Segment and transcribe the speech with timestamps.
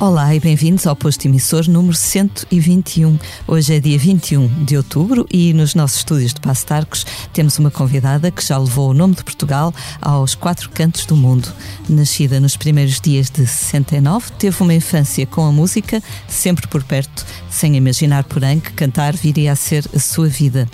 [0.00, 3.18] Olá e bem-vindos ao posto emissor número 121.
[3.46, 7.04] Hoje é dia 21 de outubro e nos nossos estúdios de Passo Tarcos
[7.34, 11.52] temos uma convidada que já levou o nome de Portugal aos quatro cantos do mundo.
[11.86, 17.26] Nascida nos primeiros dias de 69, teve uma infância com a música sempre por perto,
[17.50, 20.66] sem imaginar, porém, que cantar viria a ser a sua vida.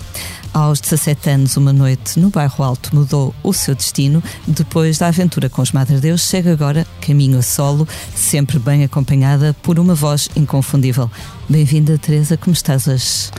[0.56, 4.23] Aos 17 anos, uma noite no bairro Alto mudou o seu destino.
[4.47, 9.55] Depois da aventura com os Madre Deus, chega agora caminho a solo, sempre bem acompanhada
[9.62, 11.11] por uma voz inconfundível.
[11.47, 13.30] Bem-vinda, Teresa, como estás hoje?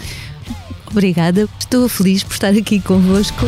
[0.91, 3.47] Obrigada, estou feliz por estar aqui convosco.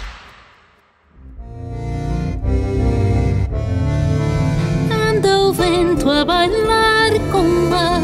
[6.09, 8.01] a bailar com o mar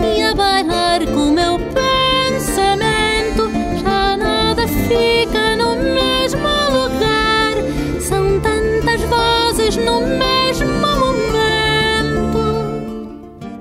[0.00, 3.50] e a bailar com o meu pensamento.
[3.82, 7.54] Já nada fica no mesmo lugar.
[8.00, 10.98] São tantas vozes no mesmo momento.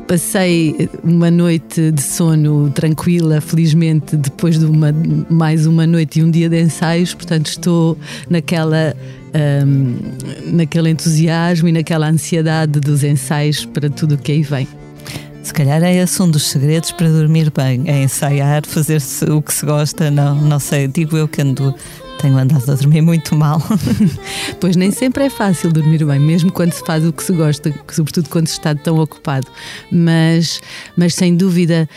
[0.08, 4.94] Passei uma noite de sono tranquila, felizmente, depois de uma,
[5.30, 7.97] mais uma noite e um dia de ensaios, portanto, estou
[8.30, 8.95] naquela.
[9.38, 9.98] Ahm,
[10.54, 14.68] naquele entusiasmo e naquela ansiedade dos ensaios para tudo o que aí vem.
[15.44, 19.53] Se calhar é esse um dos segredos para dormir bem, é ensaiar, fazer o que
[19.53, 21.74] se gosta, não, não sei, digo eu que ando,
[22.20, 23.62] tenho andado a dormir muito mal.
[24.59, 27.74] Pois nem sempre é fácil dormir bem, mesmo quando se faz o que se gosta,
[27.90, 29.47] sobretudo quando se está tão ocupado.
[29.90, 30.59] Mas,
[30.97, 31.88] mas sem dúvida,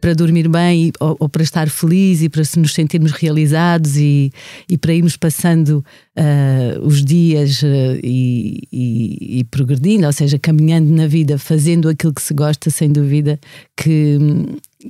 [0.00, 4.32] para dormir bem ou, ou para estar feliz e para se nos sentirmos realizados e,
[4.68, 5.84] e para irmos passando
[6.16, 12.14] ah, os dias ah, e, e- e progredindo, ou seja, caminhando na vida, fazendo aquilo
[12.14, 13.38] que se gosta, sem dúvida
[13.76, 14.18] que,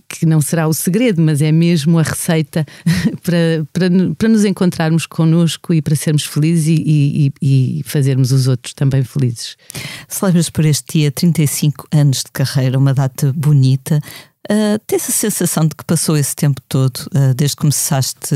[0.09, 2.67] que não será o segredo, mas é mesmo a receita
[3.23, 8.47] para, para, para nos encontrarmos connosco e para sermos felizes e- e- e fazermos os
[8.47, 9.57] outros também felizes.
[10.07, 14.01] Celebras por este dia 35 anos de carreira, uma data bonita.
[14.51, 18.35] Uh, tens a sensação de que passou esse tempo todo, uh, desde que começaste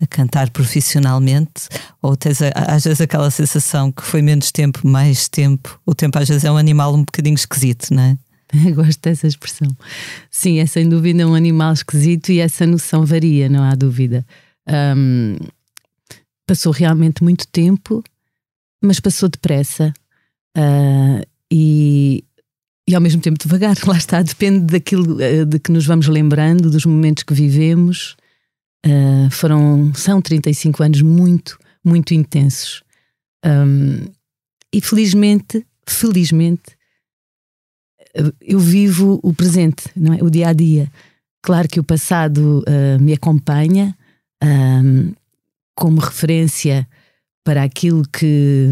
[0.00, 1.68] a cantar profissionalmente?
[2.02, 5.80] Ou tens a- às vezes aquela sensação que foi menos tempo, mais tempo?
[5.86, 8.18] O tempo às vezes é um animal um bocadinho esquisito, não é?
[8.74, 9.68] Gosto dessa expressão.
[10.30, 14.24] Sim, é sem dúvida um animal esquisito e essa noção varia, não há dúvida.
[14.68, 15.36] Ahm,
[16.46, 18.04] passou realmente muito tempo,
[18.82, 19.94] mas passou depressa
[20.56, 22.22] ah, e,
[22.88, 23.76] e ao mesmo tempo devagar.
[23.86, 28.16] Lá está, depende daquilo ah, de que nos vamos lembrando, dos momentos que vivemos.
[28.84, 32.82] Ah, foram, são 35 anos muito, muito intensos.
[33.44, 34.06] Ahm,
[34.72, 36.76] e felizmente, felizmente,
[38.40, 40.22] eu vivo o presente, não é?
[40.22, 40.90] o dia a dia.
[41.42, 43.96] Claro que o passado ah, me acompanha
[44.42, 45.12] ahm,
[45.74, 46.86] como referência
[47.44, 48.70] para aquilo que,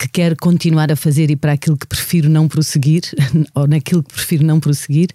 [0.00, 3.02] que quero continuar a fazer e para aquilo que prefiro não prosseguir,
[3.54, 5.10] ou naquilo que prefiro não prosseguir,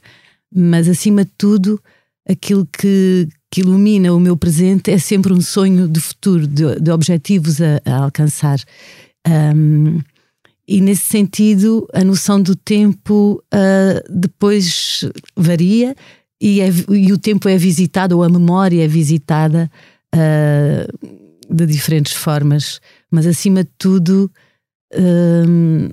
[0.54, 1.82] mas acima de tudo,
[2.30, 6.92] aquilo que, que ilumina o meu presente é sempre um sonho de futuro, de, de
[6.92, 8.60] objetivos a, a alcançar.
[9.28, 10.02] Ahm,
[10.68, 15.04] e nesse sentido, a noção do tempo ah, depois
[15.36, 15.96] varia
[16.40, 19.70] e, é- e o tempo é visitado, ou a memória é visitada
[20.14, 20.88] ah,
[21.50, 22.80] de diferentes formas,
[23.10, 24.32] mas acima de tudo.
[24.98, 25.90] Hum,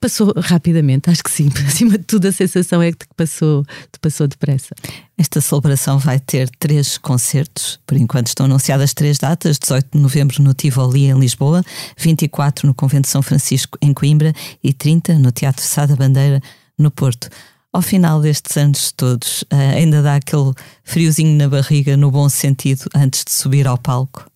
[0.00, 1.48] passou rapidamente, acho que sim.
[1.66, 4.74] Acima de tudo, a sensação é que passou, de passou depressa.
[5.16, 7.78] Esta celebração vai ter três concertos.
[7.86, 11.62] Por enquanto estão anunciadas três datas: 18 de novembro no Tivoli, em Lisboa,
[11.98, 14.32] 24 no Convento São Francisco, em Coimbra
[14.62, 16.40] e 30 no Teatro Sá da Bandeira,
[16.78, 17.28] no Porto.
[17.72, 20.52] Ao final destes anos todos, eh, ainda dá aquele
[20.84, 24.26] friozinho na barriga, no bom sentido, antes de subir ao palco.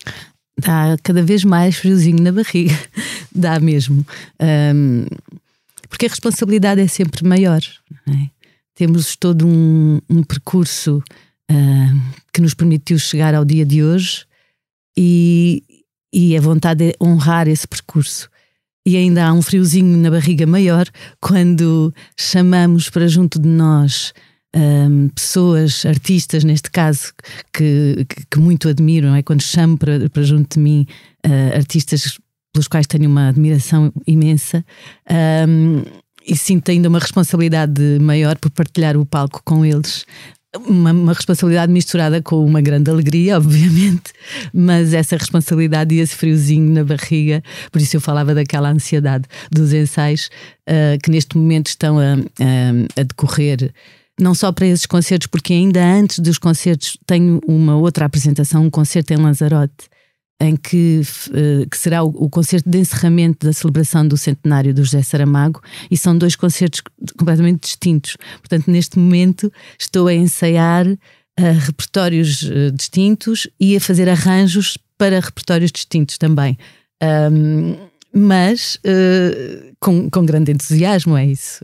[0.58, 2.76] Dá cada vez mais friozinho na barriga,
[3.34, 4.06] dá mesmo.
[4.38, 5.06] Ahm,
[5.88, 7.60] porque a responsabilidade é sempre maior.
[8.08, 8.28] é?
[8.74, 11.02] Temos todo um, um percurso
[11.48, 12.00] ahm,
[12.32, 14.26] que nos permitiu chegar ao dia de hoje
[14.96, 15.62] e,
[16.12, 18.28] e a vontade é honrar esse percurso.
[18.84, 20.86] E ainda há um friozinho na barriga maior
[21.20, 24.14] quando chamamos para junto de nós
[24.56, 27.12] hum, pessoas, artistas neste caso,
[27.52, 29.22] que, que, que muito admiro, não é?
[29.22, 30.86] quando chamo para, para junto de mim
[31.26, 32.18] uh, artistas
[32.52, 34.64] pelos quais tenho uma admiração imensa.
[35.46, 35.82] Um,
[36.26, 40.04] e sinto ainda uma responsabilidade maior por partilhar o palco com eles.
[40.66, 44.12] Uma, uma, responsabilidade misturada com uma grande alegria, obviamente,
[44.54, 49.72] mas essa responsabilidade e esse friozinho na barriga, por isso eu falava daquela ansiedade dos
[49.74, 50.30] ensaios
[50.66, 53.70] uh, que neste momento estão a, a, a decorrer
[54.18, 58.70] não só para esses concertos, porque ainda antes dos concertos tenho uma outra apresentação, um
[58.70, 59.88] concerto em Lanzarote,
[60.40, 65.02] em que, uh, que será o, concerto de encerramento da celebração do centenário do José
[65.02, 66.82] Saramago, e são dois concertos
[67.18, 68.16] completamente distintos.
[68.38, 70.98] Portanto, neste momento estou a ensaiar uh,
[71.60, 76.56] repertórios uh, distintos e a fazer arranjos para repertórios distintos também.
[77.02, 77.76] Um,
[78.18, 78.80] mas
[79.78, 81.60] com, com grande entusiasmo, é isso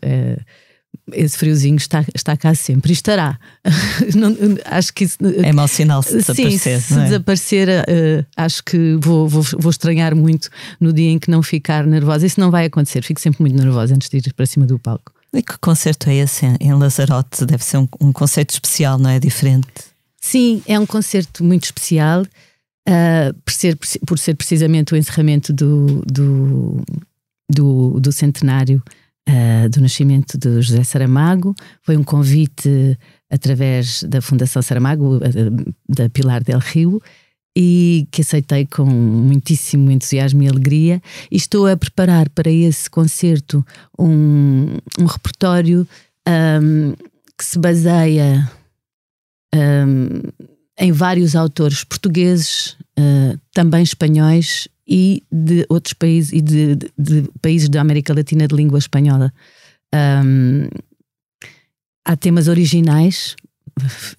[1.12, 3.38] esse friozinho está, está cá sempre e estará.
[4.14, 4.36] não,
[4.66, 6.80] acho que isso, é mau sinal se desaparecer.
[6.80, 7.04] Sim, se é?
[7.04, 10.48] desaparecer, uh, acho que vou, vou, vou estranhar muito
[10.80, 12.26] no dia em que não ficar nervosa.
[12.26, 15.12] Isso não vai acontecer, fico sempre muito nervosa antes de ir para cima do palco.
[15.34, 17.46] E que concerto é esse em Lazarote?
[17.46, 19.18] Deve ser um, um concerto especial, não é?
[19.18, 19.66] Diferente.
[20.20, 22.22] Sim, é um concerto muito especial.
[22.88, 26.82] Uh, por, ser, por ser precisamente o encerramento do, do,
[27.48, 28.82] do, do centenário
[29.28, 31.54] uh, do nascimento de José Saramago.
[31.82, 32.98] Foi um convite
[33.30, 37.00] através da Fundação Saramago, uh, da Pilar del Rio,
[37.56, 41.02] e que aceitei com muitíssimo entusiasmo e alegria.
[41.30, 43.64] E estou a preparar para esse concerto
[43.98, 45.86] um, um repertório
[46.26, 46.94] um,
[47.36, 48.50] que se baseia
[49.54, 50.20] um,
[50.78, 57.28] em vários autores portugueses, uh, também espanhóis e de outros países e de, de, de
[57.40, 59.32] países da América Latina de língua espanhola.
[59.94, 60.68] Um,
[62.04, 63.36] há temas originais.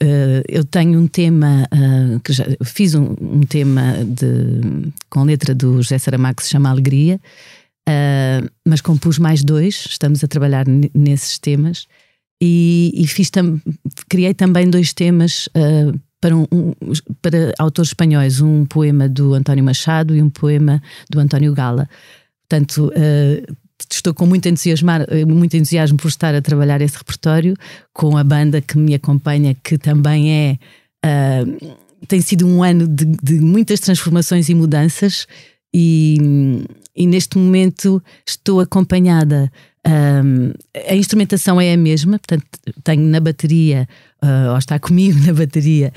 [0.01, 5.53] Uh, eu tenho um tema uh, que já fiz um, um, tema de, com letra
[5.53, 7.19] do José Saramago que se chama Alegria,
[7.87, 9.85] uh, mas compus mais dois.
[9.89, 11.87] Estamos a trabalhar nesses temas
[12.41, 13.61] e, e fiz tam
[14.09, 15.47] criei também dois temas
[16.23, 16.47] para, um,
[17.21, 21.89] para autores espanhóis, um poema do António Machado e um poema do António Gala.
[22.47, 23.55] Portanto, uh,
[23.91, 27.55] estou com muito eh, muito entusiasmo por estar a trabalhar esse repertório
[27.91, 30.57] com a banda que me acompanha, que também é.
[31.05, 31.75] Uh,
[32.07, 35.27] tem sido um ano de, de muitas transformações e mudanças,
[35.73, 36.17] e,
[36.95, 39.51] e neste momento estou acompanhada
[39.85, 40.53] um,
[40.89, 42.45] a instrumentação é a mesma, portanto,
[42.83, 43.87] tenho na bateria,
[44.23, 45.91] uh, ou está comigo na bateria,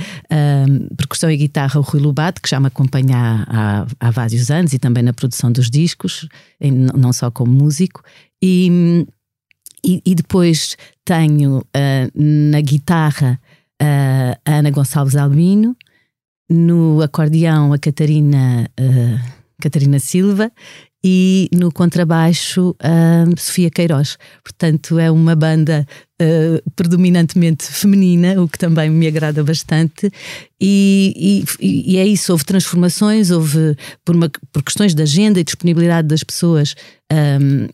[0.68, 4.72] um, percussão e guitarra o Rui Lobato, que já me acompanha há, há, vários anos
[4.72, 6.28] e também na produção dos discos,
[6.60, 8.02] não só como músico.
[8.42, 9.06] E,
[9.84, 13.40] e, e depois tenho uh, na guitarra
[13.80, 15.76] uh, a Ana Gonçalves Albino,
[16.50, 18.68] no acordeão a Catarina.
[19.58, 20.52] Catarina Silva
[21.08, 24.18] e no contrabaixo a Sofia Queiroz.
[24.42, 25.86] Portanto, é uma banda
[26.20, 30.10] uh, predominantemente feminina, o que também me agrada bastante.
[30.60, 35.44] E, e, e é isso, houve transformações, houve por, uma, por questões de agenda e
[35.44, 36.74] disponibilidade das pessoas.
[37.12, 37.68] Um,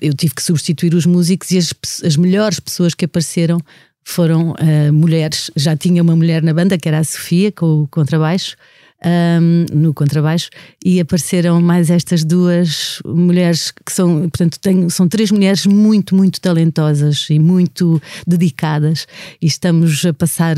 [0.00, 1.74] eu tive que substituir os músicos e as,
[2.04, 3.58] as melhores pessoas que apareceram
[4.04, 5.50] foram uh, mulheres.
[5.56, 8.56] Já tinha uma mulher na banda, que era a Sofia, com o contrabaixo
[9.04, 10.50] um, no contrabaixo
[10.84, 16.40] e apareceram mais estas duas mulheres que são, portanto, tenho, são três mulheres muito, muito
[16.40, 19.06] talentosas e muito dedicadas
[19.40, 20.56] e estamos a passar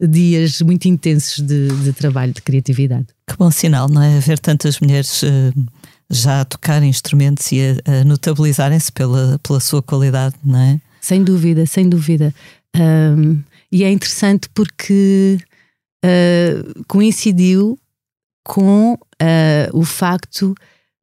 [0.00, 3.06] dias muito intensos de, de trabalho, de criatividade.
[3.26, 4.18] Que bom sinal, não é?
[4.20, 5.22] Ver tantas mulheres.
[5.22, 5.52] Uh
[6.12, 10.80] já a tocar instrumentos e a, a notabilizarem-se pela, pela sua qualidade, não é?
[11.00, 12.34] Sem dúvida, sem dúvida.
[12.76, 15.38] Um, e é interessante porque
[16.04, 17.78] uh, coincidiu
[18.44, 18.98] com uh,
[19.72, 20.54] o facto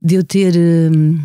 [0.01, 1.20] de eu ter, uh,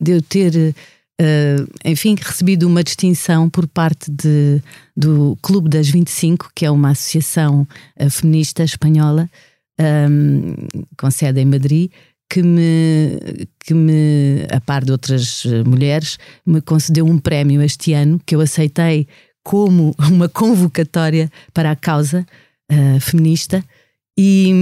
[0.00, 0.74] de eu ter
[1.20, 4.62] uh, enfim, recebido uma distinção por parte de,
[4.96, 7.66] do Clube das 25, que é uma associação
[8.10, 9.28] feminista espanhola
[9.80, 10.54] um,
[10.96, 11.90] com sede em Madrid,
[12.30, 18.20] que me, que me, a par de outras mulheres, me concedeu um prémio este ano
[18.26, 19.08] que eu aceitei
[19.42, 22.26] como uma convocatória para a causa
[22.70, 23.64] uh, feminista
[24.16, 24.52] e,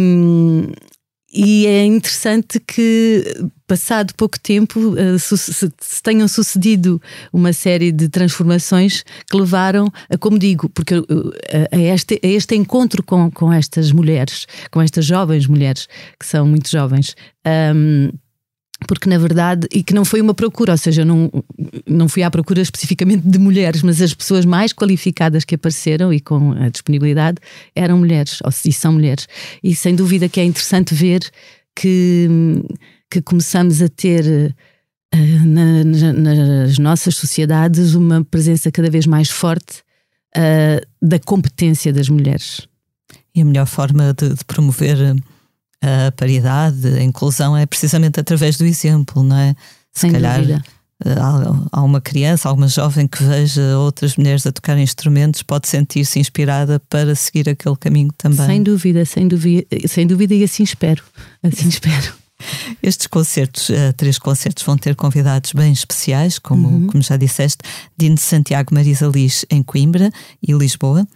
[1.32, 3.24] e é interessante que,
[3.66, 5.70] passado pouco tempo, uh, se,
[6.02, 7.00] tenham sucedido
[7.32, 11.32] uma série de transformações que levaram a, como digo, porque uh,
[11.72, 15.88] a, este, a este encontro com, com estas mulheres, com estas jovens mulheres,
[16.20, 17.16] que são muito jovens.
[17.46, 18.10] Um,
[18.86, 21.30] porque na verdade, e que não foi uma procura, ou seja, não,
[21.86, 26.20] não fui à procura especificamente de mulheres, mas as pessoas mais qualificadas que apareceram e
[26.20, 27.38] com a disponibilidade
[27.74, 29.26] eram mulheres, ou e são mulheres.
[29.62, 31.20] E sem dúvida que é interessante ver
[31.74, 32.28] que,
[33.10, 34.54] que começamos a ter
[35.14, 39.82] uh, na, na, nas nossas sociedades uma presença cada vez mais forte
[40.36, 42.68] uh, da competência das mulheres.
[43.34, 44.96] E a melhor forma de, de promover
[45.82, 49.54] a paridade, a inclusão, é precisamente através do exemplo, não é?
[49.92, 50.64] Se Sem calhar dúvida.
[51.04, 51.14] Eh,
[51.72, 56.80] há uma criança, alguma jovem que veja outras mulheres a tocar instrumentos, pode sentir-se inspirada
[56.88, 58.46] para seguir aquele caminho também.
[58.46, 61.02] Sem dúvida, sem dúvida, sem dúvida, e assim espero.
[61.42, 62.14] Assim espero.
[62.82, 66.86] Estes concertos, uh, três concertos, vão ter convidados bem especiais, como, uhum.
[66.86, 67.58] como já disseste,
[67.96, 70.10] Dino Santiago Marisa Liz em Coimbra
[70.46, 71.06] e Lisboa.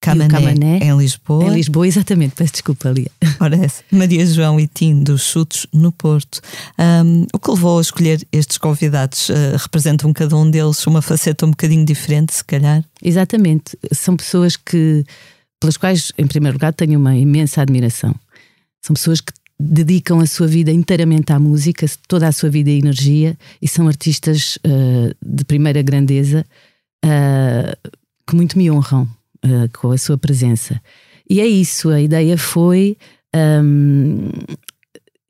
[0.00, 1.44] Camané, Camané, em Lisboa.
[1.44, 3.06] Em Lisboa, exatamente, peço desculpa ali.
[3.38, 3.82] Parece.
[3.92, 6.40] Maria João e Tim dos Chutos no Porto.
[6.78, 9.28] Um, o que levou a escolher estes convidados?
[9.28, 12.82] Uh, representam cada um deles uma faceta um bocadinho diferente, se calhar?
[13.02, 13.78] Exatamente.
[13.92, 15.04] São pessoas que,
[15.60, 18.14] pelas quais, em primeiro lugar, tenho uma imensa admiração.
[18.80, 22.78] São pessoas que dedicam a sua vida inteiramente à música, toda a sua vida e
[22.78, 26.46] energia, e são artistas uh, de primeira grandeza
[27.04, 27.90] uh,
[28.26, 29.06] que muito me honram
[29.44, 30.80] uh, com a sua presença.
[31.28, 32.96] E é isso, a ideia foi
[33.34, 34.28] um,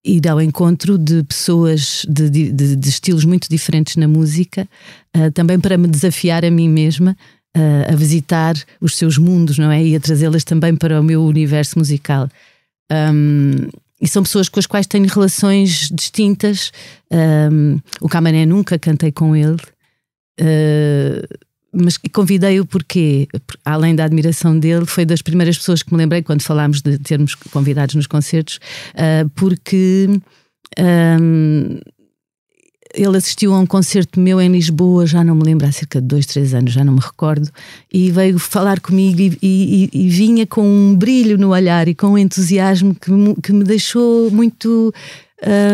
[0.04, 4.68] ir ao encontro de pessoas de, de, de estilos muito diferentes na música,
[5.16, 7.16] uh, também para me desafiar a mim mesma.
[7.56, 9.84] Uh, a visitar os seus mundos, não é?
[9.84, 12.28] E a trazê-las também para o meu universo musical.
[12.92, 13.68] Um,
[14.00, 16.72] e são pessoas com as quais tenho relações distintas.
[17.12, 19.58] Um, o Camané nunca cantei com ele.
[20.40, 21.26] Uh,
[21.72, 23.28] mas convidei-o porque,
[23.64, 27.34] além da admiração dele, foi das primeiras pessoas que me lembrei quando falámos de termos
[27.34, 28.58] convidados nos concertos,
[28.94, 30.08] uh, porque
[30.78, 31.78] um,
[32.92, 36.06] ele assistiu a um concerto meu em Lisboa, já não me lembro, há cerca de
[36.06, 37.48] dois, três anos, já não me recordo,
[37.92, 42.08] e veio falar comigo e, e, e vinha com um brilho no olhar e com
[42.08, 43.10] um entusiasmo que,
[43.42, 44.92] que me deixou muito.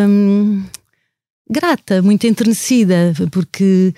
[0.08, 0.62] Um,
[1.48, 3.94] grata, muito enternecida, porque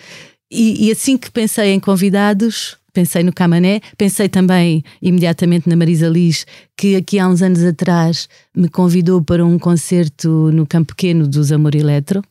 [0.50, 6.08] e, e, assim que pensei em convidados, pensei no Camané, pensei também imediatamente na Marisa
[6.08, 11.28] Liz, que aqui há uns anos atrás me convidou para um concerto no Campo Pequeno
[11.28, 12.22] dos Amor Eletro,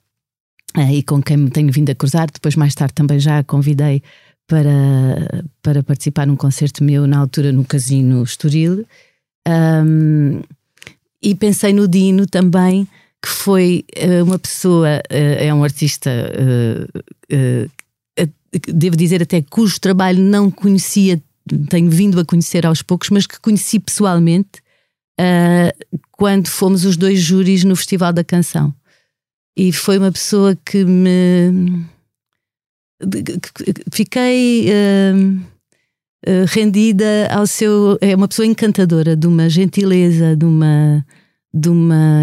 [0.76, 2.28] eh, e com quem me tenho vindo a cruzar.
[2.32, 4.02] Depois, mais tarde, também já a convidei
[4.48, 8.86] para, para participar num concerto meu, na altura no Casino Estoril.
[9.48, 10.42] Um,
[11.22, 12.88] e pensei no Dino também,
[13.22, 16.10] que foi uh, uma pessoa, uh, é um artista
[18.68, 21.22] devo dizer até cujo trabalho não conhecia,
[21.70, 24.60] tenho vindo a conhecer aos poucos, mas que conheci pessoalmente
[25.20, 28.74] uh, quando fomos os dois júris no Festival da Canção.
[29.56, 31.86] E foi uma pessoa que me.
[33.92, 34.68] Fiquei.
[34.70, 35.58] Uh,
[36.48, 37.98] rendida ao seu.
[38.02, 41.06] É uma pessoa encantadora, de uma gentileza, de uma.
[41.54, 42.22] De uma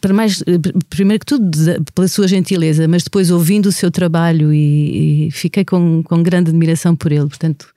[0.00, 0.42] para mais,
[0.90, 1.50] primeiro que tudo,
[1.94, 6.50] pela sua gentileza, mas depois ouvindo o seu trabalho e, e fiquei com, com grande
[6.50, 7.72] admiração por ele, portanto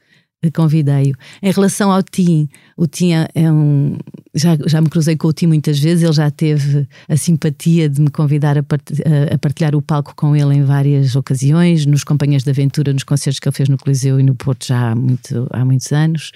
[0.52, 1.16] convidei-o.
[1.42, 2.48] Em relação ao Tim,
[2.78, 3.98] o Tim é, é um.
[4.34, 8.02] Já, já me cruzei com o Tim muitas vezes, ele já teve a simpatia de
[8.02, 12.50] me convidar a, a partilhar o palco com ele em várias ocasiões, nos Companhias de
[12.50, 15.64] Aventura, nos concertos que ele fez no Coliseu e no Porto já há, muito, há
[15.64, 16.32] muitos anos.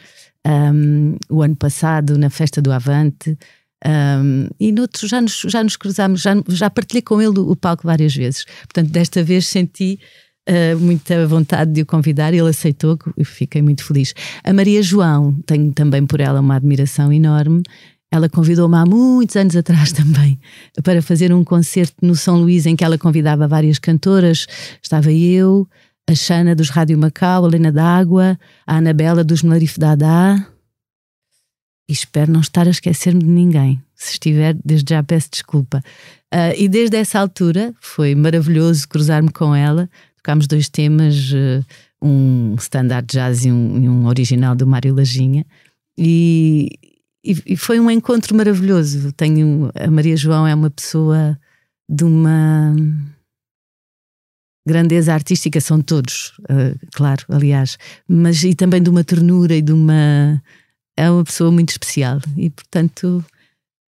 [0.47, 3.37] Um, o ano passado, na festa do Avante.
[3.85, 7.83] Um, e noutros já nos, já nos cruzámos, já, já partilhei com ele o, palco
[7.83, 8.45] várias vezes.
[8.61, 9.99] Portanto, desta vez senti
[10.49, 14.13] uh, muita vontade de o convidar, ele aceitou e fiquei muito feliz.
[14.43, 17.63] A Maria João, tenho também por ela uma admiração enorme.
[18.11, 20.39] Ela convidou-me há muitos anos atrás também
[20.83, 24.45] para fazer um concerto no São Luís em que ela convidava várias cantoras.
[24.81, 25.67] Estava eu,
[26.07, 30.43] a Xana dos Rádio Macau, a Helena D'Água, a Anabela dos Melarife Dadá,
[31.89, 33.81] e espero não estar a esquecer-me de ninguém.
[33.95, 35.83] Se estiver, desde já peço desculpa.
[36.31, 39.89] Uh, e desde essa altura foi maravilhoso cruzar-me com ela.
[40.17, 41.65] Tocámos dois temas, uh,
[41.99, 45.43] um standard jazz e um, e um, original do Mário Lajinha.
[45.97, 46.69] E,
[47.25, 49.11] e, e, foi um encontro maravilhoso.
[49.13, 51.39] Tenho, a Maria João é uma pessoa
[51.89, 52.75] de uma
[54.67, 59.73] grandeza artística, são todos, uh, claro, aliás, mas e também de uma ternura e de
[59.73, 60.39] uma
[60.99, 63.23] é uma pessoa muito especial e, portanto,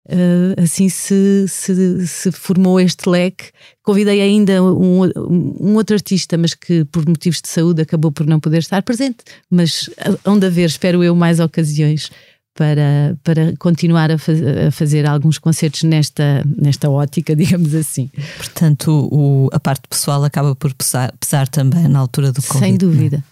[0.07, 3.51] uh, assim se, se, se, formou este leque.
[3.83, 8.39] Convidei ainda um, um, outro artista, mas que por motivos de saúde acabou por não
[8.39, 9.17] poder estar presente,
[9.49, 9.89] mas
[10.25, 12.09] onde haver, espero eu, mais ocasiões
[12.53, 18.09] para, para continuar a, faz, a, fazer alguns concertos nesta, nesta ótica, digamos assim.
[18.37, 22.59] Portanto, o, a parte pessoal acaba por pesar, pesar também na altura do convite.
[22.59, 22.77] Sem é?
[22.77, 23.23] dúvida.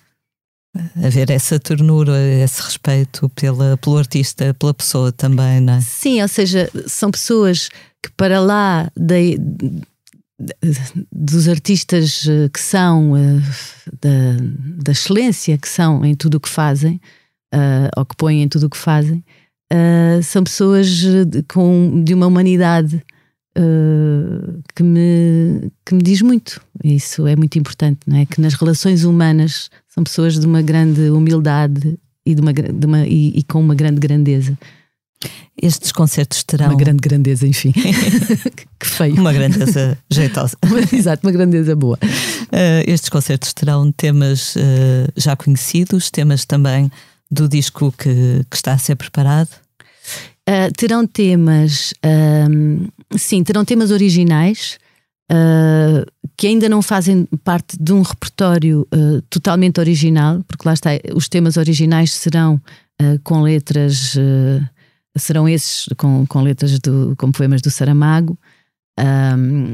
[1.03, 5.81] Haver essa ternura, esse respeito pela, pelo artista, pela pessoa também, não é?
[5.81, 7.69] Sim, ou seja, são pessoas
[8.03, 9.15] que para lá da,
[11.11, 13.41] dos artistas eh, que são, eh,
[14.01, 17.01] da, da excelência que são em tudo o que fazem,
[17.53, 19.23] uh, ou que põem em tudo o que fazem,
[19.73, 23.03] uh, são pessoas de, com, de uma humanidade
[23.57, 26.61] uh, que, me, que me diz muito.
[26.83, 28.25] Isso é muito importante, não é?
[28.25, 33.05] Que nas relações humanas são pessoas de uma grande humildade e, de uma, de uma,
[33.05, 34.57] e, e com uma grande grandeza.
[35.61, 36.67] Estes concertos terão.
[36.67, 37.73] Uma grande grandeza, enfim.
[38.79, 39.15] que feio.
[39.15, 40.55] Uma grandeza jeitosa.
[40.93, 41.99] Exato, uma grandeza boa.
[42.03, 46.89] Uh, estes concertos terão temas uh, já conhecidos, temas também
[47.29, 49.49] do disco que, que está a ser preparado?
[50.47, 51.93] Uh, terão temas,
[53.17, 54.79] sim, terão temas originais
[56.35, 58.87] que ainda não fazem parte de um repertório
[59.29, 62.61] totalmente original, porque lá está, os temas originais serão
[63.23, 64.15] com letras
[65.17, 68.37] serão esses com, com letras do, com poemas do Saramago.
[68.99, 69.73] Um,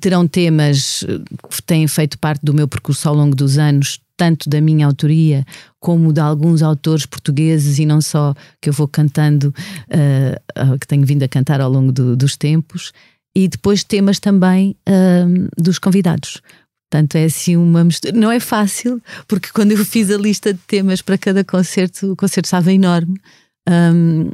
[0.00, 1.04] terão temas
[1.50, 5.44] que têm feito parte do meu percurso ao longo dos anos, tanto da minha autoria
[5.80, 9.54] como de alguns autores portugueses e não só que eu vou cantando,
[9.88, 12.92] uh, que tenho vindo a cantar ao longo do, dos tempos,
[13.36, 16.40] e depois temas também uh, dos convidados.
[16.90, 18.16] Portanto, é assim uma mistura.
[18.16, 22.16] Não é fácil, porque quando eu fiz a lista de temas para cada concerto, o
[22.16, 23.20] concerto estava enorme.
[23.68, 24.30] Um,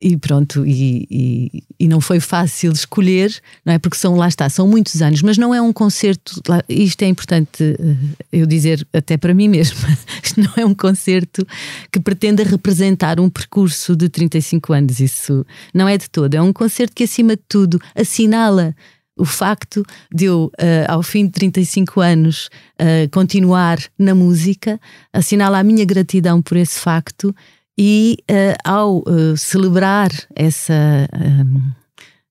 [0.00, 3.34] e pronto, e, e, e, não foi fácil escolher,
[3.64, 3.78] não é?
[3.78, 7.62] Porque são, lá está, são muitos anos, mas não é um concerto, isto é importante
[7.62, 9.88] eh, eu dizer até para mim mesma,
[10.22, 11.46] isto não é um concerto
[11.90, 16.52] que pretenda representar um percurso de 35 anos, isso não é de todo, é um
[16.52, 18.74] concerto que acima de tudo assinala
[19.18, 19.82] o facto
[20.14, 24.78] de eu, uh, ao fim de 35 anos, uh, continuar na música,
[25.10, 27.34] assinala a minha gratidão por esse facto
[27.78, 31.70] e uh, ao uh, celebrar essa, um,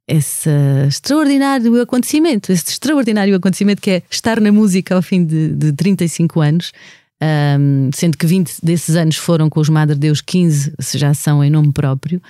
[0.08, 0.50] esse
[0.88, 6.42] extraordinário acontecimento, esse extraordinário acontecimento que é estar na música ao fim de, de 35
[6.42, 6.72] anos,
[7.60, 11.50] um, sendo que 20 desses anos foram com os Madre Deus, 15 já são em
[11.50, 12.22] nome próprio.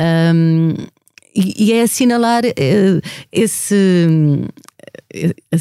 [0.00, 0.74] Um,
[1.34, 3.74] e, e, é assinalar uh, esse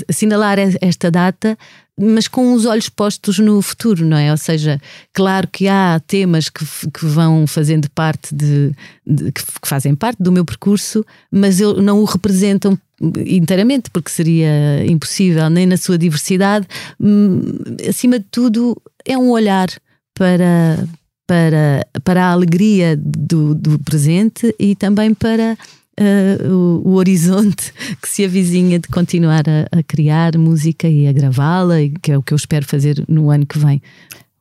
[0.07, 1.57] assinalar esta data
[1.99, 4.31] mas com os olhos postos no futuro, não é?
[4.31, 4.79] Ou seja,
[5.13, 8.71] claro que há temas que, que vão fazendo parte de,
[9.05, 12.79] de que, fazem parte do meu percurso, mas eu, não o representam
[13.25, 16.65] inteiramente, porque seria impossível, nem na sua diversidade.
[16.99, 17.41] Hum,
[17.87, 19.69] acima de tudo, é um olhar
[20.13, 20.87] para,
[21.27, 25.57] para, para a alegria do, do presente e também para
[25.99, 31.11] uh, o, o, horizonte que se avizinha de continuar a, a criar música e a
[31.11, 33.81] gravá-la, que é o que eu espero fazer no ano que vem.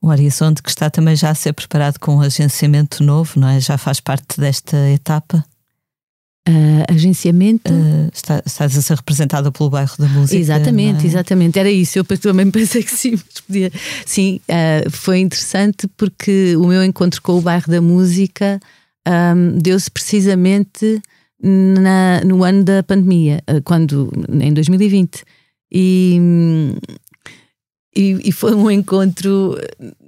[0.00, 3.60] O horizonte que está também já a ser preparado com um agenciamento novo, não é?
[3.60, 5.44] Já faz parte desta etapa?
[6.48, 7.70] Uh, agenciamento.
[7.70, 10.40] Uh, está, estás a ser representada pelo bairro da música.
[10.40, 11.06] Exatamente, é?
[11.06, 11.58] exatamente.
[11.58, 11.98] Era isso.
[11.98, 13.72] Eu também pensei que sim, podia.
[14.06, 18.60] Sim, uh, foi interessante porque o meu encontro com o bairro da música
[19.06, 21.02] um, deu-se precisamente
[21.42, 25.22] na, no ano da pandemia, eh, quando em 2020.
[25.70, 26.18] E,
[27.94, 29.57] e, e, foi um encontro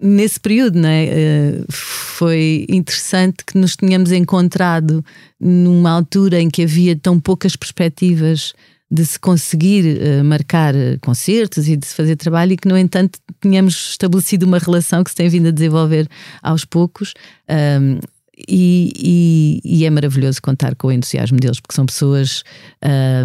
[0.01, 1.05] nesse período, não é?
[1.05, 5.05] Uh, foi interessante que nos tenhamos encontrado
[5.39, 8.55] numa altura em que havia tão poucas perspectivas
[8.91, 13.19] de se conseguir uh, marcar concertos e de se fazer trabalho e que, no entanto,
[13.41, 16.09] tínhamos estabelecido uma relação que se tem vindo a desenvolver
[16.43, 17.13] aos poucos.
[17.49, 17.99] Um,
[18.49, 22.43] e, e, e, é maravilhoso contar com o entusiasmo deles, porque são pessoas.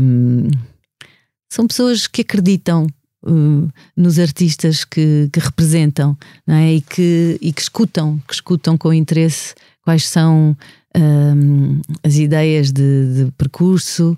[0.02, 0.50] Um,
[1.50, 2.88] são pessoas que acreditam
[3.26, 6.74] uh, nos artistas que, que representam é?
[6.74, 10.58] e, que, e que escutam, que escutam com interesse quais são
[10.96, 14.18] um, as ideias de, de percurso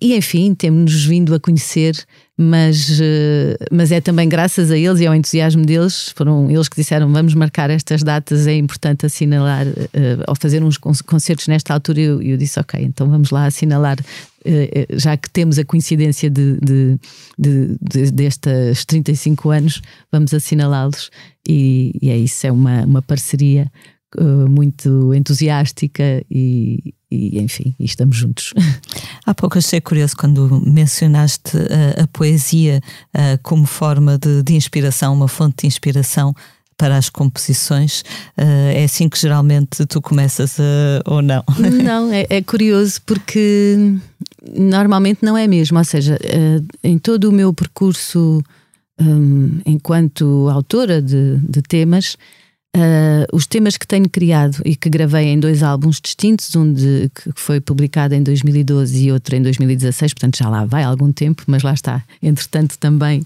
[0.00, 1.96] e enfim, temos-nos vindo a conhecer,
[2.36, 6.74] mas, eh, mas é também graças a eles e ao entusiasmo deles, foram eles que
[6.76, 9.66] disseram vamos marcar estas datas, é importante assinalar,
[10.26, 14.98] ao fazer uns concertos nesta altura, eu, eu disse ok, então vamos lá assinalar, uh,
[14.98, 16.98] já que temos a coincidência de, de,
[17.38, 21.10] de, de destes 35 anos, vamos assinalá-los.
[21.48, 23.70] E, e, é isso, é uma, uma parceria
[24.48, 28.52] muito entusiástica e, e enfim, e estamos juntos.
[29.24, 32.80] Há pouco achei curioso quando mencionaste uh, a poesia
[33.14, 36.34] uh, como forma de, de, inspiração, uma fonte de inspiração
[36.76, 38.00] para as composições.
[38.36, 40.56] Uh, é assim que geralmente tu começas
[41.06, 41.42] ou não?
[41.82, 43.76] Não, é, é, curioso porque
[44.56, 45.78] normalmente não é mesmo.
[45.78, 46.18] Ou seja,
[46.82, 48.42] em todo o meu percurso
[49.00, 52.16] um, enquanto autora de, de temas,
[52.76, 57.10] uh, os temas que tenho criado e que gravei em dois álbuns distintos, um de,
[57.14, 61.42] que foi publicado em 2012 e outro em 2016, portanto já lá vai algum tempo,
[61.46, 62.04] mas lá está.
[62.22, 63.22] Entretanto, também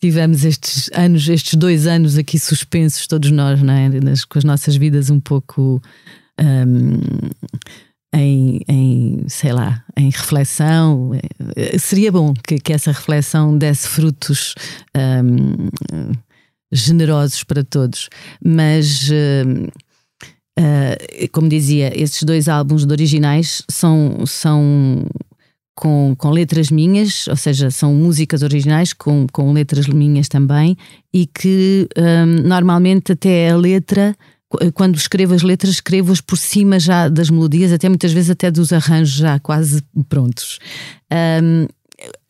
[0.00, 3.88] tivemos estes anos, estes dois anos aqui suspensos, todos nós, não é?
[3.88, 5.82] Nas, com as nossas vidas um pouco.
[6.40, 6.98] Um,
[8.16, 11.12] em, em, sei lá, em reflexão.
[11.56, 14.54] Eh, seria bom que, que essa reflexão desse frutos
[14.96, 15.68] um,
[16.74, 18.08] generosos para todos,
[18.44, 19.08] mas.
[19.08, 19.68] Uh,
[20.58, 25.06] uh, como dizia, esses dois álbuns de originais são, são
[25.74, 30.76] com, com letras minhas, ou seja, são músicas originais com, com letras minhas também,
[31.12, 34.16] e que um, normalmente até a letra
[34.72, 38.72] quando escrevo as letras, escrevo-as por cima já das melodias, até muitas vezes até dos
[38.72, 40.58] arranjos já quase prontos.
[41.42, 41.66] Um,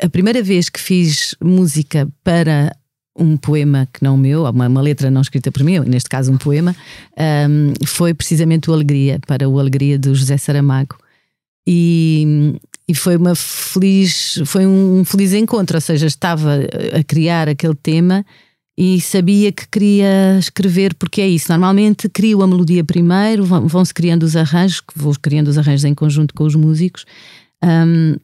[0.00, 2.74] a primeira vez que fiz música para
[3.16, 6.36] um poema que não meu, uma, uma letra não escrita por mim, neste caso um
[6.36, 6.74] poema,
[7.48, 10.96] um, foi precisamente o Alegria, para o Alegria do José Saramago.
[11.66, 16.60] E, e foi uma feliz, foi um feliz encontro, ou seja, estava
[16.92, 18.24] a criar aquele tema
[18.76, 21.50] e sabia que queria escrever, porque é isso.
[21.50, 26.34] Normalmente crio a melodia primeiro, vão-se criando os arranjos, vou criando os arranjos em conjunto
[26.34, 27.06] com os músicos,
[27.62, 28.16] um,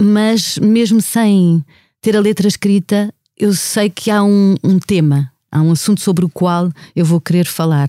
[0.00, 1.64] mas mesmo sem
[2.00, 6.24] ter a letra escrita, eu sei que há um, um tema, há um assunto sobre
[6.24, 7.88] o qual eu vou querer falar.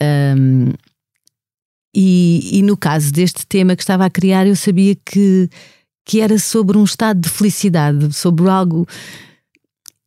[0.00, 0.36] É?
[0.36, 0.72] Um,
[1.94, 5.48] e, e no caso deste tema que estava a criar, eu sabia que,
[6.04, 8.86] que era sobre um estado de felicidade, sobre algo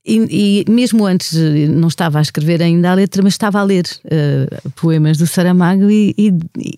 [0.06, 1.34] e, e, mesmo antes,
[1.70, 5.90] não estava a escrever ainda a letra, mas estava a ler uh, poemas do Saramago
[5.90, 6.14] e,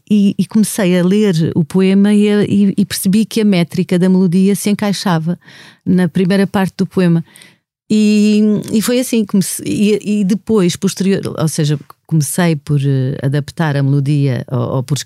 [0.10, 4.70] e, e, comecei a ler o poema e, percebi que a métrica da melodia se
[4.70, 5.38] encaixava
[5.86, 7.24] na primeira parte do poema.
[7.90, 14.46] E, foi assim, comecei, e, depois, posterior, ou seja, comecei por uh, adaptar a melodia,
[14.50, 14.98] ou, ou por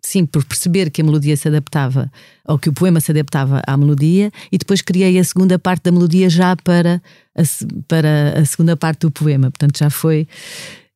[0.00, 2.10] sim, por perceber que a melodia se adaptava,
[2.46, 5.92] ou que o poema se adaptava à melodia, e depois criei a segunda parte da
[5.92, 7.02] melodia já para
[7.36, 7.42] a,
[7.86, 9.50] para a segunda parte do poema.
[9.50, 10.26] Portanto, já foi.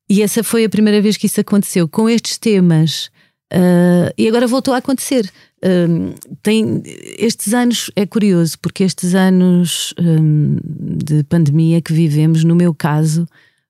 [0.08, 1.88] E essa foi a primeira vez que isso aconteceu.
[1.88, 3.10] Com estes temas.
[3.52, 5.30] Uh, e agora voltou a acontecer.
[5.62, 6.82] Uh, tem,
[7.18, 10.56] estes anos é curioso, porque estes anos um,
[11.04, 13.28] de pandemia que vivemos, no meu caso,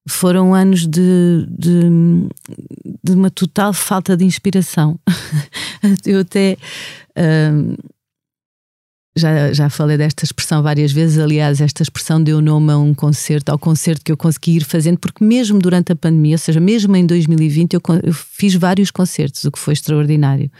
[0.08, 2.28] foram anos de, de,
[3.02, 4.98] de uma total falta de inspiração.
[6.06, 6.56] Eu até.
[7.16, 7.74] Um,
[9.14, 13.52] já, já falei desta expressão várias vezes, aliás, esta expressão deu nome a um concerto,
[13.52, 16.96] ao concerto que eu consegui ir fazendo, porque mesmo durante a pandemia, ou seja, mesmo
[16.96, 20.50] em 2020, eu, eu fiz vários concertos, o que foi extraordinário.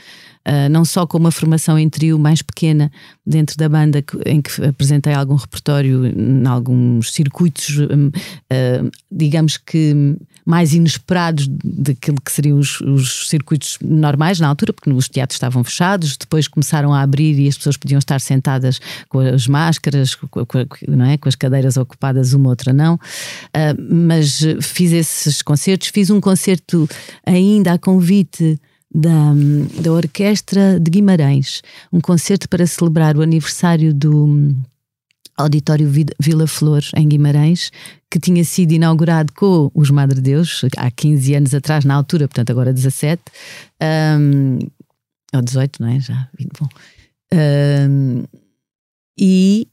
[0.46, 2.90] Uh, não só com uma formação em trio mais pequena
[3.24, 10.74] dentro da banda, em que apresentei algum repertório em alguns circuitos, uh, digamos que mais
[10.74, 16.16] inesperados daquilo que seriam os, os, circuitos normais na altura, porque os teatros estavam fechados,
[16.16, 20.66] depois começaram a abrir e as pessoas podiam estar sentadas com as máscaras, com, com,
[20.88, 21.16] não é?
[21.16, 22.94] com as cadeiras ocupadas, uma outra não.
[22.94, 26.88] Uh, mas fiz esses concertos, fiz um concerto
[27.24, 28.60] ainda a convite
[28.94, 29.32] da,
[29.80, 34.54] da Orquestra de Guimarães, um concerto para celebrar o aniversário do
[35.36, 37.70] Auditório Vila Flor, em Guimarães,
[38.10, 42.50] que tinha sido inaugurado com os Madre Deus há 15 anos atrás, na altura, portanto,
[42.50, 43.22] agora 17,
[44.20, 44.58] um,
[45.34, 46.00] ou 18, não é?
[46.00, 46.28] Já,
[46.60, 46.68] bom.
[47.32, 48.24] Um,
[49.18, 49.66] e,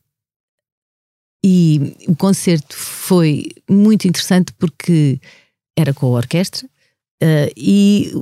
[1.43, 5.19] e o concerto foi muito interessante porque
[5.77, 6.65] era com a orquestra
[7.21, 8.13] uh, e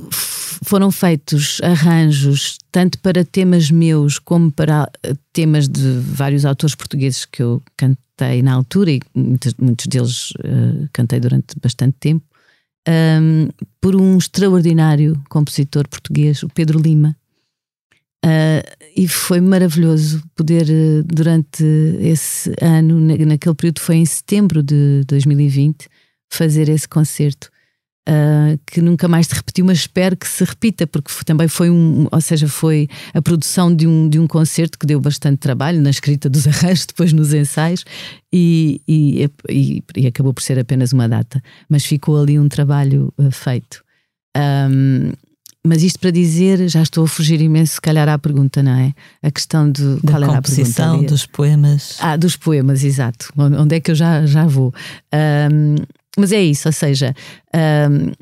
[0.64, 7.24] foram feitos arranjos tanto para temas meus como para eh, temas de vários autores portugueses
[7.24, 12.24] que eu cantei na altura e muitos, muitos deles uh, cantei durante bastante tempo,
[12.88, 13.48] um,
[13.80, 17.16] por um extraordinário compositor português, o Pedro Lima.
[18.24, 20.66] Uh, e foi maravilhoso poder,
[21.04, 21.62] durante
[22.00, 25.88] esse ano, naquele período, foi em setembro de 2020,
[26.28, 27.48] fazer esse concerto
[28.08, 32.06] uh, que nunca mais se repetiu, mas espero que se repita, porque também foi um,
[32.10, 35.90] ou seja, foi a produção de um, de um concerto que deu bastante trabalho na
[35.90, 37.84] escrita dos arranjos, depois nos ensaios,
[38.32, 43.12] e, e, e, e acabou por ser apenas uma data, mas ficou ali um trabalho
[43.18, 43.82] uh, feito.
[44.36, 45.12] Um,
[45.66, 48.94] mas isto para dizer, já estou a fugir imenso, se calhar, à pergunta, não é?
[49.22, 51.08] A questão de da qual era a pergunta?
[51.08, 51.96] dos poemas.
[52.00, 53.30] Ah, dos poemas, exato.
[53.36, 54.72] Onde é que eu já, já vou?
[55.12, 55.74] Um,
[56.18, 57.14] mas é isso, ou seja,
[57.90, 58.12] um,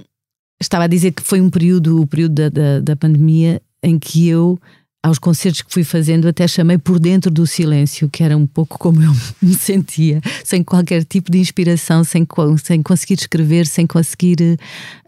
[0.61, 4.29] estava a dizer que foi um período, o período da, da, da, pandemia, em que
[4.29, 4.59] eu,
[5.03, 8.79] aos concertos que fui fazendo, até chamei por dentro do silêncio, que era um pouco
[8.79, 12.27] como eu me sentia, sem qualquer tipo de inspiração, sem,
[12.63, 14.59] sem conseguir escrever, sem conseguir.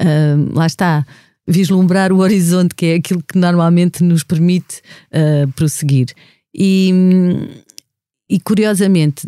[0.01, 1.05] Uh, lá está.
[1.51, 4.83] Vislumbrar o horizonte, que é aquilo que normalmente nos permite
[5.15, 6.09] uh, prosseguir.
[6.55, 6.93] E,
[8.29, 9.27] e curiosamente,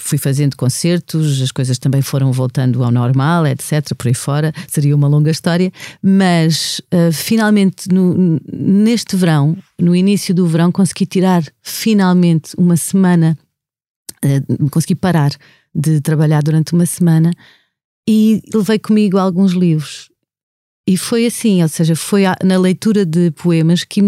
[0.00, 3.94] fui fazendo concertos, as coisas também foram voltando ao normal, etc.
[3.96, 5.70] Por aí fora, seria uma longa história,
[6.02, 13.38] mas uh, finalmente no, neste verão, no início do verão, consegui tirar finalmente uma semana,
[14.24, 15.30] uh, consegui parar
[15.74, 17.32] de trabalhar durante uma semana
[18.08, 20.10] e levei comigo alguns livros.
[20.88, 24.00] E foi assim, ou seja, foi na leitura de poemas que,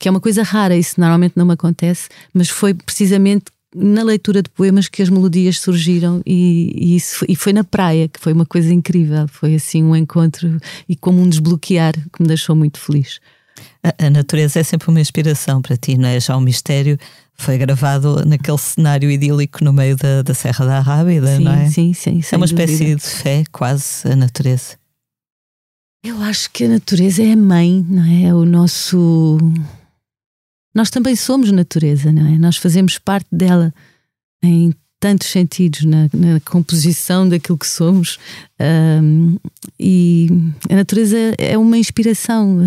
[0.00, 4.40] que é uma coisa rara, isso normalmente não me acontece, mas foi precisamente na leitura
[4.42, 8.20] de poemas que as melodias surgiram e, e isso foi, e foi na praia que
[8.20, 9.26] foi uma coisa incrível.
[9.28, 13.18] Foi assim um encontro e como um desbloquear que me deixou muito feliz.
[13.82, 16.20] A, a natureza é sempre uma inspiração para ti não é?
[16.20, 16.98] Já o mistério
[17.36, 21.68] foi gravado naquele cenário idílico no meio da, da Serra da Rábida sim, não é?
[21.68, 22.96] sim sim é uma espécie dúvida.
[22.96, 24.76] de fé quase a natureza.
[26.04, 29.38] Eu acho que a natureza é a mãe não é, é o nosso
[30.74, 32.36] nós também somos natureza, não é?
[32.36, 33.72] Nós fazemos parte dela
[34.42, 38.18] em tantos sentidos, na, na composição daquilo que somos.
[38.58, 39.38] Um,
[39.78, 40.28] e
[40.70, 42.58] a natureza é uma inspiração.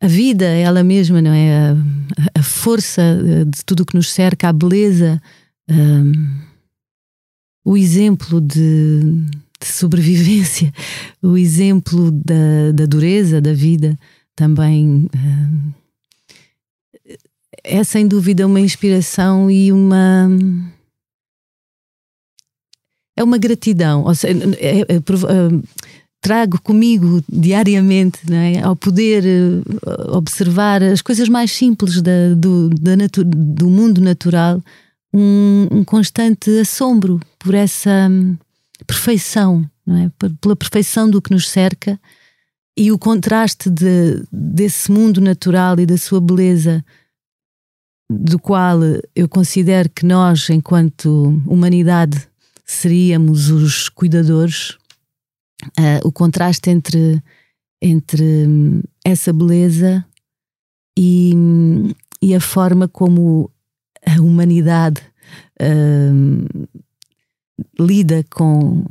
[0.00, 1.70] A, vida é ela mesma, não é?
[1.70, 1.76] A,
[2.38, 3.02] a força
[3.46, 5.22] de tudo o que nos cerca, a beleza,
[5.70, 6.12] um,
[7.64, 9.00] o exemplo de,
[9.58, 10.70] de, sobrevivência,
[11.22, 13.98] o exemplo da, da dureza da vida
[14.36, 15.08] também.
[15.16, 15.83] Um,
[17.64, 20.28] é sem dúvida uma inspiração e uma.
[23.16, 24.04] É uma gratidão.
[24.04, 25.00] Ou seja, é, é, é,
[26.20, 28.62] trago comigo diariamente, é?
[28.62, 32.92] ao poder uh, observar as coisas mais simples da, do, da
[33.24, 34.62] do mundo natural,
[35.12, 38.36] um, um, constante assombro por essa um,
[38.86, 40.10] perfeição, é?
[40.40, 42.00] pela perfeição do que nos cerca
[42.76, 46.84] e o contraste de, desse mundo natural e da sua beleza
[48.10, 48.78] do qual
[49.14, 52.28] eu considero que nós, enquanto humanidade,
[52.64, 54.70] seríamos os cuidadores,
[55.78, 57.22] uh, o contraste entre,
[57.80, 60.04] entre essa beleza
[60.98, 61.32] e,
[62.20, 63.50] e a forma como
[64.06, 65.00] a humanidade
[65.60, 66.68] uh,
[67.78, 68.84] lida com,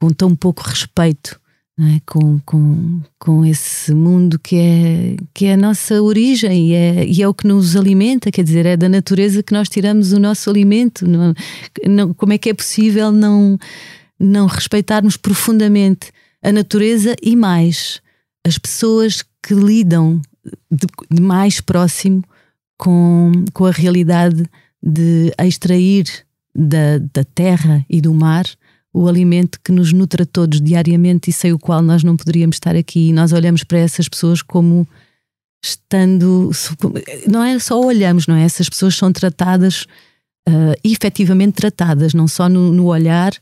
[0.00, 1.40] com tão pouco respeito
[1.80, 2.00] é?
[2.04, 7.22] com, com, com esse mundo que é, que é a nossa origem e é, e
[7.22, 10.50] é o que nos alimenta, quer dizer, é da natureza que nós tiramos o nosso
[10.50, 11.06] alimento.
[11.06, 11.32] Não,
[11.86, 13.56] não, como é que é possível não,
[14.18, 16.10] não respeitarmos profundamente
[16.42, 18.00] a natureza e mais
[18.44, 20.20] as pessoas que lidam
[20.70, 22.24] de, de mais próximo
[22.76, 24.44] com, com a realidade
[24.82, 26.06] de extrair
[26.54, 28.46] da, da terra e do mar
[28.92, 32.56] o alimento que nos nutre a todos diariamente e sem o qual nós não poderíamos
[32.56, 33.08] estar aqui.
[33.08, 34.86] E nós olhamos para essas pessoas como
[35.62, 36.50] estando.
[37.26, 38.44] Não é só olhamos, não é?
[38.44, 39.86] Essas pessoas são tratadas,
[40.48, 43.32] uh, efetivamente tratadas, não só no, no olhar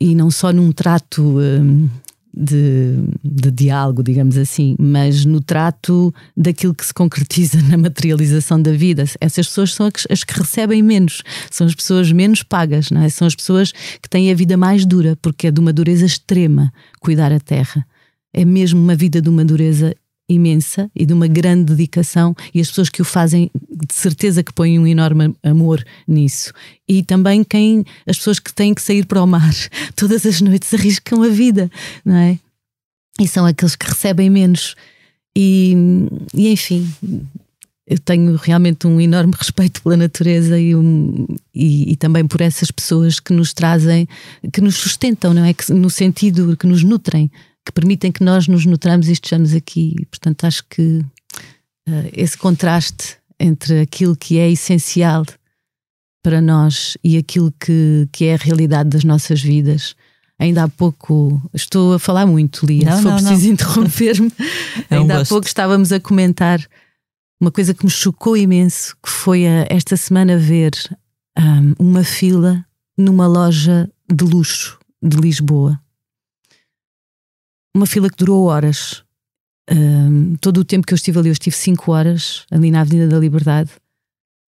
[0.00, 1.90] e não só num trato uh,
[2.36, 8.72] de, de, diálogo, digamos assim, mas no trato daquilo que se concretiza na materialização da
[8.72, 9.04] vida.
[9.20, 13.08] Essas pessoas são as que recebem menos, são as pessoas menos pagas, é?
[13.08, 16.72] são as pessoas que têm a vida mais dura, porque é de uma dureza extrema
[17.00, 17.86] cuidar a terra.
[18.32, 19.94] É mesmo uma vida de uma dureza
[20.28, 24.52] imensa e de uma grande dedicação e as pessoas que o fazem de certeza que
[24.52, 26.52] põem um enorme amor nisso.
[26.88, 29.54] E também quem as pessoas que têm que sair para o mar
[29.94, 31.70] todas as noites arriscam a vida
[32.04, 32.38] não é?
[33.20, 34.74] E são aqueles que recebem menos.
[35.34, 35.74] E,
[36.34, 36.86] e enfim
[37.86, 42.70] eu tenho realmente um enorme respeito pela natureza e, um, e, e, também por essas
[42.70, 44.08] pessoas que nos trazem,
[44.52, 45.54] que nos sustentam, não é?
[45.54, 47.30] Que, no sentido que nos nutrem,
[47.66, 49.96] que permitem que nós nos nutramos e estejamos aqui.
[50.08, 51.04] Portanto, acho que
[51.88, 55.26] uh, esse contraste entre aquilo que é essencial
[56.22, 59.96] para nós e aquilo que, que é a realidade das nossas vidas.
[60.38, 64.32] Ainda há pouco, estou a falar muito, Lia, não, se for não, preciso interromper-me.
[64.88, 65.26] É um Ainda gosto.
[65.26, 66.64] há pouco estávamos a comentar
[67.40, 70.72] uma coisa que me chocou imenso, que foi a, esta semana ver
[71.36, 72.64] um, uma fila
[72.96, 75.80] numa loja de luxo de Lisboa
[77.76, 79.04] uma fila que durou horas.
[79.70, 83.08] Um, todo o tempo que eu estive ali, eu estive 5 horas ali na Avenida
[83.08, 83.70] da Liberdade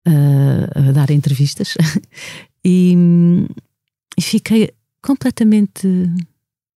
[0.08, 1.76] uh, a dar entrevistas
[2.64, 2.96] e,
[4.18, 4.72] e, fiquei
[5.04, 5.88] completamente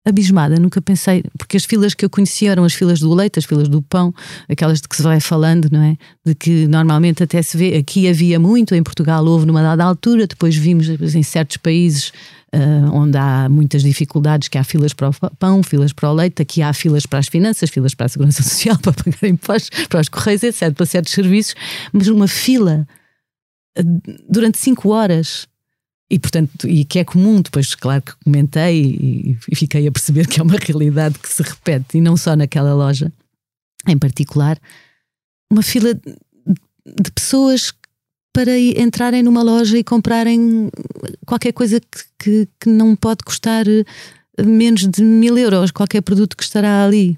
[0.04, 3.46] abismada, nunca pensei, porque as filas que eu conhecia eram as filas do leite, as
[3.46, 4.14] filas do pão,
[4.50, 5.96] aquelas de que se vai falando, não é?
[6.26, 10.26] De que normalmente até se vê, aqui havia muito, em Portugal houve numa dada altura,
[10.26, 12.12] depois vimos em certos países
[12.54, 16.42] uh, onde há muitas dificuldades, que há filas para o pão, filas para o leite,
[16.42, 20.02] aqui há filas para as finanças, filas para a segurança social, para pagar impostos, para
[20.02, 21.56] os correios, etc., para certos serviços,
[21.92, 22.88] mas uma fila
[23.78, 25.48] uh, durante cinco horas
[26.10, 30.28] e portanto, e que é comum, depois, claro que comentei e, e, fiquei a perceber
[30.28, 33.12] que é uma realidade que se repete, e não só naquela loja
[33.88, 34.60] em particular,
[35.52, 37.74] uma fila de pessoas
[38.34, 40.70] para entrarem numa loja e comprarem
[41.26, 43.86] qualquer coisa que, que, que não pode custar eh,
[44.44, 47.18] menos de mil euros, qualquer produto que estará ali.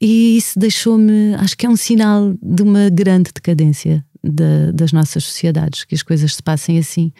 [0.00, 5.24] E isso deixou-me, acho que é um sinal de uma grande decadência de, das nossas
[5.24, 7.12] sociedades, que as coisas se passem assim.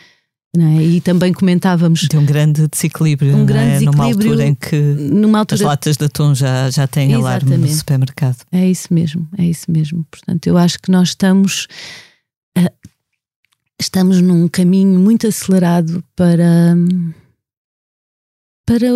[0.58, 0.82] É?
[0.82, 2.00] E também comentávamos.
[2.00, 3.78] De um grande desequilíbrio, um grande é?
[3.78, 4.76] desequilíbrio numa altura em que
[5.36, 5.54] altura...
[5.54, 7.44] as latas de atum já, já têm Exatamente.
[7.44, 8.38] alarme no supermercado.
[8.50, 10.06] É isso mesmo, é isso mesmo.
[10.10, 11.66] Portanto, eu acho que nós estamos.
[13.80, 16.74] Estamos num caminho muito acelerado para.
[18.64, 18.86] para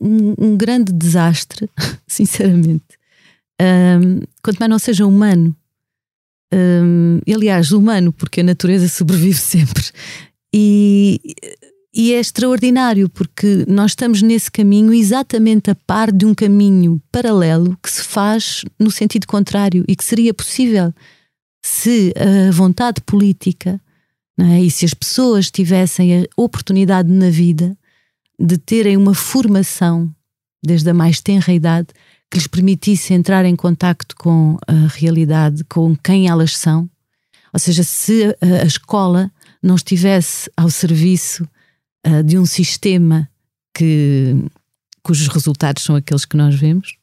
[0.00, 1.68] um, um grande desastre,
[2.06, 2.98] sinceramente.
[3.60, 5.56] Um, quanto mais não seja humano.
[6.52, 9.84] Um, aliás, humano, porque a natureza sobrevive sempre.
[10.54, 11.20] E,
[11.94, 17.76] e é extraordinário porque nós estamos nesse caminho exatamente a par de um caminho paralelo
[17.82, 20.92] que se faz no sentido contrário e que seria possível
[21.62, 23.80] se a vontade política
[24.38, 24.60] é?
[24.60, 27.76] e se as pessoas tivessem a oportunidade na vida
[28.38, 30.14] de terem uma formação
[30.64, 31.88] desde a mais tenra idade
[32.30, 36.88] que lhes permitisse entrar em contacto com a realidade, com quem elas são.
[37.52, 39.30] Ou seja, se a, escola
[39.62, 41.48] não estivesse ao serviço
[42.24, 43.28] de um sistema
[43.74, 44.36] que,
[45.02, 46.96] cujos resultados são aqueles que nós vemos,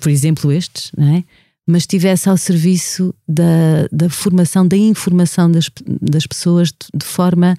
[0.00, 1.24] por exemplo, estes, não é?
[1.68, 7.54] Mas estivesse ao serviço da, da formação, da informação das, das pessoas, de, de forma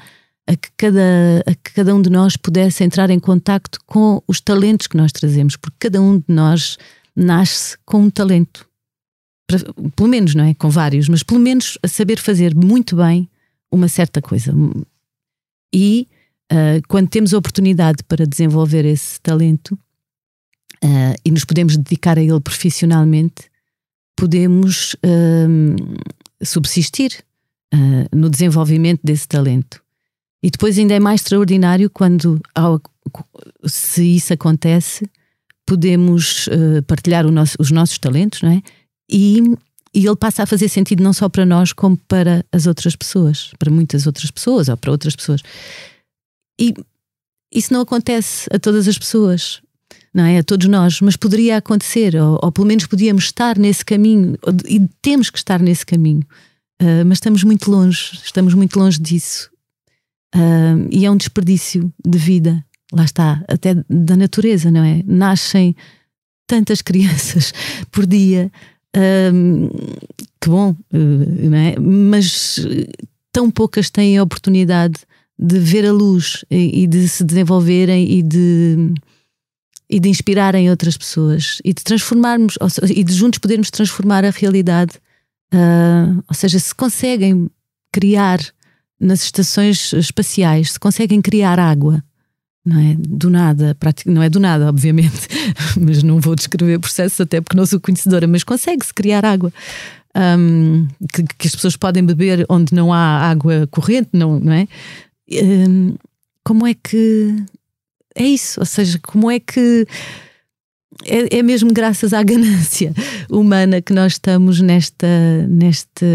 [0.48, 4.42] a que, cada, a que cada um de nós pudesse entrar em contacto com os
[4.42, 6.76] talentos que nós trazemos, porque cada um de nós
[7.16, 8.68] nasce com um talento.
[9.96, 10.56] Pelo menos, não é?
[10.56, 13.30] Com vários, mas pelo menos a saber fazer muito bem
[13.72, 14.52] uma certa coisa.
[15.72, 16.08] E
[16.52, 19.78] uh, quando temos a oportunidade para desenvolver esse talento
[20.84, 23.49] uh, e nos podemos dedicar a ele profissionalmente,
[24.20, 27.24] podemos uh, subsistir
[28.12, 29.80] no desenvolvimento desse talento.
[30.42, 32.82] E depois ainda é mais extraordinário quando, ao,
[33.64, 35.08] se isso acontece,
[35.68, 36.50] podemos
[36.88, 38.64] partilhar nosso, os nossos talentos, não é?
[39.08, 39.44] E
[39.94, 43.52] e ele passa a fazer sentido não só para nós, como para as outras pessoas,
[43.58, 45.42] para muitas outras pessoas ou para outras pessoas.
[46.60, 46.74] E
[47.52, 49.62] isso não acontece a todas as pessoas,
[50.14, 50.40] não é?
[50.40, 54.82] A todos nós, mas poderia acontecer, ou, ou pelo menos podíamos estar nesse caminho, e
[55.02, 56.26] temos que estar nesse caminho.
[56.82, 59.50] Uh, mas estamos muito longe, estamos muito longe disso.
[60.36, 65.04] Uh, e é um desperdício de vida, lá está, até da natureza, não é?
[65.06, 65.76] Nascem
[66.48, 67.54] tantas crianças
[67.92, 68.52] por dia
[70.42, 71.80] que bom, uh, é?
[71.80, 72.58] mas
[73.32, 74.96] tão poucas têm a oportunidade
[75.38, 78.94] de ver a luz e, e de se desenvolverem e de,
[79.90, 82.58] e de inspirarem outras pessoas e de transformarmos
[82.90, 84.94] e de juntos podermos transformar a realidade.
[85.54, 87.50] Uh, ou seja, se conseguem
[87.92, 88.40] criar
[89.00, 92.04] nas estações espaciais, se conseguem criar água
[92.66, 92.96] não é?
[92.96, 93.76] Do nada,
[94.06, 95.28] não é do nada, obviamente,
[95.80, 99.52] mas não vou descrever o processo até porque não sou conhecedora, mas consegue-se criar água.
[100.16, 104.68] Um, que, que, as pessoas podem beber onde não há água corrente, não, não é?
[105.32, 105.96] Um,
[106.44, 107.36] como é que
[108.20, 108.60] é isso?
[108.60, 109.88] Ou seja, como é que
[111.06, 112.94] é, é, mesmo graças à ganância
[113.30, 115.08] humana que nós estamos nesta,
[115.48, 116.06] neste,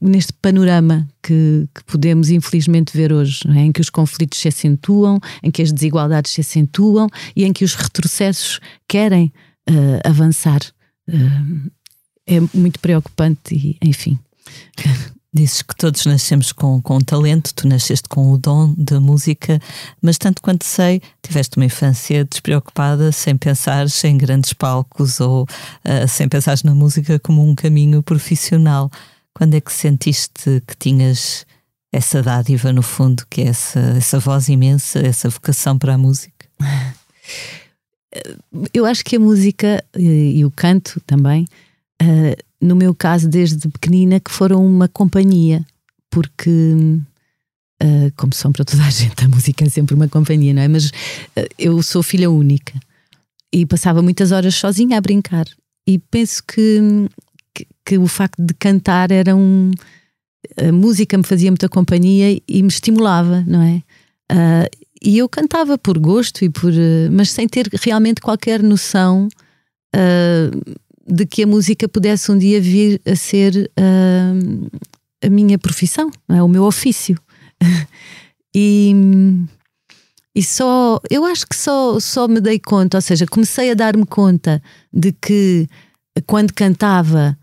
[0.00, 3.60] neste panorama que, que podemos infelizmente ver hoje, é?
[3.60, 7.64] em que os conflitos se acentuam, em que as desigualdades se acentuam e em que
[7.64, 9.32] os retrocessos querem
[9.68, 10.60] uh, avançar.
[11.08, 11.70] Uh,
[12.26, 14.18] é muito preocupante e, enfim.
[15.36, 19.60] Dizes que todos nascemos com, com talento, tu nasceste com o dom da música,
[20.00, 26.08] mas tanto quanto sei, tiveste uma infância despreocupada, sem pensar em grandes palcos ou uh,
[26.08, 28.90] sem pensar na música como um caminho profissional.
[29.34, 31.44] Quando é que sentiste que tinhas
[31.92, 36.46] essa dádiva, no fundo, que é essa, essa voz imensa, essa vocação para a música?
[38.72, 41.44] Eu acho que a música e, e o canto também.
[42.02, 45.64] Uh, no meu caso, desde pequenina, que foram uma companhia,
[46.10, 47.00] porque
[47.82, 50.68] Uh, como são para toda a gente, a música é sempre uma companhia, não é?
[50.68, 52.72] Mas uh, eu sou filha única
[53.52, 55.44] e passava muitas horas sozinha a brincar.
[55.86, 56.80] E penso que,
[57.54, 59.72] que, que o facto de cantar era um.
[60.56, 63.82] A música me fazia muita companhia e me estimulava, não é?
[64.32, 66.72] Uh, e eu cantava por gosto e por.
[67.12, 69.28] mas sem ter realmente qualquer noção
[71.06, 73.70] de que a música pudesse um dia vir a ser
[75.22, 76.42] a minha profissão, é?
[76.42, 77.16] o meu ofício.
[78.54, 78.92] e,
[80.34, 84.04] e só, eu acho que só, só me dei conta, ou seja, comecei a dar-me
[84.04, 85.68] conta de que
[86.26, 87.36] quando cantava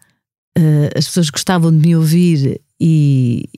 [0.57, 3.49] uh, as pessoas gostavam de me ouvir e,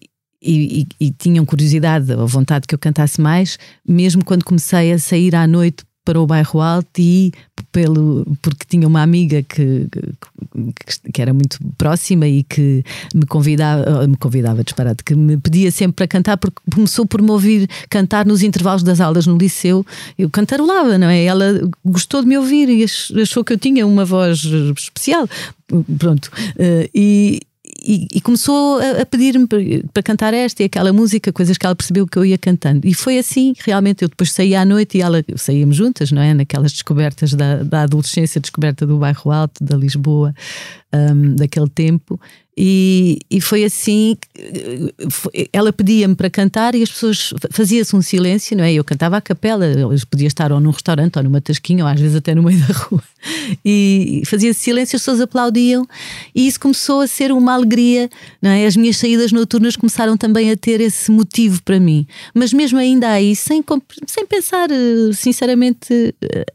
[0.41, 4.99] e, e, e, tinham curiosidade ou vontade que eu cantasse mais, mesmo quando comecei a
[4.99, 7.33] sair à noite para o bairro Alto e
[7.71, 14.07] pelo, porque tinha uma amiga que, que, que, era muito próxima e que me convidava,
[14.07, 18.25] me convidava disparado, que me pedia sempre para cantar, porque começou por me ouvir cantar
[18.25, 19.85] nos intervalos das aulas no liceu.
[20.17, 21.25] Eu cantarolava, não é?
[21.25, 22.85] Ela gostou de me ouvir e
[23.21, 24.45] achou que eu tinha uma voz
[24.77, 25.27] especial.
[25.97, 26.31] Pronto.
[26.55, 27.41] Uh, e
[27.85, 29.59] e, e, começou a, a pedir-me para,
[29.93, 32.87] para, cantar esta e aquela música, coisas que ela percebeu que eu ia cantando.
[32.87, 34.01] E foi assim, realmente.
[34.01, 36.33] Eu depois saía à noite e ela saíamos juntas, não é?
[36.33, 40.33] Naquelas descobertas da, da adolescência, descoberta do bairro Alto, da Lisboa,
[40.93, 42.19] um, daquele tempo.
[42.57, 44.15] E, e foi assim,
[45.51, 48.71] ela pedia-me para cantar e as pessoas fazia-se um silêncio, não é?
[48.71, 49.65] Eu cantava à capela,
[50.09, 52.73] podia estar ou num restaurante ou numa tasquinha, ou às vezes até no meio da
[52.73, 53.03] rua.
[53.65, 55.85] E fazia-se silêncio, as pessoas aplaudiam,
[56.33, 58.09] e isso começou a ser uma alegria,
[58.41, 58.65] não é?
[58.65, 62.07] As minhas saídas noturnas começaram também a ter esse motivo para mim.
[62.33, 63.61] Mas mesmo ainda aí, sem,
[64.07, 66.45] sem pensar eh, sinceramente eh,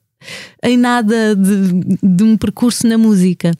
[0.64, 3.52] em nada de, de um percurso na música.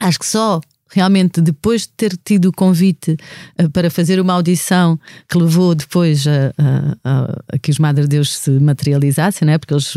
[0.00, 0.60] Acho que só
[0.90, 3.16] realmente depois de ter tido o convite
[3.60, 6.52] uh, para fazer uma audição que levou depois a,
[7.04, 9.58] a, a, que os Madre Deus se materializassem, né?
[9.58, 9.92] porque eles,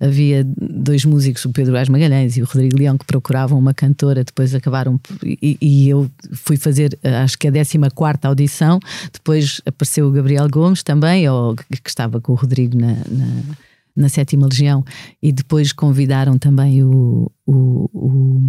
[0.00, 4.24] havia dois músicos, o Pedro Ás Magalhães e o Rodrigo Leão, que procuravam uma cantora,
[4.24, 8.80] depois acabaram e, e eu fui fazer, uh, acho que a 14 audição,
[9.12, 13.56] depois apareceu o Gabriel Gomes também, ou, que estava com o Rodrigo na, na
[13.96, 14.84] na Sétima Legião
[15.22, 18.42] e depois convidaram também o, o, o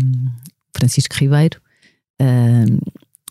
[0.76, 1.62] Francisco Ribeiro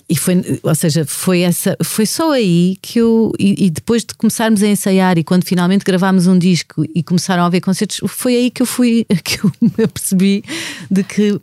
[0.08, 4.14] E foi, ou seja, foi essa, foi só aí que eu e, e, depois de
[4.14, 8.36] começarmos a ensaiar e quando finalmente gravámos um disco e começaram a haver concertos, foi
[8.36, 10.44] aí que eu fui que eu me apercebi
[10.90, 11.40] de que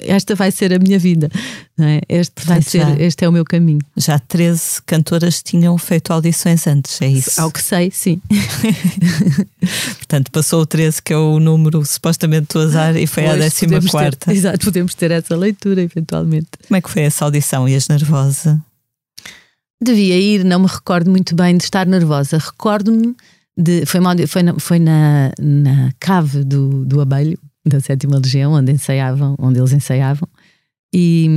[0.00, 1.30] esta vai ser a minha vida.
[1.78, 2.00] É?
[2.08, 3.80] Este, vai ser, já, este é o meu caminho.
[3.96, 7.40] Já 13 cantoras tinham feito audições antes, é isso?
[7.40, 8.20] Ao que sei, sim.
[9.98, 13.50] Portanto, passou o 13, que é o número supostamente do azar, e foi pois, a
[13.50, 14.32] 14 quarta.
[14.34, 16.48] Exato, podemos ter essa leitura, eventualmente.
[16.66, 17.68] Como é que foi essa audição?
[17.68, 18.60] Ias nervosa?
[19.80, 22.38] Devia ir, não me recordo muito bem de estar nervosa.
[22.38, 23.14] Recordo-me
[23.56, 23.86] de.
[23.86, 27.38] Foi, uma, foi, na, foi na, na cave do, do Abelho,
[27.68, 30.28] da Sétima Legião, onde ensaiavam, onde eles ensaiavam,
[30.92, 31.28] e,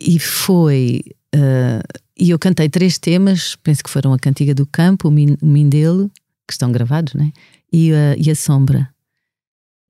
[0.00, 1.02] e foi.
[1.34, 1.82] Uh,
[2.18, 6.08] e eu cantei três temas, penso que foram a Cantiga do Campo, o, Mindelo,
[6.46, 7.32] que estão gravados, né?
[7.74, 8.88] e, uh, e a Sombra.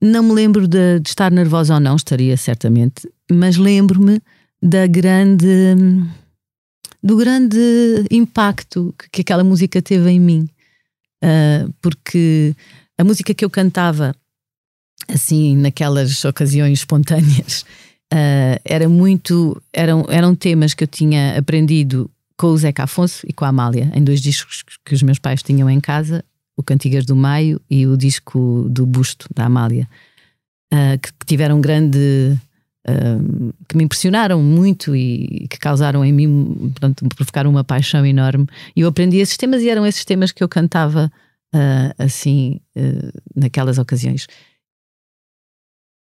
[0.00, 4.20] Não me lembro de, de, estar nervosa ou não, estaria certamente, mas lembro-me
[4.62, 5.46] da grande.
[7.02, 7.58] do grande
[8.10, 10.48] impacto que, que aquela música teve em mim.
[11.22, 12.54] Uh, porque
[12.98, 14.14] a música que eu cantava
[15.08, 17.62] assim, naquelas ocasiões espontâneas,
[18.12, 19.60] uh, era muito.
[19.72, 23.92] Eram, eram temas que eu tinha aprendido com o Zeca Afonso e com a Amália,
[23.94, 26.24] em dois discos que os meus pais tinham em casa,
[26.56, 29.88] o Cantigas do Maio e o disco do Busto, da Amália,
[30.72, 32.36] uh, que, que, tiveram grande.
[32.86, 38.46] Uh, que me impressionaram muito e que causaram em mim, portanto, provocaram uma paixão enorme.
[38.76, 41.10] E eu aprendi esses temas e eram esses temas que eu cantava
[41.96, 42.60] assim
[43.34, 44.26] naquelas ocasiões.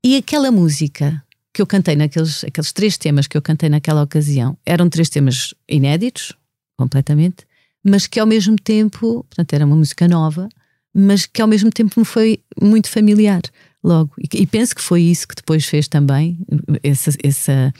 [0.05, 1.19] E aquela música
[1.51, 5.55] que eu cantei naqueles aqueles três temas que eu cantei naquela ocasião eram três temas
[5.67, 6.31] inéditos,
[6.77, 7.37] completamente,
[7.83, 10.47] mas que ao mesmo tempo, portanto, era uma música nova,
[10.93, 13.41] mas que ao mesmo tempo me foi muito familiar
[13.83, 14.11] logo.
[14.19, 16.37] E, e penso que foi isso que depois fez também,
[16.83, 17.73] essa, essa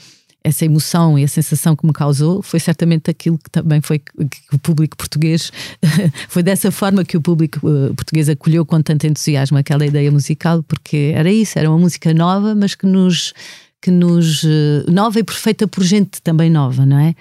[0.46, 4.54] essa emoção e a sensação que me causou foi certamente aquilo que também foi que
[4.54, 5.50] o público português
[6.28, 10.62] foi dessa forma que o público uh, português acolheu com tanto entusiasmo aquela ideia musical,
[10.62, 13.34] porque era isso, era uma música nova, mas que nos
[13.82, 17.14] que nos uh, nova e perfeita por gente também nova, não é?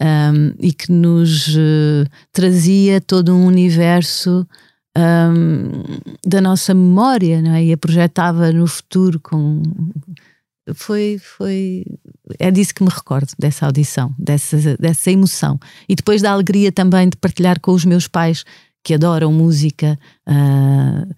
[0.00, 4.46] Um, e que nos uh, trazia todo um universo
[4.96, 5.82] um,
[6.24, 7.64] da nossa memória, não é?
[7.64, 9.62] E a projetava no futuro com
[10.74, 11.84] foi, foi.
[12.38, 15.58] É disso que me recordo, dessa audição, dessa, dessa emoção.
[15.88, 18.44] E depois da alegria também de partilhar com os meus pais,
[18.82, 19.98] que adoram música.
[20.26, 21.14] Uh,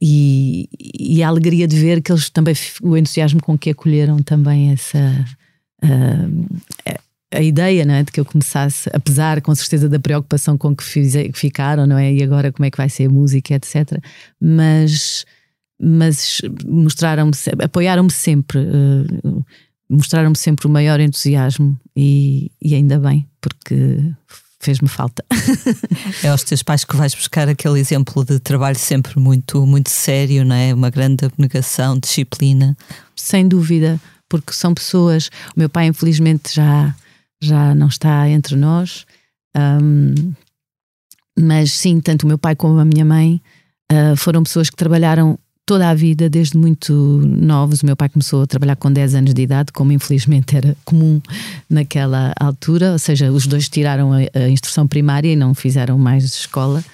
[0.00, 4.72] e, e, a alegria de ver que eles também, o entusiasmo com que acolheram também
[4.72, 4.98] essa.
[5.84, 6.60] Uh,
[7.32, 10.84] a ideia não é, de que eu começasse, apesar com certeza da preocupação com que,
[10.84, 12.12] fiz, que ficaram, não é?
[12.12, 14.02] E agora como é que vai ser a música, etc.
[14.40, 15.24] Mas
[15.82, 19.44] mas mostraram-me, apoiaram-me sempre, uh,
[19.90, 23.98] mostraram-me sempre o maior entusiasmo e, e ainda bem, porque
[24.60, 25.24] fez-me falta.
[26.22, 30.44] é aos teus pais que vais buscar aquele exemplo de trabalho sempre muito, muito sério,
[30.44, 30.72] não é?
[30.72, 32.76] Uma grande abnegação, disciplina.
[33.16, 35.30] Sem dúvida, porque são pessoas.
[35.56, 36.94] O meu pai, infelizmente, já,
[37.42, 39.04] já não está entre nós,
[39.56, 40.32] um,
[41.36, 43.42] mas sim, tanto o meu pai como a minha mãe
[43.90, 47.82] uh, foram pessoas que trabalharam toda a vida, desde muito novos.
[47.82, 51.20] O meu pai começou a trabalhar com 10 anos de idade, como infelizmente era comum
[51.68, 56.24] naquela altura, ou seja, os dois tiraram a, a instrução primária e não fizeram mais
[56.24, 56.84] escola.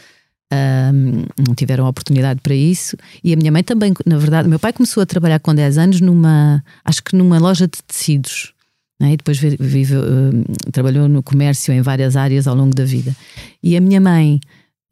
[0.50, 4.72] Um, não tiveram oportunidade para isso e a minha mãe também, na verdade, meu pai
[4.72, 8.54] começou a trabalhar com 10 anos numa, acho que numa loja de tecidos
[9.00, 9.12] né?
[9.12, 13.14] e depois vive, uh, trabalhou no comércio em várias áreas ao longo da vida.
[13.62, 14.40] E a minha mãe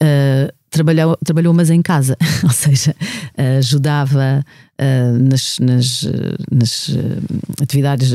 [0.03, 2.95] uh, trabalhou, trabalhou mas em casa, ou seja,
[3.59, 4.45] ajudava
[4.81, 6.09] uh, nas, nas,
[6.51, 7.23] nas uh,
[7.63, 8.11] atividades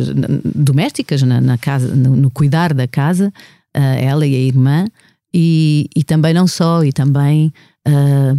[0.56, 3.34] domésticas, na, na casa, no, no, cuidar da casa,
[3.76, 4.86] uh, ela e a irmã,
[5.34, 7.52] e, e também não só, e também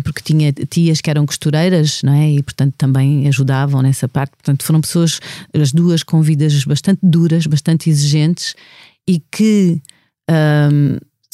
[0.05, 2.31] porque tinha tias que eram costureiras, não é?
[2.31, 4.37] E portanto também ajudavam nessa parte.
[4.37, 5.19] Portanto, foram pessoas,
[5.53, 8.55] as duas, com vidas bastante duras, bastante exigentes
[9.05, 9.83] e que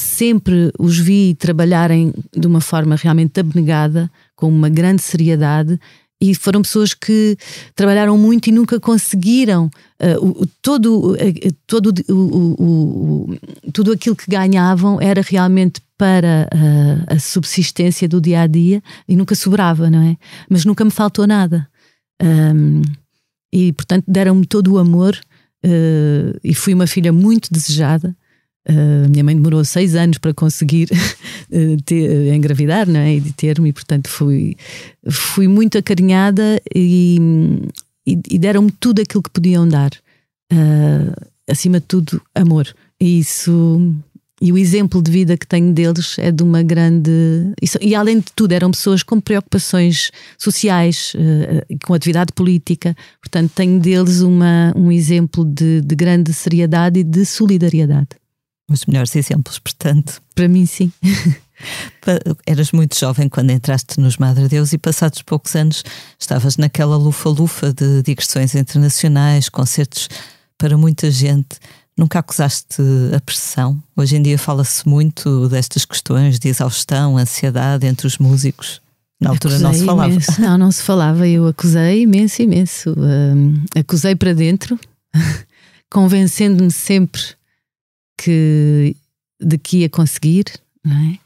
[0.03, 5.79] sempre os vi trabalharem de uma forma realmente abnegada, com uma grande seriedade.
[6.21, 7.37] E foram pessoas que
[7.77, 11.17] trabalharam muito e nunca conseguiram uh, o, todo, uh,
[11.65, 13.39] todo o, o,
[13.73, 19.15] tudo aquilo que ganhavam era realmente para uh, a subsistência do dia a dia e
[19.15, 20.17] nunca sobrava, não é?
[20.49, 21.69] Mas nunca me faltou nada.
[22.21, 22.83] Um,
[23.53, 25.19] e portanto deram-me todo o amor
[26.45, 28.17] e fui uma filha muito desejada.
[28.71, 33.15] Uh, minha mãe demorou seis anos para conseguir uh, ter, uh, engravidar não é?
[33.15, 34.57] e ter-me, portanto fui,
[35.09, 37.19] fui muito acarinhada e,
[38.07, 39.91] e, e deram-me tudo aquilo que podiam dar.
[41.49, 42.67] acima de tudo, amor.
[43.01, 43.95] E isso.
[44.41, 47.11] E o exemplo de vida que tenho deles é de uma grande.
[47.81, 51.13] E, além de tudo, eram pessoas com preocupações sociais,
[51.85, 52.95] com atividade política.
[53.21, 58.11] Portanto, tenho deles uma, um exemplo de, de grande seriedade e de solidariedade
[58.69, 60.21] os melhores exemplos, portanto.
[60.35, 60.93] Para mim, sim.
[62.47, 65.83] Eras muito jovem quando entraste nos Madre Deus e passados poucos anos
[66.19, 70.09] estavas naquela lufa-lufa de digressões internacionais, concertos
[70.57, 71.59] para muita gente.
[71.97, 72.81] Nunca acusaste
[73.15, 73.83] a pressão?
[73.97, 78.81] Hoje em dia fala-se muito destas questões de exaustão, ansiedade entre os músicos.
[79.21, 80.13] Na altura acusei não se falava.
[80.13, 80.41] Imenso.
[80.41, 81.27] Não, não se falava.
[81.27, 82.95] Eu acusei imenso, imenso.
[82.97, 84.79] Um, acusei para dentro,
[85.91, 87.38] convencendo-me sempre
[88.19, 88.97] que
[89.41, 90.45] de que ia conseguir,
[90.85, 91.19] não é?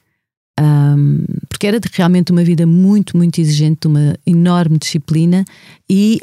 [0.60, 5.44] Um, porque era realmente uma vida muito, muito exigente, uma enorme disciplina
[5.88, 6.20] e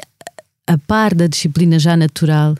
[0.66, 2.54] a par da disciplina já natural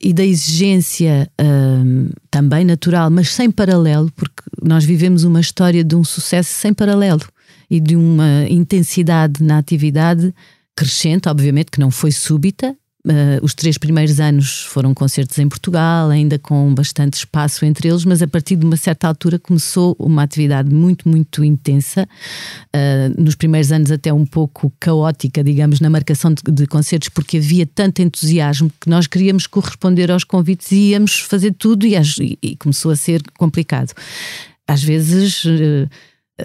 [0.00, 5.94] e da exigência um, também natural, mas sem paralelo, porque nós vivemos uma história de
[5.94, 7.26] um sucesso sem paralelo
[7.68, 10.32] e de uma intensidade na atividade
[10.74, 12.74] crescente, obviamente que não foi súbita,
[13.06, 18.04] Uh, os três primeiros anos foram concertos em Portugal, ainda com bastante espaço entre eles,
[18.04, 22.08] mas a partir de uma certa altura começou uma atividade muito, muito intensa.
[22.74, 27.38] Uh, nos primeiros anos, até um pouco caótica, digamos, na marcação de, de, concertos, porque
[27.38, 31.94] havia tanto entusiasmo que nós queríamos corresponder aos convites e íamos fazer tudo, e,
[32.42, 33.92] e começou a ser complicado.
[34.66, 35.44] Às vezes.
[35.44, 35.88] Uh,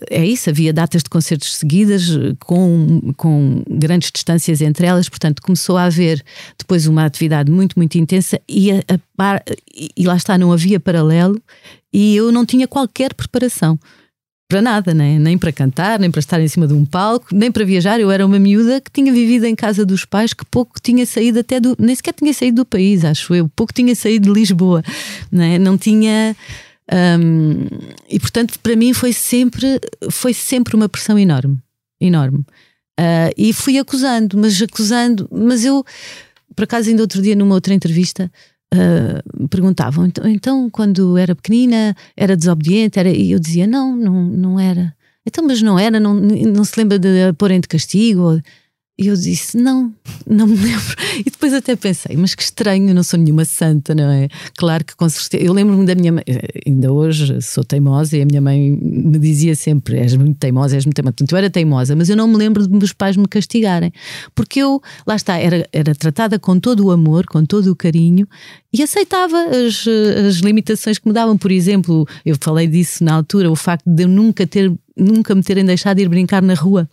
[0.10, 5.78] é isso, havia datas de concertos seguidas com, com grandes distâncias entre elas, portanto começou
[5.78, 6.24] a haver
[6.58, 8.84] depois uma atividade muito, muito intensa e, a,
[9.20, 9.42] a,
[9.96, 11.40] e lá está, não havia paralelo
[11.92, 13.78] e eu não tinha qualquer preparação
[14.50, 17.52] para nada, nem, nem para cantar, nem para estar em cima de um palco, nem
[17.52, 18.00] para viajar.
[18.00, 21.40] Eu era uma miúda que tinha vivido em casa dos pais, que pouco tinha saído
[21.40, 21.76] até do.
[21.80, 24.84] nem sequer tinha saído do país, acho eu, pouco tinha saído de Lisboa,
[25.32, 25.58] não, é?
[25.58, 26.36] não tinha
[26.92, 27.68] um,
[28.10, 29.80] e portanto, para mim foi sempre,
[30.12, 31.58] foi sempre uma pressão enorme,
[32.00, 32.40] enorme.
[33.00, 35.84] Uh, e fui acusando, mas acusando, mas eu,
[36.56, 38.32] por acaso, ainda outro dia, numa outra entrevista,
[38.74, 43.00] uh, perguntavam: então, então, quando era pequenina, era desobediente?
[43.00, 43.10] Era...
[43.10, 44.94] E eu dizia: não, não, não era.
[45.26, 48.42] Então, mas não era, não, não se lembra de porem de castigo?
[48.96, 49.92] E eu disse: Não,
[50.28, 50.96] não me lembro.
[51.20, 54.28] E depois até pensei: Mas que estranho, não sou nenhuma santa, não é?
[54.56, 55.44] Claro que com certeza.
[55.44, 56.24] Eu lembro-me da minha mãe,
[56.66, 60.86] ainda hoje sou teimosa e a minha mãe me dizia sempre: És muito teimosa, és
[60.86, 61.14] muito teimosa.
[61.14, 63.92] Portanto, eu era teimosa, mas eu não me lembro de meus pais me castigarem.
[64.36, 68.28] Porque eu, lá está, era, era tratada com todo o amor, com todo o carinho
[68.72, 69.86] e aceitava as,
[70.28, 71.36] as limitações que me davam.
[71.36, 74.72] Por exemplo, eu falei disso na altura, o facto de eu nunca ter.
[74.96, 76.88] Nunca me terem deixado de ir brincar na rua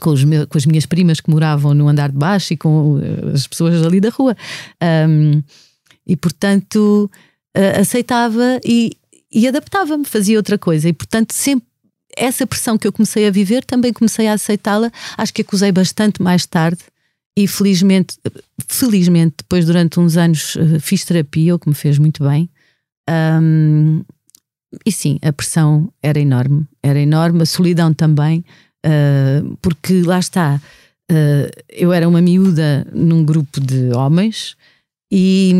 [0.00, 3.32] com, meus, com, as minhas primas que moravam no andar de baixo e com eh,
[3.34, 4.36] as pessoas ali da rua.
[4.82, 5.42] Um,
[6.06, 7.10] e portanto
[7.56, 8.92] uh, aceitava e,
[9.32, 10.88] e adaptava-me, fazia outra coisa.
[10.88, 11.68] E portanto sempre
[12.16, 14.90] essa pressão que eu comecei a viver também comecei a aceitá-la.
[15.16, 16.80] Acho que acusei bastante mais tarde
[17.36, 18.16] e felizmente,
[18.66, 22.48] felizmente depois durante uns anos uh, fiz terapia, o que me fez muito bem.
[23.08, 24.04] Um,
[24.86, 28.44] e sim, a pressão era enorme, era enorme, a solidão também.
[28.86, 30.60] Uh, porque lá está,
[31.10, 34.56] uh, eu era uma miúda num grupo de homens
[35.12, 35.52] e,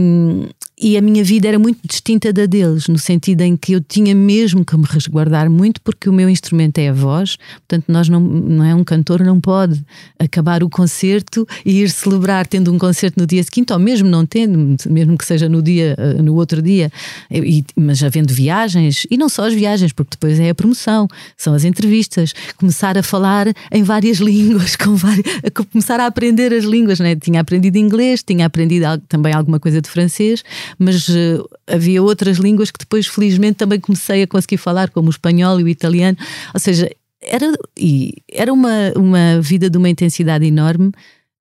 [0.81, 4.15] e a minha vida era muito distinta da deles, no sentido em que eu tinha
[4.15, 7.37] mesmo que me resguardar muito, porque o meu instrumento é a voz,
[7.69, 8.75] portanto, nós não, não é?
[8.75, 9.85] Um cantor, não pode
[10.19, 14.25] acabar o concerto e ir celebrar tendo um concerto no dia seguinte, ou mesmo não
[14.25, 16.91] tendo, mesmo que seja no dia, eh, no outro dia,
[17.31, 21.07] e, mas havendo viagens, e não só as viagens, porque depois é a promoção,
[21.37, 25.27] são as entrevistas, começar a falar em várias línguas, com várias,
[25.71, 27.15] começar a aprender as línguas, né?
[27.17, 30.43] tinha aprendido inglês, tinha aprendido também alguma coisa de francês
[30.79, 35.11] mas uh, havia outras línguas que depois, felizmente, também comecei a conseguir falar, como o
[35.11, 36.17] espanhol e o italiano.
[36.53, 36.91] Ou seja,
[37.21, 40.93] era, e era uma, uma vida de uma intensidade enorme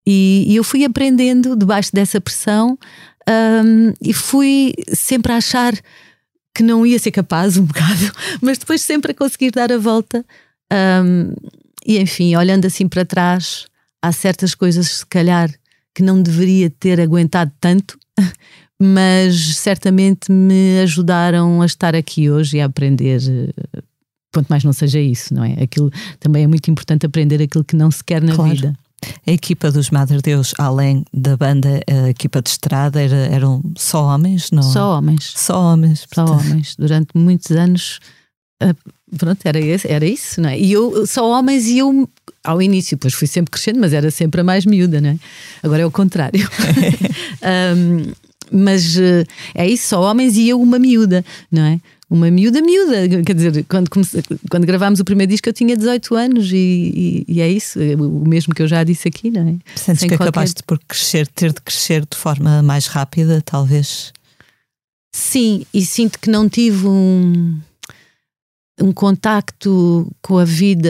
[0.05, 2.77] e, e eu fui aprendendo debaixo dessa pressão
[3.29, 5.73] um, e fui sempre a achar
[6.53, 8.11] que não ia ser capaz um bocado,
[8.41, 10.25] mas depois sempre a conseguir dar a volta.
[10.73, 11.31] Um,
[11.85, 13.67] e enfim, olhando assim para trás,
[14.01, 15.49] há certas coisas, se calhar,
[15.93, 17.97] que não deveria ter aguentado tanto,
[18.81, 23.21] mas certamente me ajudaram a estar aqui hoje e a aprender.
[23.21, 23.81] Eh,
[24.33, 25.61] quanto mais não seja isso, não é?
[25.63, 28.53] Aquilo também é muito importante aprender aquilo que não se quer na claro.
[28.53, 28.73] vida.
[29.25, 34.03] A equipa dos Madre Deus, além da banda, a equipa de estrada, era, eram só
[34.03, 34.51] homens?
[34.51, 34.63] Não?
[34.63, 35.33] Só homens.
[35.35, 36.05] Só homens.
[36.13, 36.75] Só homens.
[36.77, 37.99] Durante muitos anos,
[38.61, 38.73] eh,
[39.17, 40.59] pronto, era, esse, era isso, não é?
[40.59, 42.09] E eu, só homens e eu,
[42.43, 45.19] ao início, depois fui sempre crescendo, mas era sempre a mais miúda, não é?
[45.63, 46.47] Agora é o contrário.
[47.75, 48.11] um,
[48.51, 51.79] mas uh, é isso, só homens e eu uma miúda, não é?
[52.09, 53.23] Uma miúda, miúda.
[53.23, 57.25] Quer dizer, quando, comece, quando gravámos o primeiro disco eu tinha 18 anos e, e,
[57.27, 59.55] e, é isso, é o mesmo que eu já disse aqui, não é?
[59.75, 60.29] Sentes Sem que qualquer...
[60.29, 64.11] acabaste por crescer, ter de crescer de forma mais rápida, talvez?
[65.13, 67.59] Sim, e sinto que não tive um,
[68.81, 70.89] um contacto com a vida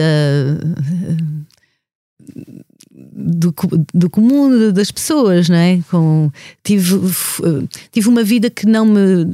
[3.12, 3.54] do,
[3.92, 5.80] do comum das pessoas, não é?
[5.90, 6.30] Com,
[6.62, 6.98] tive,
[7.90, 9.26] tive uma vida que não me,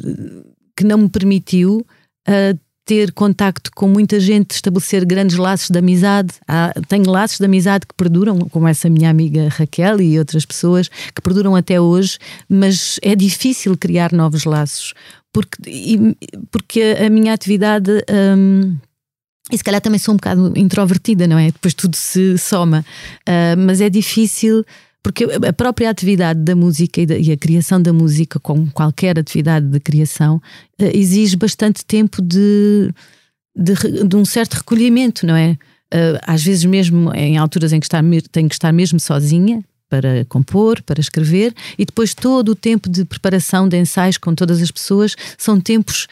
[0.77, 1.87] que não me permitiu
[2.29, 6.35] uh, ter contacto com muita gente, estabelecer grandes laços de amizade.
[6.47, 10.89] Há, tenho laços de amizade que perduram, como essa minha amiga Raquel e outras pessoas
[10.89, 12.19] que perduram até hoje,
[12.49, 14.95] mas é difícil criar novos laços
[15.37, 16.17] porque,
[16.51, 17.91] porque a minha atividade.
[18.11, 18.77] Um,
[19.51, 21.47] e se calhar também sou um bocado introvertida, não é?
[21.47, 22.85] Depois tudo se soma.
[23.21, 24.65] Uh, mas é difícil,
[25.03, 29.19] porque a própria atividade da música e, da, e a criação da música, como qualquer
[29.19, 32.93] atividade de criação, uh, exige bastante tempo de,
[33.55, 33.75] de,
[34.05, 35.53] de, um certo recolhimento, não é?
[35.95, 40.25] Uh, às vezes, mesmo em alturas em que estar, tenho que estar mesmo sozinha, para
[40.25, 44.71] compor, para escrever, e depois todo o tempo de preparação de ensaios com todas as
[44.71, 46.09] pessoas são tempos,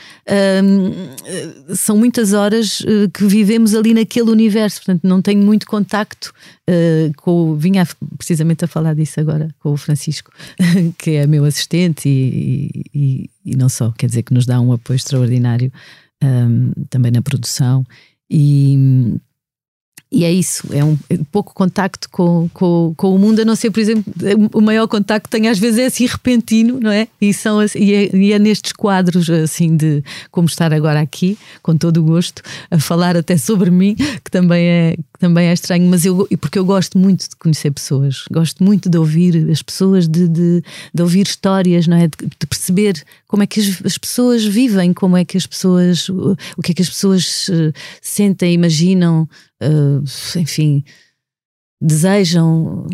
[0.63, 6.33] hum, são muitas horas uh, que vivemos ali naquele universo, portanto não tenho muito contacto
[6.69, 7.57] uh, com.
[7.57, 10.31] Vinha precisamente a falar disso agora com o Francisco,
[10.99, 14.73] que é meu assistente e, e, e, não só, quer dizer que nos dá um
[14.73, 15.73] apoio extraordinário
[16.23, 17.85] um, também na produção.
[18.31, 19.19] E,
[20.15, 20.97] e é isso, é um
[21.33, 24.05] pouco contacto com, com, com o mundo, a não ser, por exemplo,
[24.55, 27.09] o maior contacto que tenho às vezes é assim repentino, não é?
[27.21, 31.77] E, são, e, é, e é nestes quadros, assim, de como estar agora aqui, com
[31.77, 36.05] todo o gosto, a falar até sobre mim, que também é, também é estranho, mas
[36.05, 40.29] eu, porque eu gosto muito de conhecer pessoas, gosto muito de ouvir as pessoas, de,
[40.29, 40.63] de,
[40.93, 42.07] de ouvir histórias, não é?
[42.07, 46.09] De, de, perceber como é que as, as, pessoas vivem, como é que as pessoas,
[46.09, 49.29] o, que é que as pessoas uh, sentem, imaginam,
[49.65, 50.05] uh,
[50.39, 50.85] enfim
[51.85, 52.87] desejam,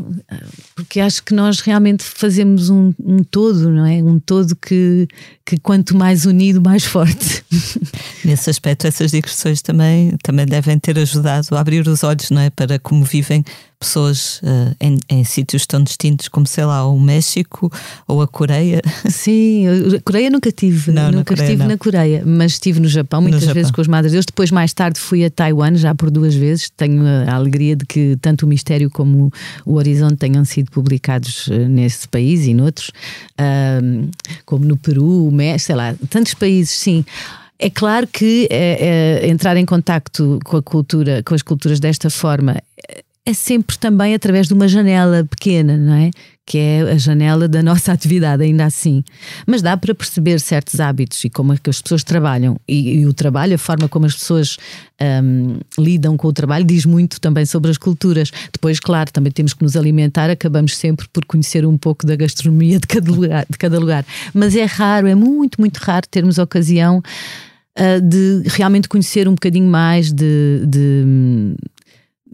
[0.75, 4.03] porque acho que nós realmente fazemos um, um, todo, não é?
[4.03, 5.07] Um todo que,
[5.47, 7.45] que quanto mais unido, mais forte.
[8.25, 12.51] Nesse aspecto, essas digressões também, também devem ter ajudado a abrir os olhos, não é?
[12.51, 13.45] Para como vivem
[13.81, 17.73] pessoas uh, em, em, sítios tão distintos como, sei lá, o México
[18.07, 18.83] ou a Coreia.
[19.09, 19.67] Sim,
[19.97, 21.69] a Coreia nunca tive, não, nunca Coreia, estive não.
[21.71, 23.77] na Coreia, mas estive no Japão muitas no vezes Japão.
[23.77, 24.27] com os Madres Deus.
[24.27, 26.69] Depois, mais tarde, fui a Taiwan já por duas vezes.
[26.77, 29.33] Tenho a, alegria de que tanto o Mistério como
[29.65, 32.91] o Horizonte tenham sido publicados uh, nesse país e noutros,
[34.45, 37.05] como no Peru, o México, sei lá, tantos países, sim.
[37.63, 42.09] É claro que é, é, entrar em contacto com a cultura, com as culturas desta
[42.09, 42.57] forma,
[43.31, 46.11] é sempre também através de uma janela pequena, não é?
[46.45, 49.05] Que é a janela da nossa atividade, ainda assim.
[49.47, 52.57] Mas dá para perceber certos hábitos e como é que as pessoas trabalham.
[52.67, 54.59] E, e o trabalho, a forma como as pessoas
[55.23, 58.33] um, lidam com o trabalho, diz muito também sobre as culturas.
[58.53, 62.81] Depois, claro, também temos que nos alimentar, acabamos sempre por conhecer um pouco da gastronomia
[62.81, 63.47] de cada lugar.
[63.49, 64.05] De cada lugar.
[64.35, 66.99] Mas é raro, é muito, muito raro termos ocasião
[67.79, 71.55] uh, de realmente conhecer um bocadinho mais de, de,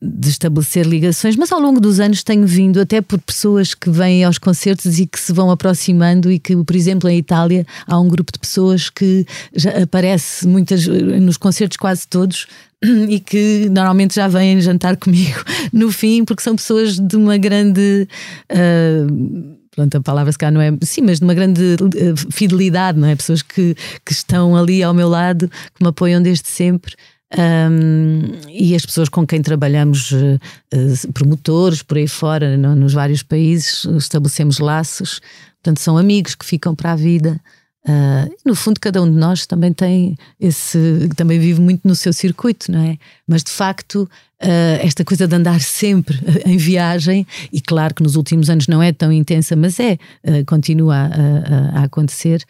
[0.00, 4.24] de estabelecer ligações, mas ao longo dos anos tenho vindo, até por pessoas que vêm
[4.24, 8.08] aos concertos e que se vão aproximando, e que, por exemplo, em Itália há um
[8.08, 12.46] grupo de pessoas que já aparece muitas nos concertos quase todos
[13.08, 15.42] e que normalmente já vêm jantar comigo
[15.72, 18.06] no fim, porque são pessoas de uma grande.
[18.52, 22.98] Uh, pronto, a palavra se calhar não é, sim, mas de uma grande uh, fidelidade,
[22.98, 23.16] não é?
[23.16, 23.74] Pessoas que,
[24.04, 26.94] que estão ali ao meu lado, que me apoiam desde sempre.
[27.34, 33.22] Um, e as pessoas com quem trabalhamos, uh, promotores por aí fora, no, nos vários
[33.22, 35.20] países, estabelecemos laços,
[35.62, 37.40] portanto, são amigos que ficam para a vida.
[37.84, 42.12] Uh, no fundo, cada um de nós também tem esse, também vive muito no seu
[42.12, 42.98] circuito, não é?
[43.26, 44.08] Mas de facto,
[44.42, 48.82] uh, esta coisa de andar sempre em viagem, e claro que nos últimos anos não
[48.82, 52.44] é tão intensa, mas é, uh, continua a, a, a acontecer.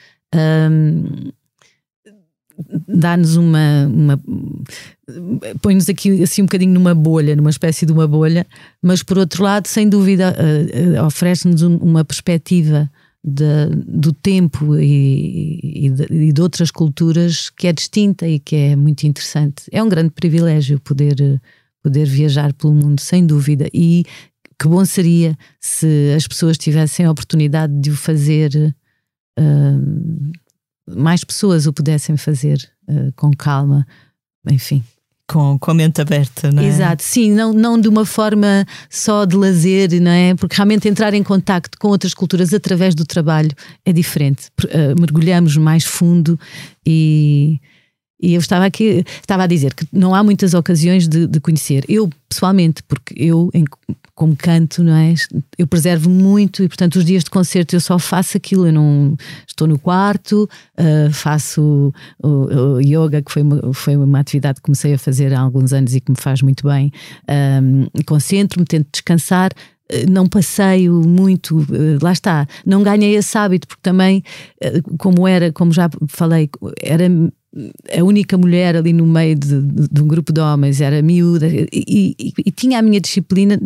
[2.88, 4.20] Dá-nos uma, uma
[5.60, 8.46] põe-nos aqui assim um bocadinho numa bolha, numa espécie de uma bolha,
[8.82, 10.34] mas por outro lado, sem dúvida,
[11.04, 12.90] oferece-nos uma perspectiva
[13.26, 18.54] de, do tempo e, e, de, e, de, outras culturas que é distinta e que
[18.54, 19.64] é muito interessante.
[19.72, 21.40] É um grande privilégio poder,
[21.82, 23.68] poder viajar pelo mundo, sem dúvida.
[23.74, 24.04] E
[24.58, 28.74] que bom seria se as pessoas tivessem a oportunidade de o fazer,
[29.38, 30.32] uh,
[30.86, 32.58] mais pessoas o pudessem fazer
[32.88, 33.86] uh, com calma,
[34.50, 34.84] enfim
[35.26, 36.66] com, com a mente aberta, não é?
[36.66, 40.34] Exato, sim, não, não de uma forma só de lazer, não é?
[40.34, 43.50] Porque realmente entrar em contacto com outras culturas através do trabalho
[43.84, 44.48] é diferente.
[44.64, 46.38] Uh, mergulhamos mais fundo
[46.86, 47.60] e,
[48.20, 51.84] e eu estava aqui, estava a dizer que não há muitas ocasiões de, de conhecer.
[51.88, 53.64] Eu, pessoalmente, porque eu, em,
[54.14, 55.14] como canto, não é?
[55.58, 58.66] Eu preservo muito e, portanto, os dias de concerto eu só faço aquilo.
[58.66, 60.48] Eu não estou no quarto,
[60.78, 61.92] uh, faço
[62.22, 65.74] o, o, yoga, que foi uma, foi uma atividade que comecei a fazer há alguns
[65.74, 66.90] anos e que me faz muito bem.
[67.28, 69.50] Um, Concentro-me, tento descansar
[69.92, 74.22] ah, não passeio muito, ah, lá está, não ganhei esse hábito, porque também,
[74.98, 76.50] como era, como já falei,
[76.82, 77.08] era
[77.96, 81.46] a única mulher ali no meio de, de, de um grupo de homens, era miúda
[81.48, 83.58] e, e, e, tinha a minha disciplina,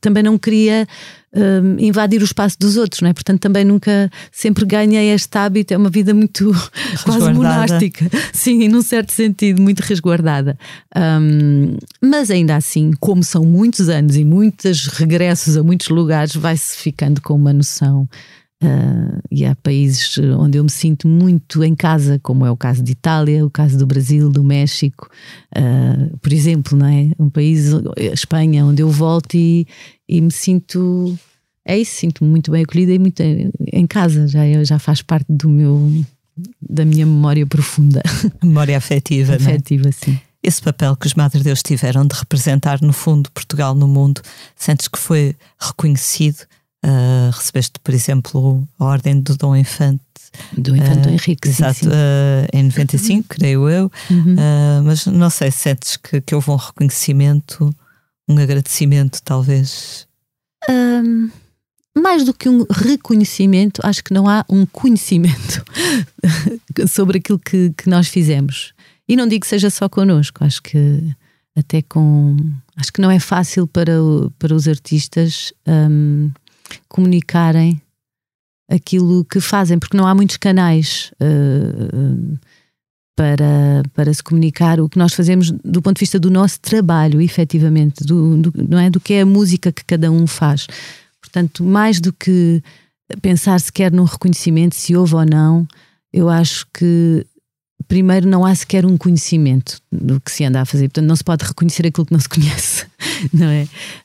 [0.00, 0.86] também não queria
[1.34, 3.12] um, invadir o espaço dos outros, não é?
[3.14, 6.52] Portanto, também nunca, sempre ganhei este hábito, é uma vida muito
[7.04, 10.58] quase monástica, sim, num certo sentido, muito resguardada.
[10.94, 16.76] Um, mas ainda assim, como são muitos anos e muitos regressos a muitos lugares, vai-se
[16.76, 18.08] ficando com uma noção
[18.62, 22.82] Uh, e há países onde eu me sinto muito em casa, como é o caso
[22.82, 25.10] de Itália, o caso do Brasil, do México,
[25.54, 27.10] uh, por exemplo, não é?
[27.18, 27.70] Um país,
[28.14, 29.66] Espanha, onde eu volto e,
[30.08, 31.18] e me sinto,
[31.66, 35.50] é isso, sinto-me muito bem acolhida e muito em casa, já, já faz parte do
[35.50, 35.92] meu,
[36.60, 38.02] da minha memória profunda.
[38.42, 39.34] Memória afetiva?
[39.34, 39.92] Afetiva, é?
[39.92, 40.18] sim.
[40.42, 44.22] Esse papel que os Madre Deus tiveram de representar, no fundo, Portugal no mundo,
[44.54, 46.46] sentes que foi reconhecido
[46.86, 50.00] Uh, recebeste, por exemplo, a Ordem do Dom Infante.
[50.56, 51.90] Do Infante uh, Henrique, exato, sim, sim.
[51.90, 53.24] Uh, em 95, uhum.
[53.28, 53.92] creio eu.
[54.08, 54.36] Uhum.
[54.84, 57.74] mas não sei se sentes que, que houve um reconhecimento,
[58.28, 60.06] um agradecimento, talvez.
[60.70, 61.28] Um,
[61.96, 65.64] mais do que um reconhecimento, acho que não há um conhecimento
[66.88, 68.74] sobre aquilo que, que nós fizemos.
[69.08, 71.02] E não digo que seja só connosco, acho que
[71.56, 72.36] até com.
[72.76, 73.92] Acho que não é fácil para,
[74.38, 75.52] para os artistas.
[75.66, 76.30] Um,
[76.88, 77.80] comunicarem
[78.68, 82.38] aquilo que fazem, porque não há muitos canais uh,
[83.16, 87.20] para, para se comunicar o que nós fazemos do ponto de vista do nosso trabalho,
[87.20, 88.90] efetivamente, do, do, não é?
[88.90, 90.66] do que é a música que cada um faz.
[91.20, 92.62] Portanto, mais do que
[93.22, 95.66] pensar sequer num reconhecimento, se houve ou não,
[96.12, 97.24] eu acho que
[97.88, 101.24] primeiro não há sequer um conhecimento do que se anda a fazer, portanto não se
[101.24, 102.86] pode reconhecer aquilo que não se conhece.
[103.32, 103.62] não é?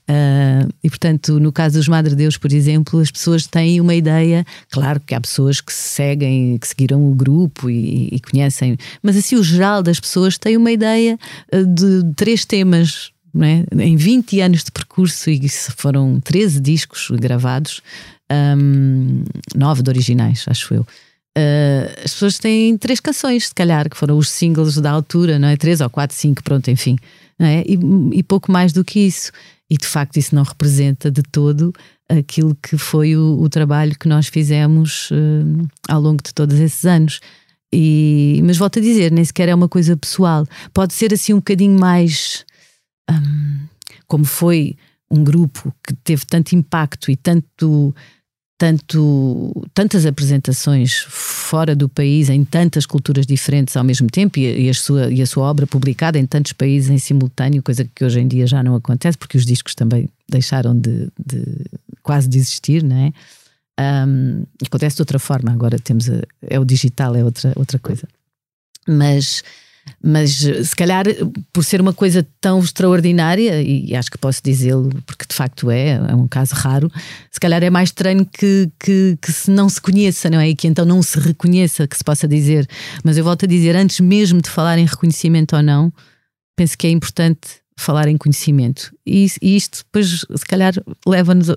[0.10, 4.46] Uh, e portanto, no caso dos Madre Deus, por exemplo, as pessoas têm uma ideia,
[4.70, 9.36] claro que há pessoas que seguem, que seguiram o grupo e, e conhecem, mas assim
[9.36, 11.18] o geral das pessoas tem uma ideia
[11.52, 13.12] ah, de três temas.
[13.34, 13.64] É?
[13.82, 17.82] Em 20 anos de percurso, e foram 13 discos gravados,
[18.30, 19.24] um,
[19.56, 20.86] nove de originais, acho eu.
[21.38, 25.48] Uh, as pessoas têm três canções, se calhar, que foram os singles da altura, não
[25.48, 25.56] é?
[25.56, 26.98] Três ou quatro, cinco, pronto, enfim.
[27.40, 27.64] É?
[27.66, 27.80] E,
[28.14, 29.32] e, pouco mais do que isso.
[29.70, 31.74] E de facto, isso não representa de todo
[32.10, 36.86] aquilo que foi o, o trabalho que nós fizemos uh, ao longo de todos esses
[36.86, 37.20] anos.
[37.74, 40.46] E, mas volto a dizer, nem sequer é uma coisa pessoal.
[40.74, 42.46] Pode ser assim um bocadinho mais.
[43.10, 43.60] Um,
[44.08, 44.76] como foi
[45.10, 47.96] um grupo que teve tanto impacto e tanto
[48.62, 54.70] tanto, tantas apresentações fora do país, em tantas culturas diferentes ao mesmo tempo, e, e,
[54.70, 58.20] a sua, e a sua obra publicada em tantos países em simultâneo, coisa que hoje
[58.20, 61.44] em dia já não acontece, porque os discos também deixaram de, de
[62.04, 63.12] quase de existir, não é?
[64.08, 68.08] Um, acontece de outra forma, agora temos a, é o digital, é outra, outra coisa.
[68.88, 69.44] Mas
[70.04, 71.06] mas eh, se calhar
[71.54, 75.92] por ser uma coisa tão extraordinária, e acho que posso dizê-lo porque de facto é,
[75.92, 76.92] é um caso raro,
[77.30, 80.50] se calhar é mais estranho que, que, que se não se conheça, não é?
[80.50, 82.68] E que então não se reconheça, que se possa dizer.
[83.04, 85.92] Mas eu volto a dizer, antes mesmo de falar em reconhecimento ou não,
[86.56, 88.94] penso que é importante falar em conhecimento.
[89.06, 90.74] E, e isto depois, se calhar,
[91.06, 91.50] leva-nos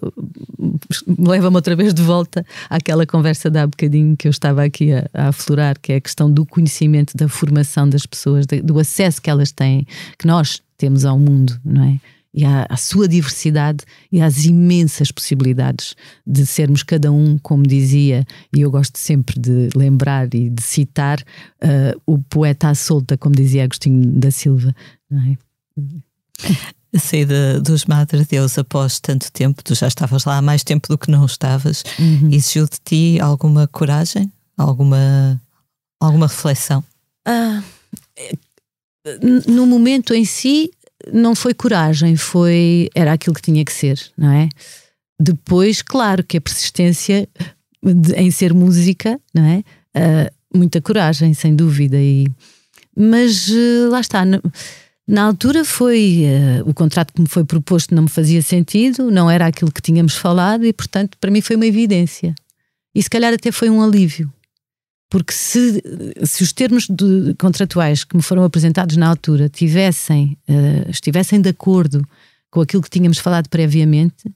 [1.19, 5.09] leva-me outra vez de volta àquela conversa de há bocadinho que eu estava aqui a,
[5.13, 9.21] a aflorar, que é a questão do conhecimento, da formação das pessoas, de, do acesso
[9.21, 9.87] que elas têm,
[10.19, 12.01] que nós temos ao mundo, não é?
[12.37, 15.95] E à, à, sua diversidade e às imensas possibilidades
[16.27, 21.21] de sermos cada um, como dizia, e eu gosto sempre de lembrar e de citar
[21.21, 24.75] uh, o poeta à solta, como dizia Agostinho da Silva.
[25.09, 25.39] Não é?
[26.95, 30.87] A saída dos Madre Deus após tanto tempo, tu já estavas lá há mais tempo
[30.89, 32.31] do que não estavas, uhum.
[32.31, 35.41] exigiu de ti alguma coragem, alguma,
[36.01, 36.85] alguma reflexão?
[37.27, 37.63] Ah,
[39.49, 40.71] no momento em si,
[41.13, 44.49] não foi coragem, foi era aquilo que tinha que ser, não é?
[45.21, 47.29] Depois, claro que a persistência
[47.83, 49.59] de, em ser música, não é?
[49.97, 51.97] Uh, muita coragem, sem dúvida.
[52.01, 52.27] E,
[52.97, 54.25] mas uh, lá está.
[55.07, 59.31] Na altura foi uh, o contrato que me foi proposto não me fazia sentido, não
[59.31, 62.35] era aquilo que tínhamos falado e, portanto, para mim foi uma evidência.
[62.95, 64.33] E se calhar até foi um alívio.
[65.11, 65.83] Porque se,
[66.25, 71.51] se os termos de, contratuais que me foram apresentados na altura tivessem, uh, estivessem de
[71.51, 72.07] acordo
[72.51, 74.33] com aquilo que tínhamos falado previamente,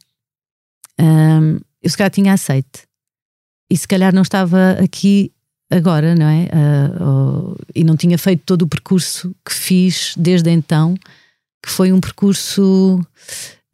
[1.01, 2.81] um, eh, eu se calhar tinha aceito.
[3.71, 5.31] E se calhar não estava aqui
[5.71, 6.45] agora, não é?
[6.45, 10.95] Uh, uh, e não tinha feito todo o percurso que fiz desde então,
[11.65, 13.01] que foi um percurso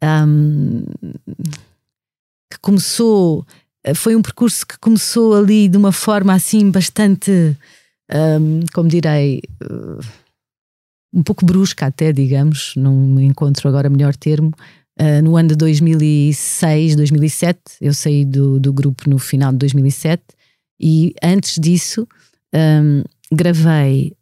[0.03, 0.83] um,
[2.51, 3.45] que começou,
[3.95, 7.31] foi um percurso que começou ali de uma forma assim bastante,
[8.11, 9.99] um, como direi, uh,
[11.13, 14.51] um pouco brusca até, digamos, não encontro agora melhor termo.
[14.99, 20.23] Uh, no ano de 2006, 2007, eu saí do, do grupo no final de 2007
[20.79, 22.07] e antes disso,
[22.53, 24.15] um, gravei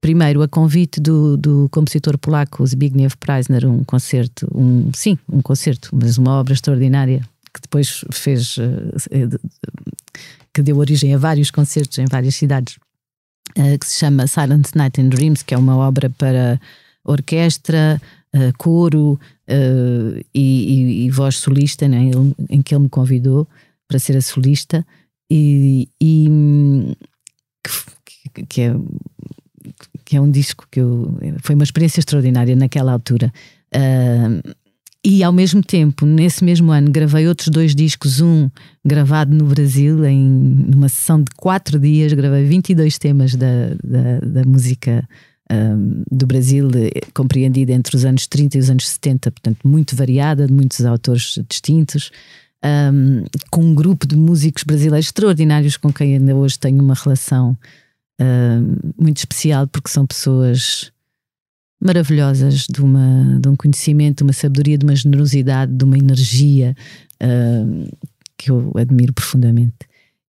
[0.00, 5.90] primeiro a convite do, do compositor polaco Zbigniew Preisner um concerto, um, sim, um concerto,
[5.92, 7.20] mas uma obra extraordinária
[7.52, 9.40] que depois fez, uh,
[10.52, 12.76] que deu origem a vários concertos em várias cidades,
[13.56, 16.60] uh, que se chama Silent Night and Dreams, que é uma obra para
[17.04, 18.00] orquestra,
[18.34, 22.10] uh, coro e, e, e, voz solista, né,
[22.50, 23.48] em que ele me convidou
[23.88, 24.86] para ser a solista
[25.30, 26.28] e, e
[28.34, 28.74] que, que, é,
[30.04, 33.32] que é um disco que eu, foi uma experiência extraordinária naquela altura.
[33.74, 34.56] Uh,
[35.04, 38.50] e ao mesmo tempo, nesse mesmo ano, gravei outros dois discos, um
[38.84, 44.44] gravado no Brasil, em numa sessão de quatro dias, gravei 22 temas da, da, da
[44.44, 45.08] música
[45.50, 46.68] um, do Brasil,
[47.14, 51.38] compreendida entre os anos 30 e os anos 70, portanto, muito variada, de muitos autores
[51.48, 52.10] distintos
[52.64, 57.56] um, com um grupo de músicos brasileiros extraordinários com quem ainda hoje tenho uma relação
[58.20, 60.90] um, muito especial, porque são pessoas
[61.80, 66.74] maravilhosas, de, uma, de um conhecimento, de uma sabedoria, de uma generosidade, de uma energia
[67.22, 67.86] um,
[68.36, 69.76] que eu admiro profundamente.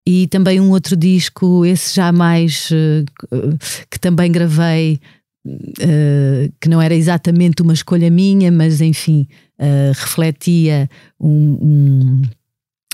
[0.06, 3.58] E também um outro disco, esse já mais uh,
[3.90, 5.00] que também gravei,
[5.46, 9.26] uh, que não era exatamente uma escolha minha, mas enfim,
[9.58, 10.88] uh, refletia
[11.18, 12.22] um, um,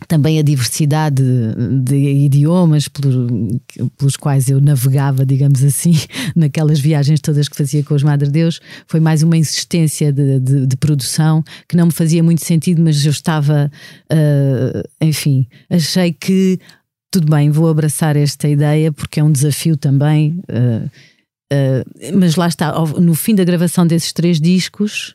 [0.09, 1.23] também a diversidade
[1.83, 5.95] de, idiomas pelos quais eu navegava, digamos assim,
[6.37, 10.67] naquelas viagens todas que fazia com os Madre Deus, foi mais uma insistência de, de,
[10.67, 13.71] de produção que não me fazia muito sentido, mas eu estava,
[14.13, 16.59] uh, enfim, achei que
[17.11, 20.39] tudo bem, vou abraçar esta ideia porque é um desafio também.
[21.53, 25.15] Uh, mas lá está, no fim da gravação desses três discos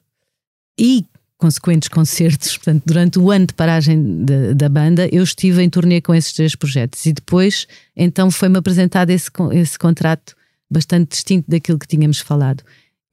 [0.80, 1.06] e
[1.38, 6.00] consequentes concertos, portanto, durante o ano de paragem de, da banda, eu estive em turnê
[6.00, 10.36] com esses três projetos e depois, então, foi-me apresentado esse, esse contrato
[10.70, 12.64] bastante distinto daquilo que tínhamos falado.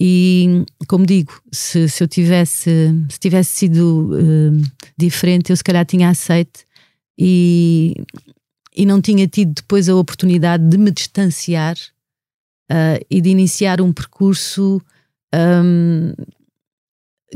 [0.00, 2.70] E, como digo, se, se eu tivesse,
[3.10, 4.62] se tivesse sido uh,
[4.96, 6.60] diferente, eu se calhar tinha aceito
[7.18, 7.96] e,
[8.76, 11.76] e não tinha tido depois a oportunidade de me distanciar
[12.70, 14.80] uh, e de iniciar um percurso
[15.34, 16.12] um,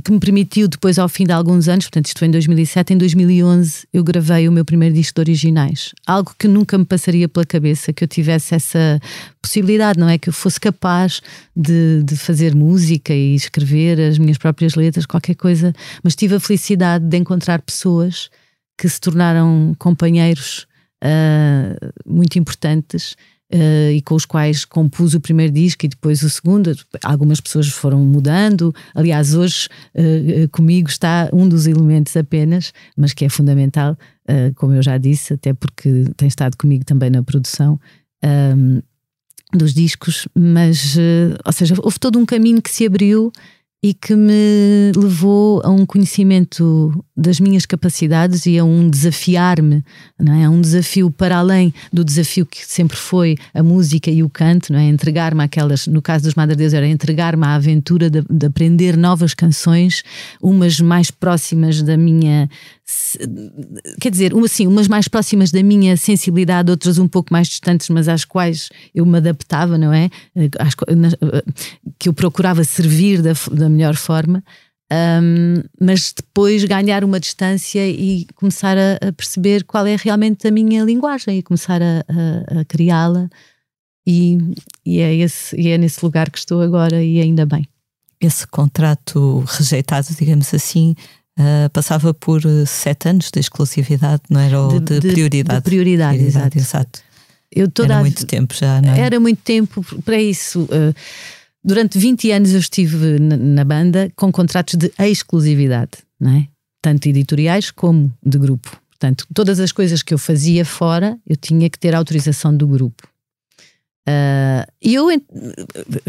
[0.02, 2.96] que me permitiu depois ao fim de alguns anos, portanto isto foi em 2007, em
[2.96, 5.92] 2011 eu gravei o meu primeiro disco de originais.
[6.06, 8.98] Algo que nunca me passaria pela cabeça, que eu tivesse essa
[9.40, 10.16] possibilidade, não é?
[10.16, 11.20] Que eu fosse capaz
[11.54, 16.40] de, de fazer música e escrever as minhas próprias letras, qualquer coisa, mas tive a
[16.40, 18.30] felicidade de encontrar pessoas
[18.78, 20.66] que se tornaram companheiros
[21.04, 23.14] uh, muito importantes
[23.52, 26.74] uh, e com os quais compus o primeiro disco e depois o segundo.
[27.04, 28.74] Algumas pessoas foram mudando.
[28.94, 33.96] Aliás, hoje uh, comigo está um dos elementos apenas, mas que é fundamental,
[34.28, 37.78] uh, como eu já disse, até porque tem estado comigo também na produção.
[38.24, 38.80] Um,
[39.54, 40.96] dos discos, mas,
[41.44, 43.30] ou seja, houve todo um caminho que se abriu
[43.84, 49.82] e que me levou a um conhecimento das minhas capacidades e a um desafiar-me,
[50.16, 50.48] não é?
[50.48, 54.78] Um desafio para além do desafio que sempre foi a música e o canto, não
[54.78, 54.84] é?
[54.84, 59.34] Entregar-me aquelas, no caso dos Madre Deus era entregar-me à aventura de, de, aprender novas
[59.34, 60.04] canções,
[60.40, 62.48] umas mais próximas da minha
[64.00, 68.08] quer dizer, assim, umas mais próximas da minha sensibilidade, outras um pouco mais distantes, mas
[68.08, 70.10] às quais eu me adaptava, não é?
[70.58, 70.74] Às,
[71.98, 74.42] que eu procurava servir da, da melhor forma.
[74.92, 80.50] Um, mas depois ganhar uma distância e começar a, a, perceber qual é realmente a
[80.50, 83.30] minha linguagem e começar a, a, a criá-la
[84.06, 84.36] e,
[84.84, 87.66] e, é esse, e é nesse lugar que estou agora e ainda bem.
[88.20, 90.94] Esse contrato rejeitado, digamos assim,
[91.38, 94.60] Uh, passava por uh, sete anos de exclusividade, não era?
[94.60, 95.60] Ou de, de, prioridade.
[95.60, 96.58] De prioridade, prioridade exato.
[96.58, 97.00] exato.
[97.50, 99.00] Eu toda era muito tempo já, não é?
[99.00, 100.62] Era muito tempo para isso.
[100.64, 100.94] Uh,
[101.64, 106.48] durante 20 anos eu estive na, na, banda com contratos de exclusividade, não é?
[106.82, 108.76] Tanto editoriais como de grupo.
[108.90, 113.08] Portanto, todas as coisas que eu fazia fora, eu tinha que ter autorização do grupo.
[114.08, 115.06] Uh, e eu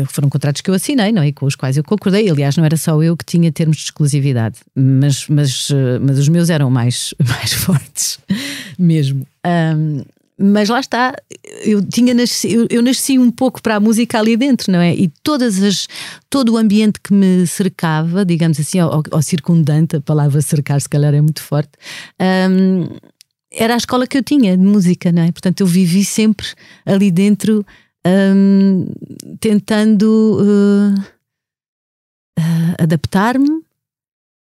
[0.08, 1.32] foram contratos que eu assinei, não é?
[1.32, 2.30] com os quais eu concordei.
[2.30, 5.70] Aliás, não era só eu que tinha termos de exclusividade, mas, mas,
[6.02, 8.20] mas os meus eram mais, mais fortes
[8.78, 9.26] mesmo.
[9.46, 10.02] Um,
[10.38, 11.16] mas lá está,
[11.64, 14.94] eu tinha nasci, eu, eu, nasci um pouco para a música ali dentro, não é?
[14.96, 15.88] E todas as,
[16.30, 21.14] todo o ambiente que me cercava, digamos assim, ao circundante, a palavra cercar se calhar
[21.14, 21.72] é muito forte,
[22.50, 22.88] um,
[23.52, 25.32] era a escola que eu tinha de música, não é?
[25.32, 26.48] Portanto, eu vivi sempre
[26.86, 27.64] ali dentro
[28.06, 28.86] um,
[29.40, 31.00] tentando uh,
[32.40, 33.62] uh, adaptar-me,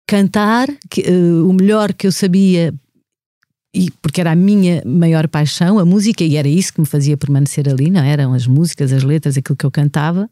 [0.06, 2.74] cantar que, uh, o melhor que eu sabia,
[3.74, 7.16] e, porque era a minha maior paixão, a música, e era isso que me fazia
[7.16, 10.28] permanecer ali, não eram as músicas, as letras, aquilo que eu cantava.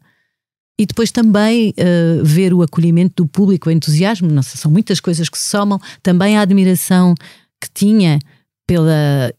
[0.79, 5.29] E depois também uh, ver o acolhimento do público, o entusiasmo, nossa, são muitas coisas
[5.29, 7.13] que se somam, também a admiração
[7.59, 8.19] que tinha
[8.67, 9.33] pela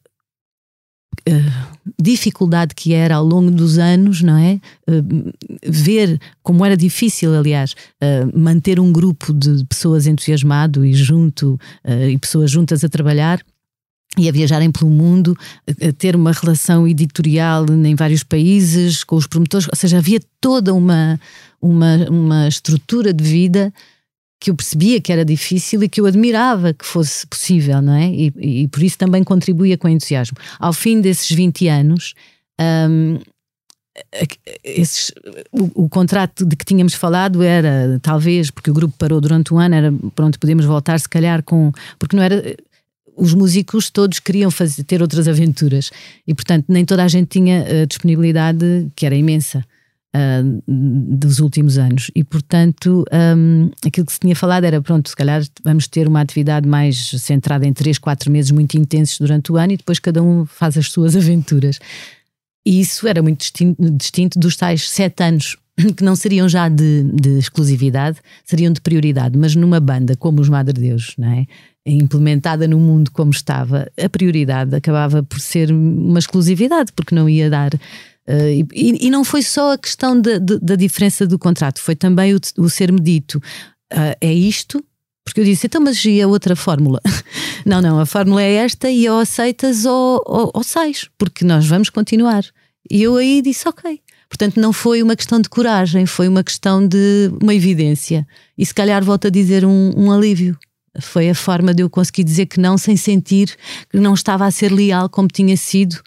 [2.01, 4.61] dificuldade que era ao longo dos anos, não é?
[4.89, 5.33] Uh,
[5.65, 11.59] ver como era difícil, aliás, uh, manter um grupo de pessoas entusiasmado e junto
[12.11, 13.41] e pessoas juntas a trabalhar
[14.19, 19.27] e a viajarem pelo mundo, a ter uma relação editorial em vários países com os
[19.27, 21.19] promotores, ou seja, havia toda uma,
[21.61, 23.73] uma, uma estrutura de vida
[24.43, 28.09] que eu percebia que era difícil e que eu admirava que fosse possível, não é?
[28.09, 28.33] E,
[28.65, 30.37] e por isso também contribuía com entusiasmo.
[30.59, 32.15] Ao fim desses 20 anos,
[32.61, 33.21] um,
[34.65, 35.13] esses,
[35.53, 39.61] o, o, contrato de que tínhamos falado era, talvez, porque o grupo parou durante um
[39.61, 41.71] ano, era pronto, podemos voltar se calhar com.
[41.97, 42.57] Porque não era.
[43.17, 45.93] Os músicos todos queriam fazer, ter outras aventuras
[46.27, 49.65] e, portanto, nem toda a gente tinha a disponibilidade, que era imensa
[50.15, 52.11] uh, dos últimos anos.
[52.15, 53.05] E, portanto,
[53.37, 57.11] um, aquilo que se tinha falado era: pronto, se calhar vamos ter uma atividade mais
[57.19, 60.77] centrada em três, quatro meses muito intensos durante o ano e depois cada um faz
[60.77, 61.79] as suas aventuras.
[62.65, 65.57] E isso era muito distinto, distinto dos tais sete anos
[65.97, 70.49] que não seriam já de, de, exclusividade, seriam de prioridade, mas numa banda como os
[70.49, 71.47] Madre Deus, não é?
[71.85, 77.51] implementada no mundo como estava, a prioridade acabava por ser uma exclusividade, porque não ia
[77.51, 77.73] dar.
[78.29, 82.35] Uh, e, e, não foi só a questão da, da diferença do contrato, foi também
[82.35, 83.39] o, o ser-me dito:
[83.93, 84.83] uh, é isto,
[85.25, 87.01] porque eu disse, então, mas e a outra fórmula?
[87.65, 91.67] não, não, a fórmula é esta e ou aceitas ou, ou, ou sais, porque nós
[91.67, 92.45] vamos continuar.
[92.91, 94.01] E eu aí disse, ok.
[94.29, 98.27] Portanto, não foi uma questão de coragem, foi uma questão de uma evidência.
[98.57, 100.59] E se calhar volto a dizer um, um alívio.
[101.01, 103.57] Foi a forma de eu conseguir dizer que não sem sentir
[103.91, 106.03] que não estava a ser leal como tinha sido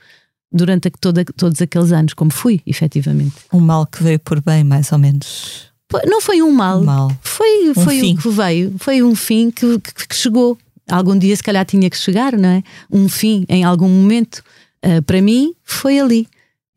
[0.51, 3.35] durante toda, todos aqueles anos, como fui, efetivamente.
[3.51, 5.71] Um mal que veio por bem, mais ou menos.
[6.05, 7.11] Não foi um mal, mal.
[7.21, 10.57] foi, um foi o que veio, foi um fim que, que, que, chegou.
[10.89, 12.63] Algum dia, se calhar, tinha que chegar, não é?
[12.91, 14.43] Um fim em algum momento.
[14.83, 16.27] Uh, para mim, foi ali.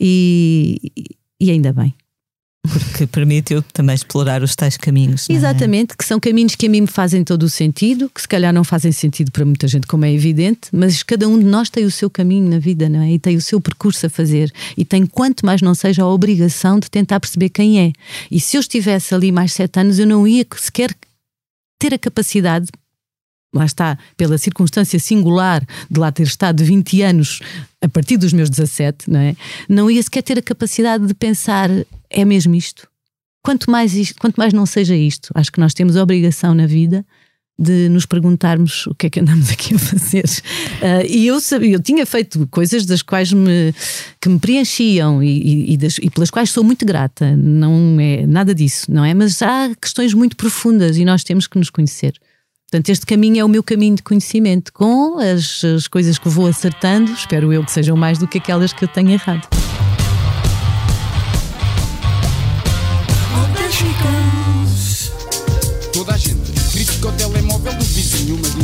[0.01, 0.93] E,
[1.41, 1.95] e ainda bem.
[2.73, 5.29] Porque permitiu também explorar os tais caminhos.
[5.29, 5.33] É?
[5.33, 8.53] Exatamente, que são caminhos que a mim me fazem todo o sentido, que se calhar
[8.53, 11.85] não fazem sentido para muita gente, como é evidente, mas cada um de nós tem
[11.85, 13.13] o seu caminho na vida, não é?
[13.13, 14.53] E tem o seu percurso a fazer.
[14.77, 17.93] E tem, quanto mais não seja, a obrigação de tentar perceber quem é.
[18.31, 20.95] E se eu estivesse ali mais sete anos, eu não ia sequer
[21.79, 22.69] ter a capacidade
[23.55, 27.41] lá está, pela circunstância singular de lá ter estado 20 anos
[27.81, 29.37] a partir dos meus 17, não é?
[29.69, 31.71] Não ia sequer ter a capacidade de pensar,
[32.11, 32.89] é mesmo isto?
[33.43, 36.67] Quanto mais, isto, quanto mais não seja isto, acho que nós temos a obrigação na
[36.67, 37.05] vida
[37.59, 40.25] de nos perguntarmos o que é que andamos aqui a fazer.
[40.25, 43.75] Uh, e eu sabia, eu tinha feito coisas das quais me,
[44.21, 47.37] que me preenchiam e, e, das, e, pelas quais sou muito grata.
[47.37, 49.13] Não é nada disso, não é?
[49.13, 52.15] Mas há questões muito profundas e nós temos que nos conhecer.
[52.71, 56.47] Portanto, este caminho é o meu caminho de conhecimento, com as, as coisas que vou
[56.47, 59.49] acertando, espero eu que sejam mais do que aquelas que eu tenho errado.
[65.95, 68.55] Toda a gente critica o telemóvel do vizinho, mas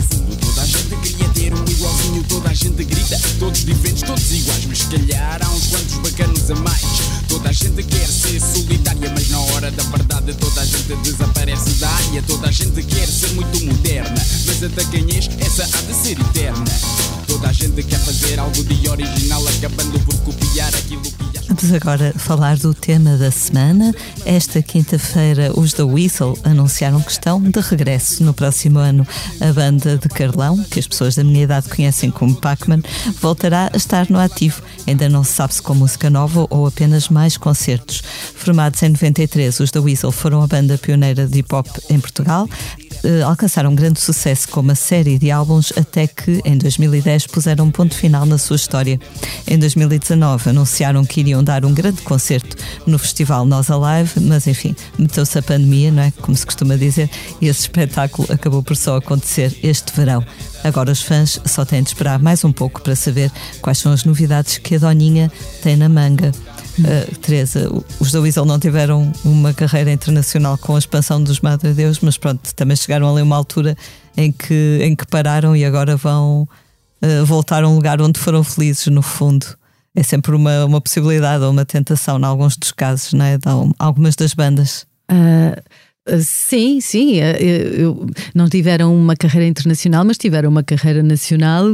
[2.45, 6.51] Toda a gente grita, todos diferentes, todos iguais, mas se calhar há uns quantos bacanos
[6.51, 6.83] a mais.
[7.27, 11.71] Toda a gente quer ser solidária, mas na hora da verdade toda a gente desaparece
[11.81, 12.23] da área.
[12.25, 17.24] Toda a gente quer ser muito moderna, mas a és, essa há de ser eterna.
[17.35, 21.25] Toda a gente quer fazer algo de original, acabando por copiar aquilo que.
[21.49, 23.93] Vamos agora falar do tema da semana.
[24.25, 29.07] Esta quinta-feira, os da Whistle anunciaram que estão de regresso no próximo ano.
[29.41, 32.83] A banda de Carlão, que as pessoas da minha idade conhecem como Pac-Man,
[33.21, 34.63] voltará a estar no ativo.
[34.87, 38.03] Ainda não se sabe se com música nova ou apenas mais concertos.
[38.37, 42.49] Formados em 93, os da Whistle foram a banda pioneira de hip hop em Portugal
[43.05, 47.67] uh, alcançaram um grande sucesso com uma série de álbuns até que, em 2010, puseram
[47.67, 48.99] um ponto final na sua história.
[49.47, 54.75] Em 2019, anunciaram que iriam dar um grande concerto no festival Nós Alive, mas enfim,
[54.99, 56.13] meteu-se a pandemia, não é?
[56.21, 57.09] Como se costuma dizer,
[57.41, 60.25] e esse espetáculo acabou por só acontecer este verão.
[60.63, 63.31] Agora os fãs só têm de esperar mais um pouco para saber
[63.61, 65.31] quais são as novidades que a Doninha
[65.63, 66.33] tem na manga.
[66.79, 67.71] Uh, Teresa,
[68.01, 72.17] os da Weasel não tiveram uma carreira internacional com a expansão dos Madre Deus, mas
[72.17, 73.77] pronto, também chegaram ali a uma altura
[74.17, 76.49] em que, em que pararam e agora vão
[77.03, 79.47] uh, voltar a um lugar onde foram felizes, no fundo.
[79.95, 83.39] É sempre uma, uma possibilidade ou uma tentação, em alguns dos casos, não é?
[83.39, 83.45] De
[83.79, 84.85] algumas das bandas.
[85.11, 85.63] Uh...
[86.21, 87.15] Sim, sim.
[87.17, 91.73] Eu, não tiveram uma carreira internacional, mas tiveram uma carreira nacional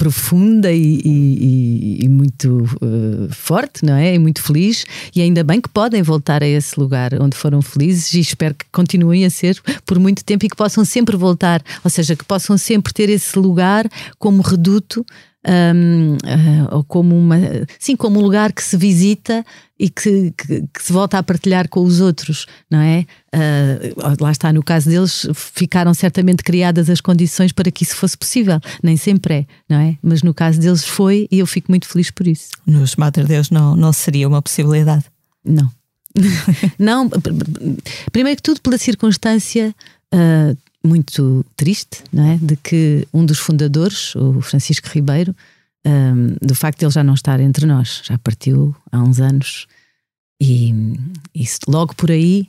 [0.00, 4.14] profunda e, e, e muito uh, forte, não é?
[4.14, 4.86] E muito feliz.
[5.14, 8.64] E ainda bem que podem voltar a esse lugar onde foram felizes e espero que
[8.72, 12.56] continuem a ser por muito tempo e que possam sempre voltar, ou seja, que possam
[12.56, 13.86] sempre ter esse lugar
[14.18, 15.04] como reduto
[15.46, 16.18] um, uh,
[16.70, 17.38] ah, ou como uma
[17.78, 19.44] sim como um lugar que se visita
[19.78, 23.06] e que, que, que se volta a partilhar com os outros, não é?
[23.34, 28.16] Uh, lá está, no caso deles, ficaram certamente criadas as condições para que isso fosse
[28.18, 28.60] possível.
[28.82, 29.96] Nem sempre é, não é?
[30.02, 32.50] Mas no caso deles foi e eu fico muito feliz por isso.
[32.66, 35.04] Nos Madre Deus não, não seria uma possibilidade?
[35.42, 35.70] Não.
[36.78, 37.08] não,
[38.12, 39.74] primeiro que tudo pela circunstância
[40.12, 42.36] uh, muito triste, não é?
[42.36, 45.34] De que um dos fundadores, o Francisco Ribeiro,
[45.86, 49.66] um, do facto de ele já não estar entre nós, já partiu há uns anos,
[50.40, 50.74] e
[51.34, 52.46] isso logo por aí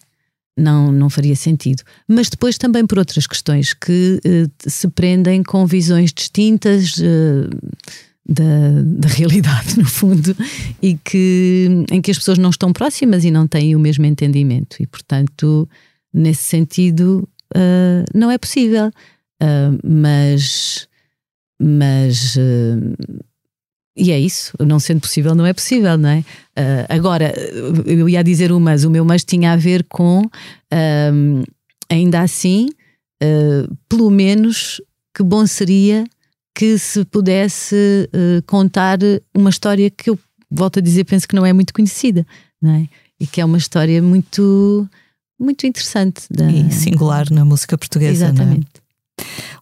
[0.57, 1.83] não, não faria sentido.
[2.07, 6.97] Mas depois também por outras questões que uh, se prendem com visões distintas.
[6.97, 7.49] Uh,
[8.23, 10.35] da, da realidade, no fundo,
[10.81, 14.77] e que, em que as pessoas não estão próximas e não têm o mesmo entendimento.
[14.79, 15.67] E, portanto,
[16.13, 18.87] nesse sentido, uh, não é possível.
[19.41, 20.87] Uh, mas.
[21.61, 22.35] Mas.
[22.35, 23.23] Uh,
[23.95, 26.23] e é isso, não sendo possível, não é possível, não é?
[26.87, 27.33] agora,
[27.85, 30.23] eu ia dizer o mas, o meu mas tinha a ver com,
[31.89, 32.69] ainda assim,
[33.89, 34.81] pelo menos
[35.13, 36.05] que bom seria
[36.55, 38.09] que se pudesse
[38.47, 38.97] contar
[39.35, 40.17] uma história que eu
[40.49, 42.25] volto a dizer, penso que não é muito conhecida,
[42.61, 42.87] não é?
[43.19, 44.87] E que é uma história muito
[45.41, 46.49] muito interessante da...
[46.49, 48.80] e singular na música portuguesa, Exatamente.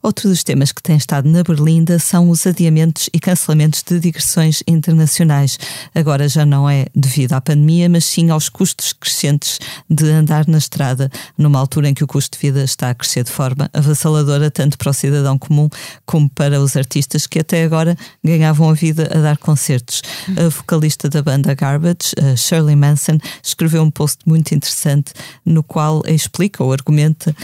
[0.02, 4.64] Outro dos temas que tem estado na Berlinda são os adiamentos e cancelamentos de digressões
[4.66, 5.60] internacionais.
[5.94, 9.60] Agora já não é devido à pandemia, mas sim aos custos crescentes
[9.90, 13.24] de andar na estrada, numa altura em que o custo de vida está a crescer
[13.24, 15.70] de forma avassaladora, tanto para o cidadão comum
[16.06, 20.02] como para os artistas que até agora ganhavam a vida a dar concertos.
[20.38, 25.12] A vocalista da banda Garbage, Shirley Manson, escreveu um post muito interessante
[25.46, 27.36] no qual explica ou argumenta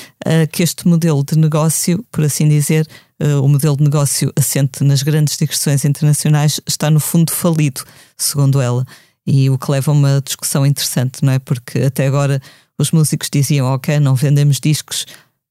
[0.51, 2.87] que este modelo de negócio, por assim dizer,
[3.21, 7.83] uh, o modelo de negócio assente nas grandes digressões internacionais, está no fundo falido,
[8.17, 8.85] segundo ela.
[9.25, 11.39] E o que leva a uma discussão interessante, não é?
[11.39, 12.41] Porque até agora
[12.77, 15.05] os músicos diziam: Ok, não vendemos discos,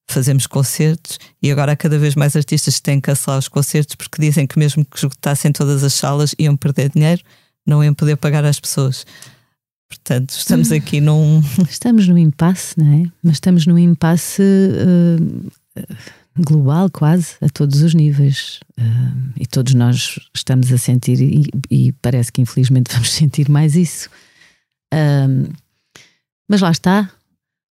[0.09, 3.95] fazemos concertos, e agora há cada vez mais artistas que têm que cancelar os concertos
[3.97, 7.23] porque dizem que, mesmo que esgotassem todas as salas, iam perder dinheiro,
[7.67, 9.07] não iam poder pagar às pessoas.
[9.95, 10.75] Portanto, estamos hum.
[10.75, 11.43] aqui num.
[11.71, 13.13] Estamos num impasse, não é?
[13.23, 15.53] Mas estamos num impasse uh,
[16.37, 18.61] global, quase, a todos os níveis.
[18.79, 23.77] Uh, e todos nós estamos a sentir, e, e, parece que infelizmente vamos sentir mais
[23.77, 24.09] isso.
[24.93, 25.53] Uh,
[26.49, 27.11] mas lá está,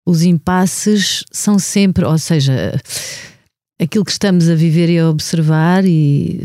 [0.07, 2.81] os impasses são sempre, ou seja,
[3.81, 6.43] aquilo que estamos a viver e a observar, e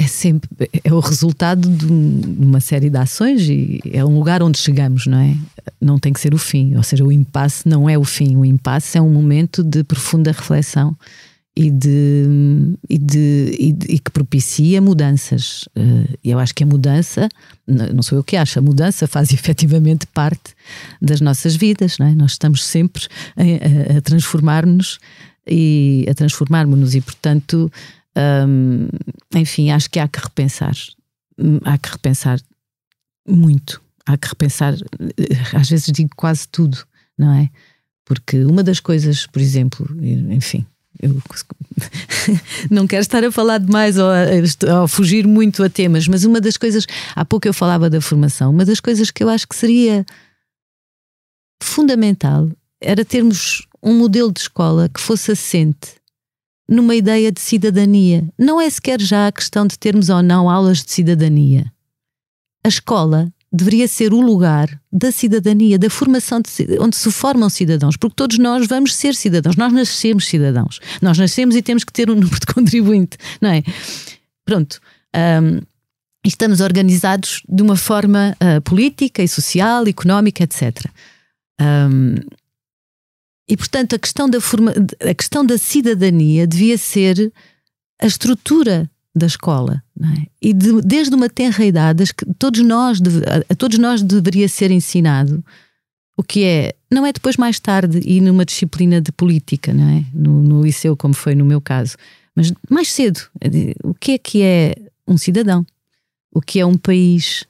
[0.00, 0.48] é sempre
[0.82, 5.18] é o resultado de uma série de ações e é um lugar onde chegamos, não
[5.18, 5.36] é?
[5.78, 8.42] Não tem que ser o fim, ou seja, o impasse não é o fim, o
[8.42, 10.96] impasse é um momento de profunda reflexão
[11.54, 12.24] e de
[12.88, 15.68] e, de, e, de, e que propicia mudanças.
[15.76, 17.28] Eh, e eu acho que a mudança,
[17.66, 20.54] não sou eu que acho, a mudança faz efetivamente parte
[21.02, 22.14] das nossas vidas, não é?
[22.14, 23.02] Nós estamos sempre
[23.36, 24.98] a, a transformar-nos
[25.46, 27.70] e a transformarmos-nos e portanto
[29.34, 30.74] enfim, acho que há que repensar.
[31.64, 32.40] Há que repensar
[33.26, 33.80] muito.
[34.06, 34.74] Há que repensar,
[35.54, 36.78] às vezes digo quase tudo,
[37.16, 37.50] não é?
[38.04, 39.86] Porque uma das coisas, por exemplo,
[40.30, 40.66] enfim,
[41.00, 41.22] eu
[42.70, 46.56] não quero estar a falar demais ou a, fugir muito a temas, mas uma das
[46.56, 50.04] coisas, há pouco eu falava da formação, uma das coisas que eu acho que seria
[51.62, 52.48] fundamental
[52.80, 55.99] era termos um modelo de escola que fosse assente
[56.70, 58.24] numa ideia de cidadania.
[58.38, 61.70] Não é sequer já a questão de termos ou não aulas de cidadania.
[62.64, 67.96] A escola deveria ser o lugar da cidadania, da formação de, onde se formam cidadãos,
[67.96, 72.08] porque todos nós vamos ser cidadãos, nós nascemos cidadãos, nós nascemos e temos que ter
[72.08, 73.62] um número de contribuinte, não é?
[74.44, 74.80] Pronto.
[75.42, 75.60] Um,
[76.24, 80.86] estamos organizados de uma forma uh, política e social, económica, etc.
[81.60, 82.14] Um,
[83.50, 87.32] e, portanto, a questão da, forma, a questão da cidadania devia ser
[88.00, 89.82] a estrutura da escola.
[90.00, 90.26] É?
[90.40, 92.04] E de, desde uma tenra idade,
[92.38, 95.44] todos nós, a, a todos nós deveria ser ensinado
[96.16, 100.04] o que é, não é depois mais tarde e numa disciplina de política, não é?
[100.14, 101.96] No, no, liceu, como foi no meu caso,
[102.36, 103.20] mas mais cedo,
[103.82, 104.76] o que é que é
[105.08, 105.66] um cidadão?
[106.30, 107.44] O que é um país?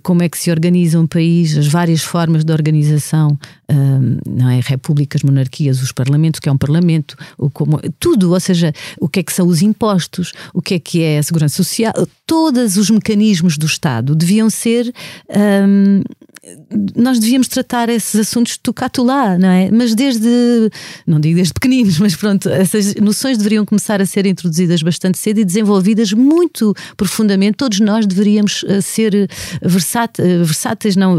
[0.00, 3.38] Como é que se organiza um país, as várias formas de organização,
[3.70, 4.60] um, não é?
[4.60, 9.08] repúblicas, monarquias, os parlamentos, o que é um parlamento, o como, tudo, ou seja, o
[9.08, 11.92] que é que são os impostos, o que é que é a segurança social,
[12.26, 14.92] todos os mecanismos do Estado deviam ser
[15.28, 16.02] um,
[16.96, 19.70] nós devíamos tratar esses assuntos tocato lá, não é?
[19.70, 20.28] Mas desde,
[21.06, 25.38] não digo desde pequeninos, mas pronto, essas noções deveriam começar a ser introduzidas bastante cedo
[25.38, 27.58] e desenvolvidas muito profundamente.
[27.58, 29.30] Todos nós deveríamos uh, ser
[29.62, 31.16] versat, uh, versáteis, não,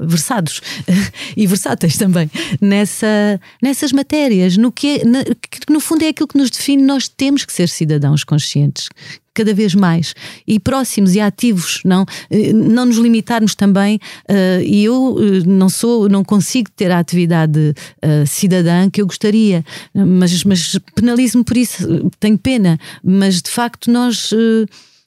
[0.00, 0.62] versados
[1.36, 6.48] e versáteis também nessa, nessas matérias, no que, é, no fundo é aquilo que nos
[6.48, 6.82] define.
[6.82, 8.88] Nós temos que ser cidadãos conscientes
[9.36, 10.14] cada vez mais
[10.46, 14.00] e próximos e ativos, não, eh, não nos limitarmos também.
[14.28, 19.06] Uh, e eu uh, não sou, não consigo ter a atividade uh, cidadã que eu
[19.06, 19.62] gostaria,
[19.94, 24.32] mas, mas penalizo-me por isso, tenho pena, mas de facto nós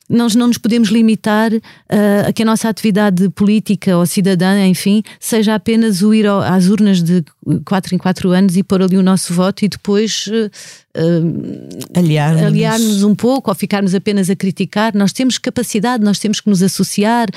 [0.09, 1.59] nós não nos podemos limitar uh,
[2.27, 6.67] a que a nossa atividade política ou cidadã, enfim, seja apenas o ir ao, às
[6.67, 7.23] urnas de
[7.63, 10.49] quatro em quatro anos e pôr ali o nosso voto e depois uh,
[11.95, 14.95] aliar-nos aliar um pouco ou ficarmos apenas a criticar.
[14.95, 17.27] Nós temos capacidade, nós temos que nos associar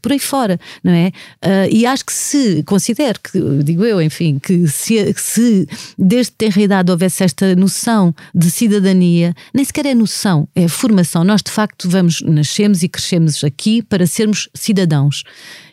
[0.00, 1.08] por aí fora, não é?
[1.44, 6.56] Uh, e acho que se, considero que, digo eu, enfim, que se, se desde ter
[6.58, 11.24] idade houvesse esta noção de cidadania, nem sequer é noção, é formação.
[11.24, 15.24] Nós de facto vamos, nascemos e crescemos aqui para sermos cidadãos.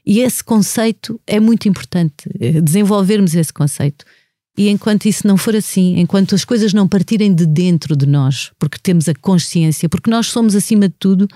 [0.06, 4.06] E esse conceito é muito importante, eh, desenvolvermos esse conceito.
[4.58, 8.52] E enquanto isso não for assim, enquanto as coisas não partirem de dentro de nós,
[8.58, 11.28] porque temos a consciência, porque nós somos acima de tudo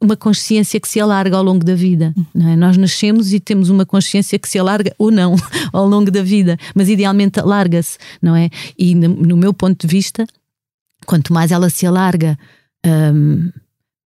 [0.00, 2.12] uma consciência que se alarga ao longo da vida.
[2.34, 2.56] É?
[2.56, 5.36] Nós nascemos e temos uma consciência que se alarga ou não
[5.72, 8.50] ao longo da vida, mas idealmente alarga-se, não é?
[8.76, 10.26] E no meu ponto de vista,
[11.06, 12.36] quanto mais ela se alarga
[12.84, 13.50] um,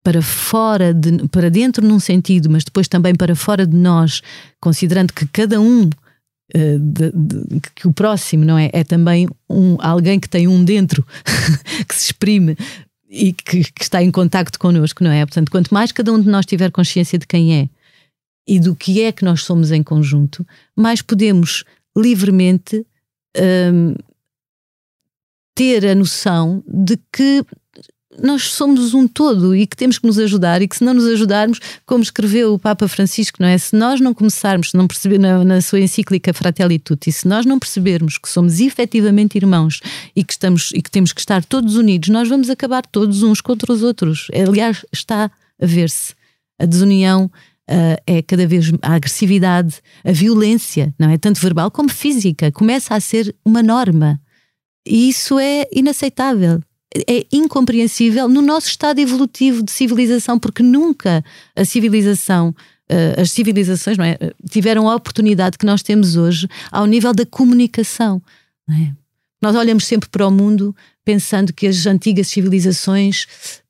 [0.04, 4.22] para fora, de, para dentro num sentido, mas depois também para fora de nós,
[4.60, 5.90] considerando que cada um
[6.54, 11.06] de, de, que o próximo não é é também um alguém que tem um dentro
[11.88, 12.56] que se exprime
[13.10, 15.26] e que, que, está em contacto connosco, não é?
[15.26, 17.70] Portanto, quanto mais cada um de nós tiver consciência de quem é
[18.48, 20.46] e do que é que nós somos em conjunto,
[20.76, 21.64] mais podemos
[21.98, 22.86] livremente
[23.74, 23.96] um,
[25.56, 27.44] ter a noção de que
[28.22, 31.06] nós somos um todo e que temos que nos ajudar e que se não nos
[31.06, 33.58] ajudarmos, como escreveu o Papa Francisco, não é?
[33.58, 37.46] Se nós não começarmos, se não perceber na, na, sua encíclica Fratelli Tutti, se nós
[37.46, 39.82] não percebermos que somos efetivamente irmãos
[40.16, 43.42] e que estamos e que temos que estar todos unidos, nós vamos acabar todos uns
[43.42, 44.28] contra os outros.
[44.48, 45.32] Aliás, está
[45.62, 46.14] a ver-se
[46.60, 47.30] a desunião.
[47.68, 52.94] Uh, é cada vez a agressividade, a violência, não é tanto verbal como física, começa
[52.94, 54.22] a ser uma norma.
[54.86, 56.62] E isso é inaceitável
[57.08, 61.24] é incompreensível no nosso estado evolutivo de civilização, porque nunca
[61.56, 62.54] a civilização
[62.88, 64.32] Uh, as civilizações é?
[64.48, 68.22] tiveram a oportunidade que nós temos hoje ao nível da comunicação.
[68.70, 68.92] É?
[69.42, 73.26] Nós olhamos sempre para o mundo pensando que as antigas civilizações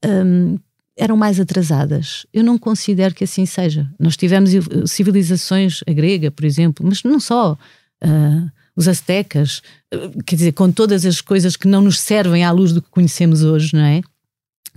[0.05, 0.59] um,
[0.97, 2.25] eram mais atrasadas.
[2.33, 3.89] Eu não considero que assim seja.
[3.97, 4.51] Nós tivemos
[4.85, 7.57] civilizações, a grega, por exemplo, mas não só.
[8.03, 9.61] Uh, os aztecas,
[10.25, 13.41] quer dizer, com todas as coisas que não nos servem à luz do que conhecemos
[13.41, 14.01] hoje, não é?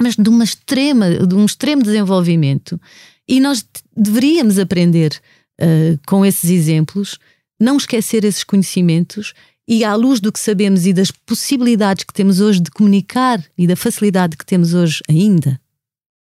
[0.01, 2.81] Mas de uma extrema, de um extremo desenvolvimento.
[3.29, 3.65] E nós
[3.97, 5.21] deveríamos aprender
[5.61, 7.19] uh, com esses exemplos,
[7.61, 9.35] não esquecer esses conhecimentos
[9.67, 13.67] e à luz do que sabemos e das possibilidades que temos hoje de comunicar e
[13.67, 15.61] da facilidade que temos hoje ainda,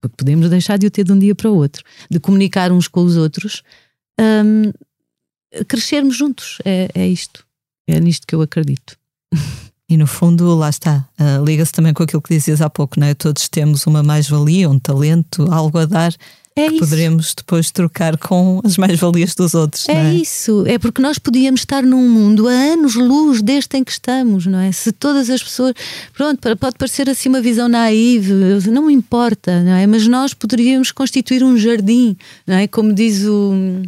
[0.02, 2.88] porque podemos deixar de o ter de um dia para o outro, de comunicar uns
[2.88, 3.62] com os outros,
[4.20, 4.72] um,
[5.68, 6.58] crescermos juntos.
[6.66, 7.46] É, é isto.
[7.90, 8.98] É nisto que eu acredito.
[9.90, 13.08] E no fundo, lá está, uh, liga-se também com aquilo que dizias há pouco, não
[13.08, 13.16] é?
[13.16, 16.14] Todos temos uma mais-valia, um talento, algo a dar.
[16.56, 16.80] É que isso.
[16.80, 19.90] poderemos depois trocar com as mais-valias dos outros.
[19.90, 23.92] É, é, isso, é porque nós podíamos estar num mundo a anos-luz deste em que
[23.92, 24.72] estamos, não é?
[24.72, 25.74] Se todas as pessoas.
[26.14, 28.32] Pronto, pode parecer assim uma visão naive,
[28.70, 29.88] não importa, não é?
[29.88, 32.68] Mas nós poderíamos constituir um jardim, não é?
[32.68, 33.82] Como diz o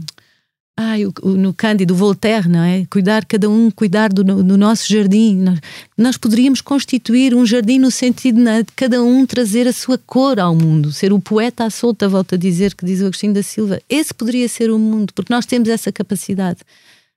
[0.82, 2.86] ai, o, no Cândido, Voltaire, não é?
[2.90, 5.36] Cuidar, cada um cuidar do, do nosso jardim.
[5.36, 5.60] Nós,
[5.98, 10.56] nós, poderíamos constituir um jardim no sentido de cada um trazer a sua cor ao
[10.56, 13.80] mundo, ser o poeta à solta, volta a dizer, que diz o Agostinho da Silva.
[13.90, 16.60] Esse poderia ser o mundo, porque nós temos essa capacidade,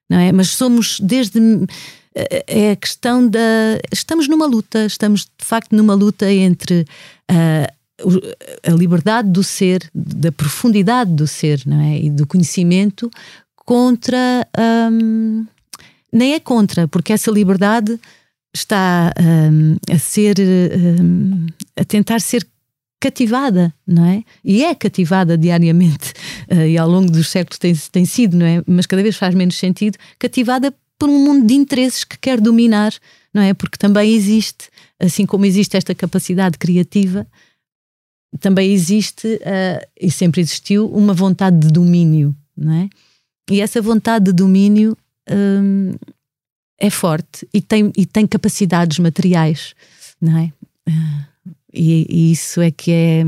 [0.09, 0.31] não é?
[0.33, 1.39] Mas somos desde.
[2.15, 3.39] Eh, é a questão da.
[3.93, 6.85] Estamos numa luta, estamos de facto numa luta entre.
[7.31, 7.73] Uh,
[8.67, 12.01] a liberdade do ser, da profundidade do ser, não é?
[12.01, 13.09] E do conhecimento
[13.65, 14.47] contra.
[14.93, 15.47] Um,
[16.13, 17.99] nem é contra, porque essa liberdade
[18.55, 20.37] está um, a ser.
[20.39, 21.47] Um,
[21.77, 22.47] a tentar ser
[23.01, 24.25] cativada, não é?
[24.43, 26.15] E é cativada diariamente
[26.51, 28.63] uh, e ao longo dos séculos tem, tem sido, não é?
[28.67, 32.95] Mas cada vez faz menos sentido, cativada por um mundo de interesses que quer dominar,
[33.33, 33.53] não é?
[33.53, 37.27] Porque também existe, assim como existe esta capacidade criativa,
[38.41, 42.89] também existe uh, e sempre existiu uma vontade de domínio, não é?
[43.51, 44.97] E essa vontade de domínio
[45.31, 45.93] hum,
[46.79, 49.75] é forte e tem, e tem capacidades materiais,
[50.21, 50.53] não é?
[51.73, 53.25] E, e isso é que é.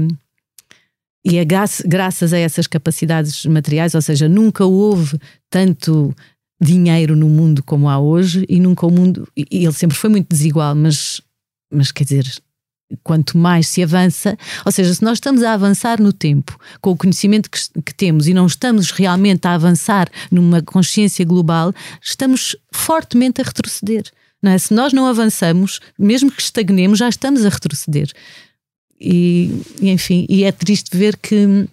[1.24, 5.18] E é graças a essas capacidades materiais, ou seja, nunca houve
[5.50, 6.14] tanto
[6.60, 9.28] dinheiro no mundo como há hoje e nunca o mundo.
[9.36, 11.20] E ele sempre foi muito desigual, mas,
[11.72, 12.32] mas quer dizer,
[13.02, 16.96] quanto mais se avança, ou seja, se nós estamos a avançar no tempo com o
[16.96, 23.40] conhecimento que, que, temos e não estamos realmente a avançar numa consciência global, estamos fortemente
[23.40, 24.04] a retroceder.
[24.42, 24.58] Não é?
[24.58, 28.10] Se nós não avançamos, mesmo que estagnemos, já estamos a retroceder.
[29.00, 31.68] E, e enfim, e é triste ver que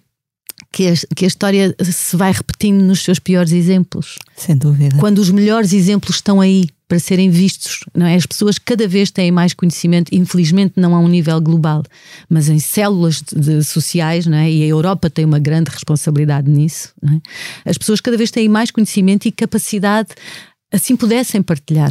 [0.72, 4.18] que a, que a, história se vai repetindo nos seus piores exemplos.
[4.36, 4.96] Sem dúvida.
[4.98, 8.14] Quando os melhores exemplos estão aí para serem vistos, não é?
[8.14, 11.82] As pessoas cada vez têm mais conhecimento, infelizmente não a um nível global,
[12.28, 14.48] mas em células de, de sociais, não é?
[14.48, 17.68] E a Europa tem uma grande responsabilidade nisso, não é?
[17.68, 20.10] As pessoas cada vez têm mais conhecimento e capacidade,
[20.72, 21.90] assim pudessem partilhar,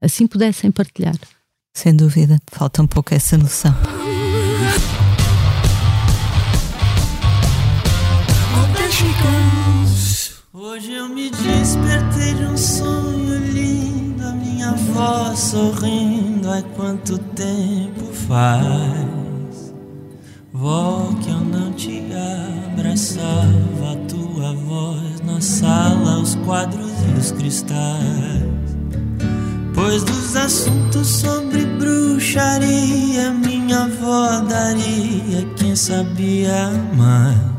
[0.00, 1.18] assim pudessem partilhar.
[1.76, 3.74] Sem dúvida, falta um pouco essa noção.
[10.52, 13.23] Hoje eu me despertei de um sonho
[14.94, 19.74] voz sorrindo, ai quanto tempo faz.
[20.52, 22.00] Vó que eu não te
[22.72, 28.44] abraçava, a tua voz na sala, os quadros e os cristais.
[29.74, 37.53] Pois dos assuntos sobre bruxaria, minha avó daria quem sabia mais.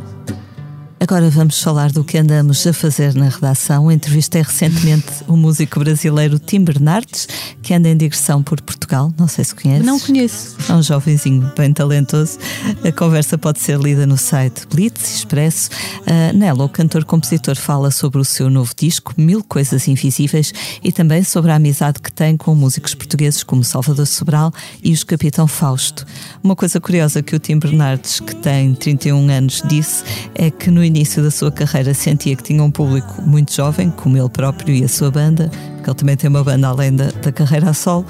[1.07, 3.91] Agora vamos falar do que andamos a fazer na redação.
[3.91, 7.27] Entrevistei recentemente o músico brasileiro Tim Bernardes,
[7.61, 9.13] que anda em digressão por Portugal.
[9.15, 9.85] Não sei se conhece.
[9.85, 10.57] Não conheço.
[10.67, 12.39] É um jovenzinho bem talentoso.
[12.83, 15.69] A conversa pode ser lida no site Blitz Expresso.
[16.01, 20.51] Uh, nela, o cantor-compositor fala sobre o seu novo disco, Mil Coisas Invisíveis,
[20.83, 24.51] e também sobre a amizade que tem com músicos portugueses como Salvador Sobral
[24.83, 26.03] e os Capitão Fausto.
[26.43, 30.03] Uma coisa curiosa que o Tim Bernardes, que tem 31 anos, disse
[30.33, 34.17] é que no início da sua carreira sentia que tinha um público muito jovem, como
[34.17, 35.49] ele próprio e a sua banda,
[35.83, 38.05] que ele também tem uma banda além da, da carreira a solo.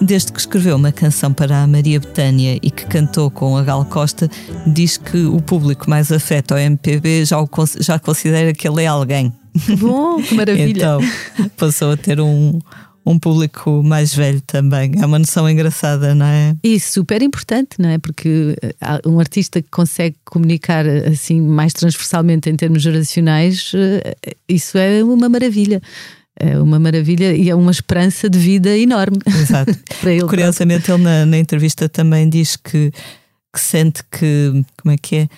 [0.00, 3.84] Desde que escreveu uma canção para a Maria Betânia e que cantou com a Gal
[3.86, 4.30] Costa,
[4.66, 7.48] diz que o público mais afeto ao MPB já, o,
[7.80, 9.32] já considera que ele é alguém.
[9.64, 10.98] Que bom, que maravilha!
[11.36, 12.58] então passou a ter um,
[13.06, 14.90] um público mais velho também.
[15.00, 16.56] É uma noção engraçada, não é?
[16.62, 17.98] E super importante, não é?
[17.98, 18.74] Porque eh,
[19.06, 24.16] um artista que consegue comunicar eh, assim mais transversalmente em termos geracionais, eh,
[24.48, 25.80] isso é uma maravilha.
[26.38, 29.18] É uma maravilha e é uma esperança de vida enorme.
[29.40, 29.72] Exato.
[30.00, 32.90] para ele Curiosamente, ele na, na, entrevista também diz que,
[33.54, 35.28] que sente que, como é que é?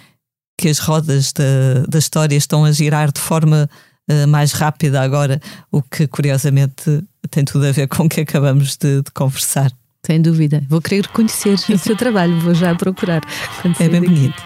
[0.56, 3.68] Que as rodas da, da história estão a girar de forma
[4.28, 5.40] mais rápida agora,
[5.70, 9.70] o que curiosamente tem tudo a ver com o que acabamos de, de conversar.
[10.05, 10.62] Sem dúvida.
[10.68, 13.20] Vou querer conhecer o seu trabalho, vou já procurar.
[13.78, 14.43] É bem bonito.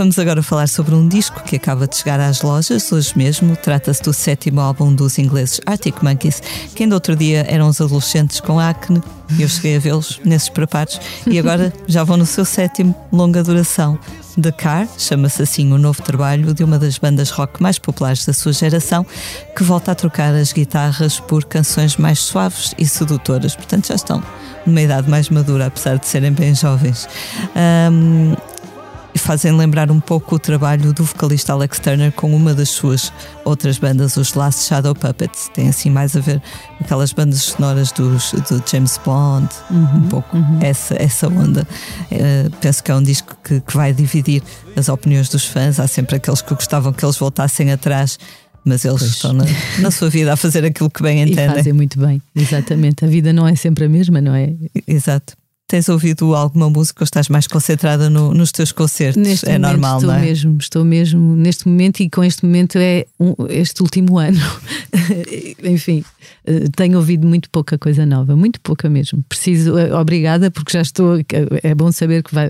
[0.00, 3.54] Vamos agora falar sobre um disco que acaba de chegar às lojas hoje mesmo.
[3.54, 6.42] Trata-se do sétimo álbum dos ingleses Arctic Monkeys,
[6.74, 9.02] que ainda outro dia eram os adolescentes com acne.
[9.38, 13.98] Eu cheguei a vê-los nesses preparos e agora já vão no seu sétimo longa duração.
[14.40, 18.32] The Car, chama-se assim o novo trabalho de uma das bandas rock mais populares da
[18.32, 19.04] sua geração,
[19.54, 23.54] que volta a trocar as guitarras por canções mais suaves e sedutoras.
[23.54, 24.22] Portanto, já estão
[24.64, 27.06] numa idade mais madura, apesar de serem bem jovens.
[27.54, 28.34] Um,
[29.20, 33.12] fazem lembrar um pouco o trabalho do vocalista Alex Turner com uma das suas
[33.44, 35.50] outras bandas, os Last Shadow Puppets.
[35.54, 36.40] Tem assim mais a ver
[36.78, 40.58] com aquelas bandas sonoras dos, do James Bond, uhum, um pouco uhum.
[40.60, 41.66] essa, essa onda.
[42.10, 44.42] Uh, penso que é um disco que, que vai dividir
[44.76, 45.78] as opiniões dos fãs.
[45.78, 48.18] Há sempre aqueles que gostavam que eles voltassem atrás
[48.62, 49.10] mas eles pois.
[49.12, 49.44] estão na,
[49.78, 51.46] na, sua vida a fazer aquilo que bem entendem.
[51.46, 53.04] E fazem muito bem, exatamente.
[53.04, 54.52] A vida não é sempre a mesma, não é?
[54.86, 55.39] Exato.
[55.70, 59.22] Tens ouvido alguma música ou estás mais concentrada no, nos teus concertos?
[59.22, 60.22] Neste é normal, estou não é?
[60.22, 64.40] mesmo, estou mesmo neste momento e com este momento é um, este último ano.
[65.62, 66.02] Enfim,
[66.44, 69.22] eh, tenho ouvido muito pouca coisa nova, muito pouca mesmo.
[69.28, 71.20] Preciso, eh, obrigada, porque já estou.
[71.62, 72.48] É bom saber que vai,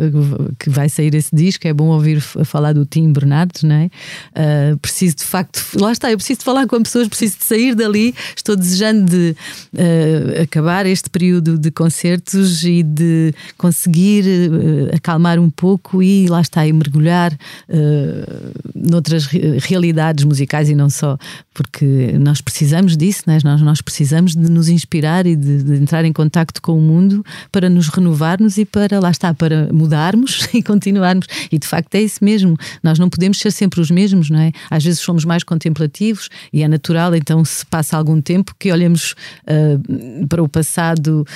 [0.59, 3.91] que vai sair esse disco, é bom ouvir falar do Tim Bernardes, não é?
[4.33, 7.75] Uh, preciso de facto, lá está, eu preciso de falar com pessoas, preciso de sair
[7.75, 8.15] dali.
[8.35, 9.37] Estou desejando de
[9.75, 13.10] uh, acabar este período de concertos e de
[13.57, 20.69] conseguir uh, acalmar um pouco e lá está, e mergulhar uh, noutras re realidades musicais
[20.69, 21.19] e não só,
[21.53, 23.39] porque nós precisamos disso, né?
[23.45, 27.25] nós, nós precisamos de nos inspirar e de, de entrar em contacto com o mundo
[27.53, 31.27] para nos renovarmos e para, lá está, para mudarmos e continuarmos.
[31.51, 34.53] E de facto é isso mesmo, nós não podemos ser sempre os mesmos, não é?
[34.71, 39.15] Às vezes somos mais contemplativos e é natural, então se passa algum tempo que olhemos
[39.45, 41.27] uh, para o passado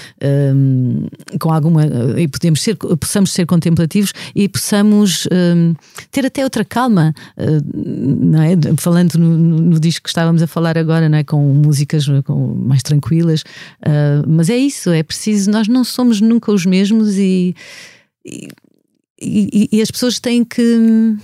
[1.41, 1.85] com algum alguma
[2.19, 5.75] e podemos ser, possamos ser contemplativos e possamos um,
[6.11, 8.77] ter até outra calma, uh, é?
[8.77, 11.25] Falando no, no, disco que estávamos a falar agora, não é?
[11.25, 16.53] Com músicas com, mais tranquilas, uh, mas é isso, é preciso, nós não somos nunca
[16.53, 17.55] os mesmos e,
[18.25, 18.49] e,
[19.21, 21.17] e, e as pessoas têm que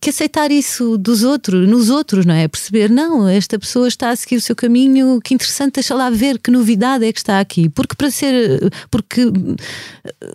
[0.00, 2.48] que aceitar isso dos outros, nos outros, não é?
[2.48, 6.38] Perceber, não, esta pessoa está a seguir o seu caminho, que interessante, deixa lá ver
[6.38, 7.68] que novidade é que está aqui.
[7.68, 9.30] Porque para ser, porque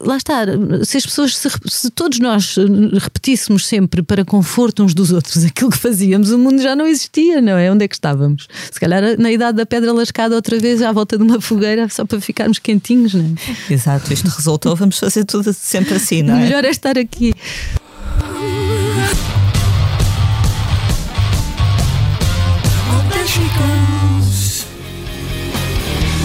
[0.01, 0.45] lá está,
[0.83, 2.57] se as pessoas, se, se todos nós
[3.01, 7.41] repetíssemos sempre para conforto uns dos outros aquilo que fazíamos, o mundo já não existia,
[7.41, 7.71] não é?
[7.71, 8.47] Onde é que estávamos?
[8.71, 12.05] Se calhar na idade da pedra lascada outra vez à volta de uma fogueira só
[12.05, 13.73] para ficarmos quentinhos, não é?
[13.73, 16.41] Exato, isto resultou, vamos fazer tudo sempre assim, não é?
[16.41, 17.33] Melhor é estar aqui.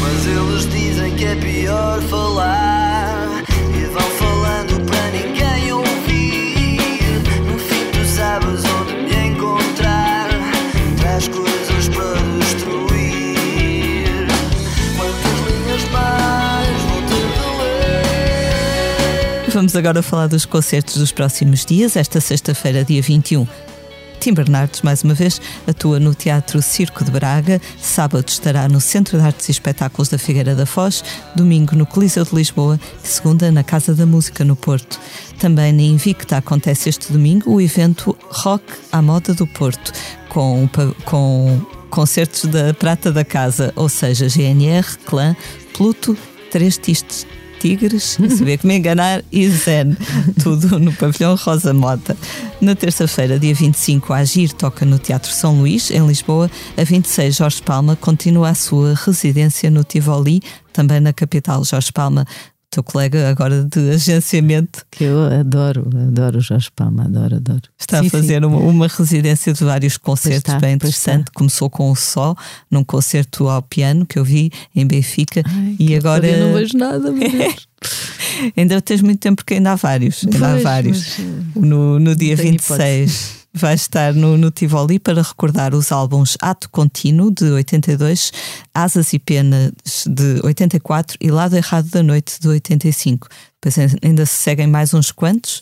[0.01, 3.43] Mas eles dizem que é pior falar.
[3.75, 7.23] E vão falando para ninguém ouvir.
[7.47, 10.29] No fim tu sabes onde me encontrar.
[10.99, 14.29] Traz coisas para destruir.
[14.97, 17.45] Quantas linhas mais vou ter de
[19.47, 19.51] ler?
[19.53, 21.97] Vamos agora falar dos concertos dos próximos dias.
[21.97, 23.47] Esta sexta-feira, dia 21,
[24.21, 27.59] Tim Bernardes, mais uma vez, atua no Teatro Circo de Braga.
[27.81, 31.03] Sábado estará no Centro de Artes e Espetáculos da Figueira da Foz.
[31.35, 32.79] Domingo no Coliseu de Lisboa.
[33.03, 35.01] E segunda na Casa da Música no Porto.
[35.39, 39.91] Também na Invicta acontece este domingo o evento Rock à Moda do Porto,
[40.29, 40.69] com,
[41.07, 45.35] com concertos da Prata da Casa, ou seja, GNR, Clã,
[45.73, 46.15] Pluto,
[46.51, 47.27] Três Tistes
[47.61, 48.17] Tigres,
[48.61, 49.95] que me enganar, e Zen.
[50.43, 52.17] Tudo no pavilhão Rosa Mota.
[52.59, 56.51] Na terça-feira, dia 25, a Agir toca no Teatro São Luís, em Lisboa.
[56.77, 60.41] A 26, Jorge Palma continua a sua residência no Tivoli,
[60.73, 61.63] também na capital.
[61.63, 62.27] Jorge Palma
[62.71, 64.87] teu colega agora de agenciamento.
[64.91, 67.63] Que eu adoro, adoro o Jorge Palma, adoro, adoro.
[67.79, 71.31] Está sim, a fazer uma, uma, residência de vários concertos está, bem interessante.
[71.33, 72.35] Começou com o Só,
[72.71, 76.27] num concerto ao piano que eu vi em Benfica Ai, e agora.
[76.27, 77.69] Eu não vejo nada, meu Deus.
[78.57, 80.25] ainda tens muito tempo porque ainda há vários.
[80.25, 81.19] Ainda há vários.
[81.55, 83.11] Mas, no, no dia 26.
[83.11, 88.33] Hipótese vai estar no, no Tivoli para recordar os álbuns Ato Contínuo de 82,
[88.75, 89.73] Asas e Penas
[90.07, 93.29] de 84 e Lado Errado da Noite de 85.
[93.61, 95.61] Depois ainda se seguem mais uns quantos.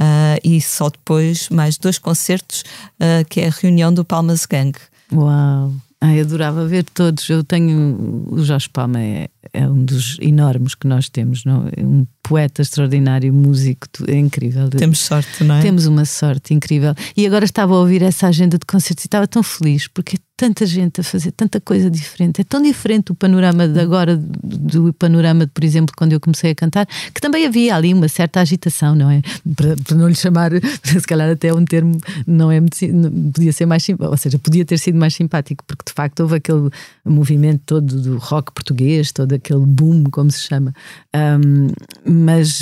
[0.00, 2.62] Uh, e só depois mais dois concertos,
[3.00, 4.72] uh, que é a reunião do Palmas Gang.
[5.12, 5.72] Uau!
[6.00, 7.28] Ai, adorava ver todos.
[7.28, 8.26] Eu tenho.
[8.30, 11.68] O Jorge Palma é, é um dos enormes que nós temos, não?
[11.76, 14.68] É um poeta extraordinário, músico, é incrível.
[14.68, 15.62] Temos sorte, não é?
[15.62, 16.94] Temos uma sorte incrível.
[17.16, 20.18] E agora estava a ouvir essa agenda de concertos e estava tão feliz porque é
[20.38, 22.40] tanta gente a fazer tanta coisa diferente.
[22.40, 26.52] É tão diferente o panorama de agora do panorama, de, por exemplo, quando eu comecei
[26.52, 29.20] a cantar, que também havia ali uma certa agitação, não é?
[29.56, 30.52] Para, para não lhe chamar,
[30.84, 34.96] se calhar até um termo não é podia ser mais ou seja, podia ter sido
[34.96, 36.70] mais simpático, porque de facto houve aquele
[37.04, 40.72] movimento todo do rock português, todo aquele boom, como se chama.
[41.16, 41.68] Um,
[42.04, 42.60] mas,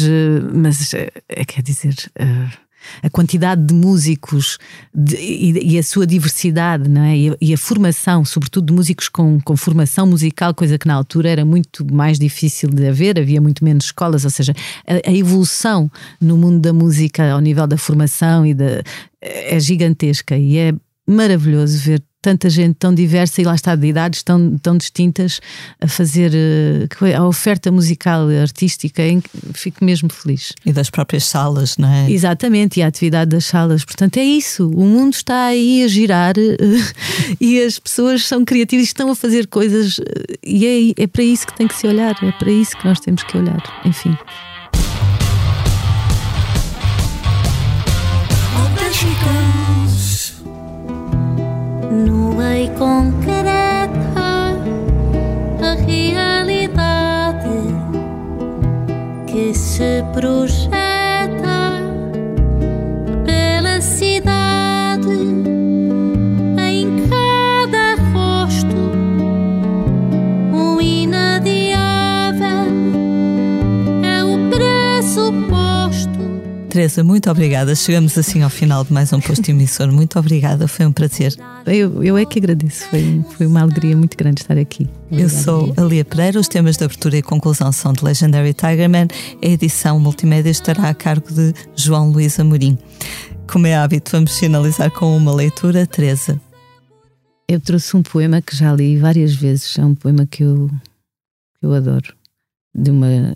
[0.54, 1.94] mas é, quer dizer.
[2.20, 2.66] Uh,
[3.02, 4.58] a quantidade de músicos
[4.94, 7.16] de, e, e, a sua diversidade não é?
[7.16, 10.94] e, a, e, a, formação, sobretudo de músicos com, com formação musical, coisa que na
[10.94, 14.54] altura era muito mais difícil de haver, havia muito menos escolas, ou seja,
[14.86, 15.90] a, a evolução
[16.20, 18.82] no mundo da música ao nível da formação e da,
[19.20, 20.74] é gigantesca e é
[21.06, 25.40] maravilhoso ver tanta gente tão diversa e lá está de idades tão, tão distintas
[25.80, 30.52] a fazer uh, a oferta musical artística em que fico mesmo feliz.
[30.64, 32.10] E das próprias salas, não é?
[32.10, 33.84] Exatamente, e a atividade das salas.
[33.84, 34.68] Portanto, é isso.
[34.70, 36.34] O mundo está aí a girar
[37.40, 40.02] e as pessoas são criativas e estão a fazer coisas uh,
[40.42, 42.98] e é, é para isso que tem que se olhar, é para isso que nós
[42.98, 43.62] temos que olhar.
[43.84, 44.18] Enfim.
[52.46, 54.54] Lei concreta
[55.60, 57.58] a realidade
[59.26, 60.55] que se projeta
[76.76, 77.74] Teresa, muito obrigada.
[77.74, 79.90] Chegamos assim ao final de mais um posto emissor.
[79.90, 81.34] Muito obrigada, foi um prazer.
[81.64, 84.86] Eu, eu é que agradeço, foi, foi uma alegria muito grande estar aqui.
[85.06, 85.22] Obrigada.
[85.22, 89.08] Eu sou a Lia Pereira, os temas de abertura e conclusão são de Legendary Tigerman,
[89.42, 92.76] a edição multimédia estará a cargo de João Luís Amorim.
[93.50, 96.38] Como é hábito, vamos finalizar com uma leitura, Teresa.
[97.48, 100.68] Eu trouxe um poema que já li várias vezes, é um poema que eu,
[101.58, 102.14] que eu adoro,
[102.74, 103.32] de uma,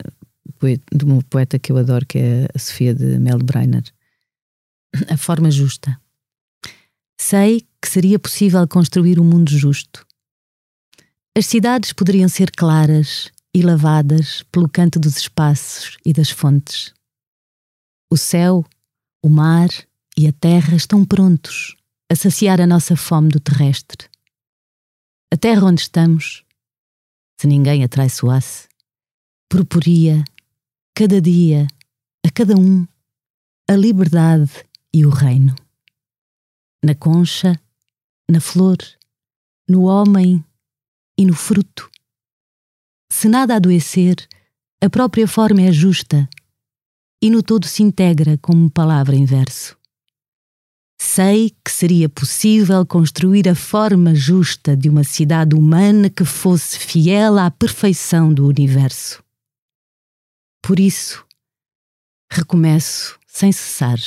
[0.93, 3.85] de uma poeta que eu adoro, que é a Sofia de Mel Breiner.
[5.09, 6.01] A forma justa.
[7.21, 10.07] Sei que seria possível construir um mundo justo.
[11.37, 16.93] As cidades poderiam ser claras e lavadas pelo canto dos espaços e das fontes.
[18.11, 18.65] O céu,
[19.23, 19.69] o mar
[20.17, 21.77] e a terra estão prontos
[22.11, 24.09] a saciar a nossa fome do terrestre.
[25.33, 26.45] A terra onde estamos,
[27.41, 28.69] se ninguém a traiçoasse,
[29.49, 30.25] proporia,
[31.01, 31.67] cada dia,
[32.23, 32.87] a cada um,
[33.67, 34.51] a liberdade
[34.93, 35.57] e o reino.
[36.85, 37.59] Na concha,
[38.31, 38.77] na flor,
[39.67, 40.45] no homem
[41.17, 41.91] e no fruto.
[43.11, 44.29] Se nada adoecer,
[44.79, 46.29] a própria forma é justa
[47.23, 49.79] e no todo se integra como palavra em verso.
[51.01, 57.39] Sei que seria possível construir a forma justa de uma cidade humana que fosse fiel
[57.39, 59.25] à perfeição do universo.
[60.63, 61.25] Por isso,
[62.31, 63.99] recomeço sem cessar,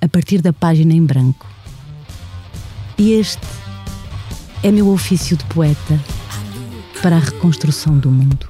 [0.00, 1.46] a partir da página em branco.
[2.98, 3.46] E este
[4.62, 5.98] é meu ofício de poeta
[7.02, 8.48] para a reconstrução do mundo.